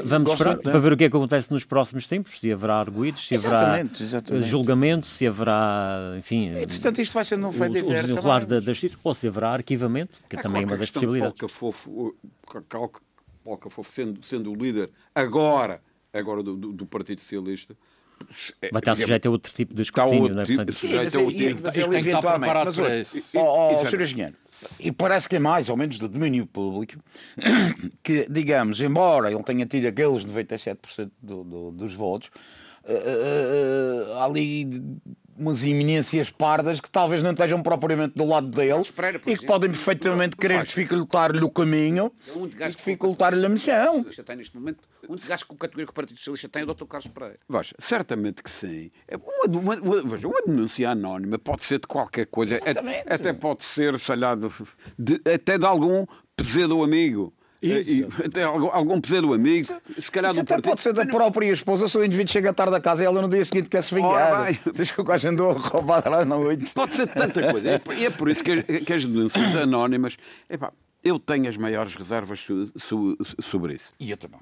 vamos 0.05 0.31
esperar 0.31 0.57
para 0.57 0.79
ver 0.79 0.93
o 0.93 0.97
que 0.97 1.03
é 1.03 1.09
que 1.09 1.17
acontece 1.17 1.51
nos 1.51 1.65
próximos 1.65 2.07
tempos, 2.07 2.39
se 2.39 2.49
haverá 2.49 2.75
arguídos, 2.75 3.27
se 3.27 3.35
haverá 3.35 3.81
exatamente, 3.81 4.45
julgamento, 4.45 5.05
se 5.05 5.27
haverá, 5.27 6.15
enfim... 6.17 6.53
E, 6.57 6.65
portanto, 6.65 7.01
isto 7.01 7.11
vai 7.13 7.25
ser 7.25 7.37
no 7.37 7.51
feito 7.51 7.85
o, 7.85 7.89
o 7.89 7.93
desenrolar 7.93 8.45
da, 8.45 8.61
da 8.61 8.71
justiça, 8.71 8.97
ou 9.03 9.13
se 9.13 9.27
haverá 9.27 9.51
arquivamento, 9.51 10.17
que 10.29 10.37
é, 10.37 10.41
também 10.41 10.63
é 10.63 10.65
uma 10.65 10.77
das 10.77 10.89
possibilidades. 10.89 11.37
Paulo 13.43 13.59
Cafofo, 13.59 13.91
sendo, 13.91 14.25
sendo 14.25 14.51
o 14.51 14.55
líder 14.55 14.89
agora, 15.13 15.81
agora 16.13 16.41
do, 16.41 16.55
do, 16.55 16.71
do 16.71 16.85
Partido 16.85 17.19
Socialista, 17.19 17.75
Vai 18.71 18.79
estar 18.79 18.95
sujeito 18.95 19.27
a 19.27 19.31
outro 19.31 19.53
tipo 19.53 19.75
de 19.75 19.81
escrutínio, 19.83 20.33
não 20.33 20.41
é? 20.41 20.45
Portanto, 20.45 20.73
sim, 20.73 20.95
mas, 20.95 21.15
a 21.15 21.19
outro 21.19 21.37
tipo. 21.37 21.61
Mas 21.63 21.75
ele 21.77 21.97
eventualmente... 21.97 22.53
Mas, 22.53 22.77
hoje, 22.79 23.23
ó, 23.35 23.85
Sr. 23.85 24.01
Engenheiro, 24.01 24.35
e 24.79 24.91
parece 24.91 25.29
que 25.29 25.35
é 25.35 25.39
mais 25.39 25.69
ou 25.69 25.77
menos 25.77 25.97
do 25.97 26.07
domínio 26.07 26.45
público 26.45 27.01
que, 28.03 28.27
digamos, 28.29 28.81
embora 28.81 29.31
ele 29.31 29.43
tenha 29.43 29.65
tido 29.65 29.87
aqueles 29.87 30.25
97% 30.25 31.11
do, 31.21 31.43
do, 31.43 31.71
dos 31.71 31.93
votos, 31.93 32.29
uh, 32.83 34.13
uh, 34.13 34.23
ali 34.23 34.65
umas 35.37 35.63
iminências 35.63 36.29
pardas 36.29 36.79
que 36.79 36.89
talvez 36.89 37.21
não 37.21 37.31
estejam 37.31 37.61
propriamente 37.61 38.15
do 38.15 38.25
lado 38.25 38.47
deles 38.47 38.91
e 39.25 39.37
que 39.37 39.45
podem 39.45 39.69
perfeitamente 39.69 40.35
querer 40.35 40.63
dificultar-lhe 40.63 41.43
o 41.43 41.49
caminho 41.49 42.11
é 42.59 42.67
e 42.67 42.69
dificultar-lhe 42.69 43.45
a 43.45 43.49
missão. 43.49 44.03
Tem 44.03 44.35
neste 44.35 44.55
momento 44.57 44.79
um 45.07 45.15
desgaste 45.15 45.45
com 45.45 45.55
a 45.55 45.57
categoria 45.57 45.85
que 45.85 45.91
o 45.91 45.93
Partido 45.93 46.17
Socialista 46.17 46.49
tem 46.49 46.63
é 46.63 46.65
o 46.65 46.73
Dr. 46.73 46.85
Carlos 46.85 47.07
Pereira. 47.07 47.39
Veja, 47.47 47.75
certamente 47.79 48.43
que 48.43 48.49
sim. 48.49 48.91
É 49.07 49.15
uma, 49.15 49.59
uma, 49.59 49.75
uma, 49.75 50.03
veja, 50.03 50.27
uma 50.27 50.41
denúncia 50.41 50.89
anónima 50.89 51.37
pode 51.37 51.63
ser 51.63 51.79
de 51.79 51.87
qualquer 51.87 52.25
coisa, 52.25 52.57
até, 52.57 53.03
até 53.07 53.33
pode 53.33 53.63
ser, 53.63 53.97
sei 53.99 54.15
lá, 54.15 54.35
de, 54.35 55.21
até 55.33 55.57
de 55.57 55.65
algum 55.65 56.05
pesedo 56.35 56.83
amigo. 56.83 57.33
Isso. 57.61 58.07
até 58.23 58.43
algum 58.43 59.01
peso 59.01 59.33
amigo, 59.33 59.67
se 59.97 60.11
calhar 60.11 60.31
Isso 60.31 60.41
até 60.41 60.61
pode 60.61 60.81
ser 60.81 60.93
da 60.93 61.05
própria 61.05 61.51
esposa, 61.51 61.87
se 61.87 61.97
o 61.97 62.03
indivíduo 62.03 62.31
chega 62.31 62.53
tarde 62.53 62.75
a 62.75 62.79
casa 62.79 63.03
e 63.03 63.05
ela 63.05 63.21
no 63.21 63.29
dia 63.29 63.43
seguinte 63.43 63.69
quer 63.69 63.83
se 63.83 63.95
vingar. 63.95 64.47
Diz 64.73 64.91
que 64.91 65.01
o 65.01 65.03
gajo 65.03 65.27
andou 65.27 65.53
roubado 65.57 66.09
lá 66.09 66.23
na 66.23 66.37
noite. 66.37 66.73
Pode 66.73 66.93
ser 66.93 67.07
tanta 67.07 67.51
coisa. 67.51 67.81
E 67.97 68.05
é 68.05 68.09
por 68.09 68.29
isso 68.29 68.43
que, 68.43 68.61
que 68.61 68.93
as 68.93 69.03
denúncias 69.05 69.55
anónimas. 69.55 70.17
Epá, 70.49 70.71
eu 71.03 71.17
tenho 71.19 71.49
as 71.49 71.57
maiores 71.57 71.95
reservas 71.95 72.45
sobre 73.39 73.73
isso. 73.73 73.91
E 73.99 74.11
eu 74.11 74.17
também. 74.17 74.39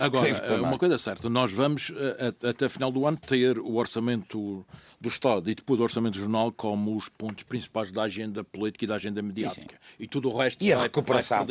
Agora, 0.00 0.62
uma 0.62 0.78
coisa 0.78 0.94
é 0.94 0.98
certa, 0.98 1.28
nós 1.28 1.52
vamos 1.52 1.92
eh, 1.94 2.48
até 2.48 2.68
final 2.68 2.90
do 2.90 3.06
ano 3.06 3.16
ter 3.18 3.58
o 3.58 3.74
orçamento 3.74 4.66
do 5.00 5.08
Estado 5.08 5.50
e 5.50 5.54
depois 5.54 5.78
o 5.78 5.82
Orçamento 5.82 6.16
Regional 6.16 6.50
como 6.50 6.96
os 6.96 7.08
pontos 7.08 7.44
principais 7.44 7.92
da 7.92 8.02
agenda 8.02 8.42
política 8.42 8.84
e 8.84 8.88
da 8.88 8.94
agenda 8.94 9.22
mediática. 9.22 9.62
Sim, 9.62 9.68
sim. 9.68 10.04
E 10.04 10.08
tudo 10.08 10.30
o 10.30 10.36
resto 10.36 10.64
e 10.64 10.72
a 10.72 10.78
recuperação 10.80 11.46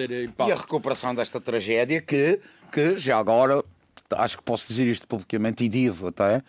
E 0.48 0.52
a 0.52 0.56
recuperação 0.56 1.14
desta 1.14 1.40
tragédia 1.40 2.02
que, 2.02 2.40
que 2.72 2.98
já 2.98 3.18
agora, 3.18 3.64
acho 4.12 4.38
que 4.38 4.44
posso 4.44 4.68
dizer 4.68 4.88
isto 4.88 5.08
publicamente 5.08 5.64
e 5.64 5.70
digo 5.70 6.08
até, 6.08 6.42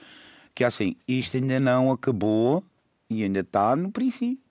que 0.55 0.65
é 0.65 0.67
assim, 0.67 0.97
isto 1.07 1.37
ainda 1.37 1.61
não 1.61 1.93
acabou 1.93 2.65
e 3.09 3.23
ainda 3.23 3.41
está 3.41 3.77
no 3.77 3.93
princípio. 3.93 4.46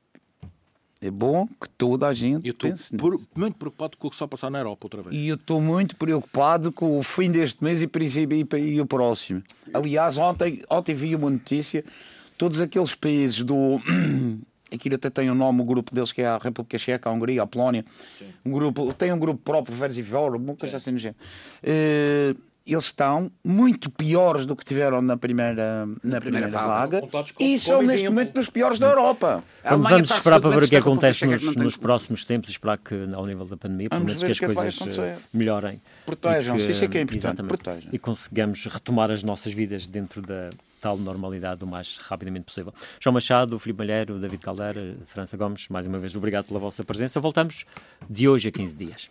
É 1.06 1.12
bom 1.12 1.46
que 1.46 1.70
toda 1.70 2.08
a 2.08 2.14
gente 2.16 2.48
eu 2.48 2.54
pense 2.56 2.98
por, 2.98 3.16
muito 3.36 3.58
preocupado 3.58 3.96
com 3.96 4.08
o 4.08 4.10
que 4.10 4.24
a 4.24 4.28
passar 4.28 4.50
na 4.50 4.58
Europa 4.58 4.88
outra 4.88 5.04
vez. 5.04 5.16
E 5.16 5.28
eu 5.28 5.36
estou 5.36 5.62
muito 5.62 5.96
preocupado 5.96 6.72
com 6.72 6.98
o 6.98 7.04
fim 7.04 7.30
deste 7.30 7.64
mês 7.64 7.80
e, 7.84 7.86
princípio, 7.86 8.58
e, 8.58 8.82
o 8.82 8.88
próximo. 8.88 9.44
Aliás, 9.72 10.18
ontem, 10.18 10.64
ontem 10.68 10.96
vi 10.96 11.16
uma 11.16 11.30
notícia 11.30 11.86
todos 12.40 12.60
aqueles 12.60 12.96
países 12.96 13.44
do. 13.44 13.80
Aquilo 14.74 14.96
até 14.96 15.12
tem 15.12 15.30
um 15.30 15.36
nome, 15.36 15.62
o 15.62 15.64
grupo 15.64 15.94
deles 15.94 16.12
que 16.12 16.24
é 16.24 16.26
a 16.26 16.40
República 16.40 16.80
Checa, 16.80 17.08
a 17.08 17.14
Hungria, 17.14 17.44
a 17.44 17.48
Polónia. 17.48 17.86
Um 18.44 18.52
grupo, 18.52 18.92
tem 18.94 19.14
um 19.14 19.20
grupo 19.20 19.40
próprio, 19.44 19.78
Versivor, 19.78 20.36
uma 20.36 20.56
coisa 20.56 20.78
assim 20.78 20.92
no 20.92 20.98
género. 20.98 21.20
Uh, 21.64 22.36
eles 22.74 22.86
estão 22.86 23.32
muito 23.44 23.92
piores 23.92 24.46
do 24.46 24.56
que 24.56 24.66
tiveram 24.66 25.02
na 25.02 25.16
primeira, 25.16 25.86
na, 26.04 26.20
primeira, 26.20 26.48
primeira 26.48 26.48
vaga 26.50 27.04
e 27.40 27.60
são 27.60 27.82
neste 27.84 28.10
momento 28.10 28.34
dos 28.34 28.50
piores 28.50 28.80
da 28.80 28.88
Europa. 28.88 29.44
Vamos, 29.64 29.90
vamos 29.90 30.10
esperar 30.10 30.40
para 30.40 30.50
ver 30.50 30.64
o 30.64 30.68
que 30.68 30.76
acontece 30.76 31.26
nos, 31.28 31.56
nos 31.56 31.78
próximos 31.78 32.26
tempos 32.26 32.50
e 32.50 32.52
esperar 32.54 32.78
que, 32.78 32.96
ao 33.14 33.26
nível 33.26 33.46
da 33.46 33.56
pandemia, 33.56 33.90
pelo 33.90 34.04
menos 34.04 34.24
que 34.24 34.32
as 34.32 34.40
que 34.40 34.46
é 34.46 34.54
coisas 34.54 34.98
eh, 34.98 35.18
melhorem. 35.32 35.80
Protejam-se, 36.06 36.72
isso 36.72 36.84
é 36.84 36.88
que 36.88 36.98
é 36.98 37.02
importante. 37.02 37.44
Protejam. 37.44 37.90
E 37.94 38.00
consigamos 38.00 38.66
retomar 38.66 39.12
as 39.12 39.22
nossas 39.22 39.54
vidas 39.54 39.86
dentro 39.86 40.22
da 40.22 40.50
tal 40.82 40.98
normalidade 40.98 41.64
o 41.64 41.68
mais 41.68 41.98
rapidamente 41.98 42.46
possível. 42.46 42.74
João 43.00 43.14
Machado, 43.14 43.58
Filipe 43.58 43.80
Malheiro, 43.80 44.20
David 44.20 44.42
Caldeira, 44.42 44.96
França 45.08 45.36
Gomes, 45.38 45.68
mais 45.70 45.88
uma 45.88 46.00
vez 46.00 46.16
obrigado 46.16 46.48
pela 46.48 46.60
vossa 46.60 46.84
presença. 46.84 47.20
Voltamos 47.20 47.66
de 48.10 48.28
hoje 48.28 48.50
a 48.50 48.52
15 48.52 48.76
dias. 48.76 49.10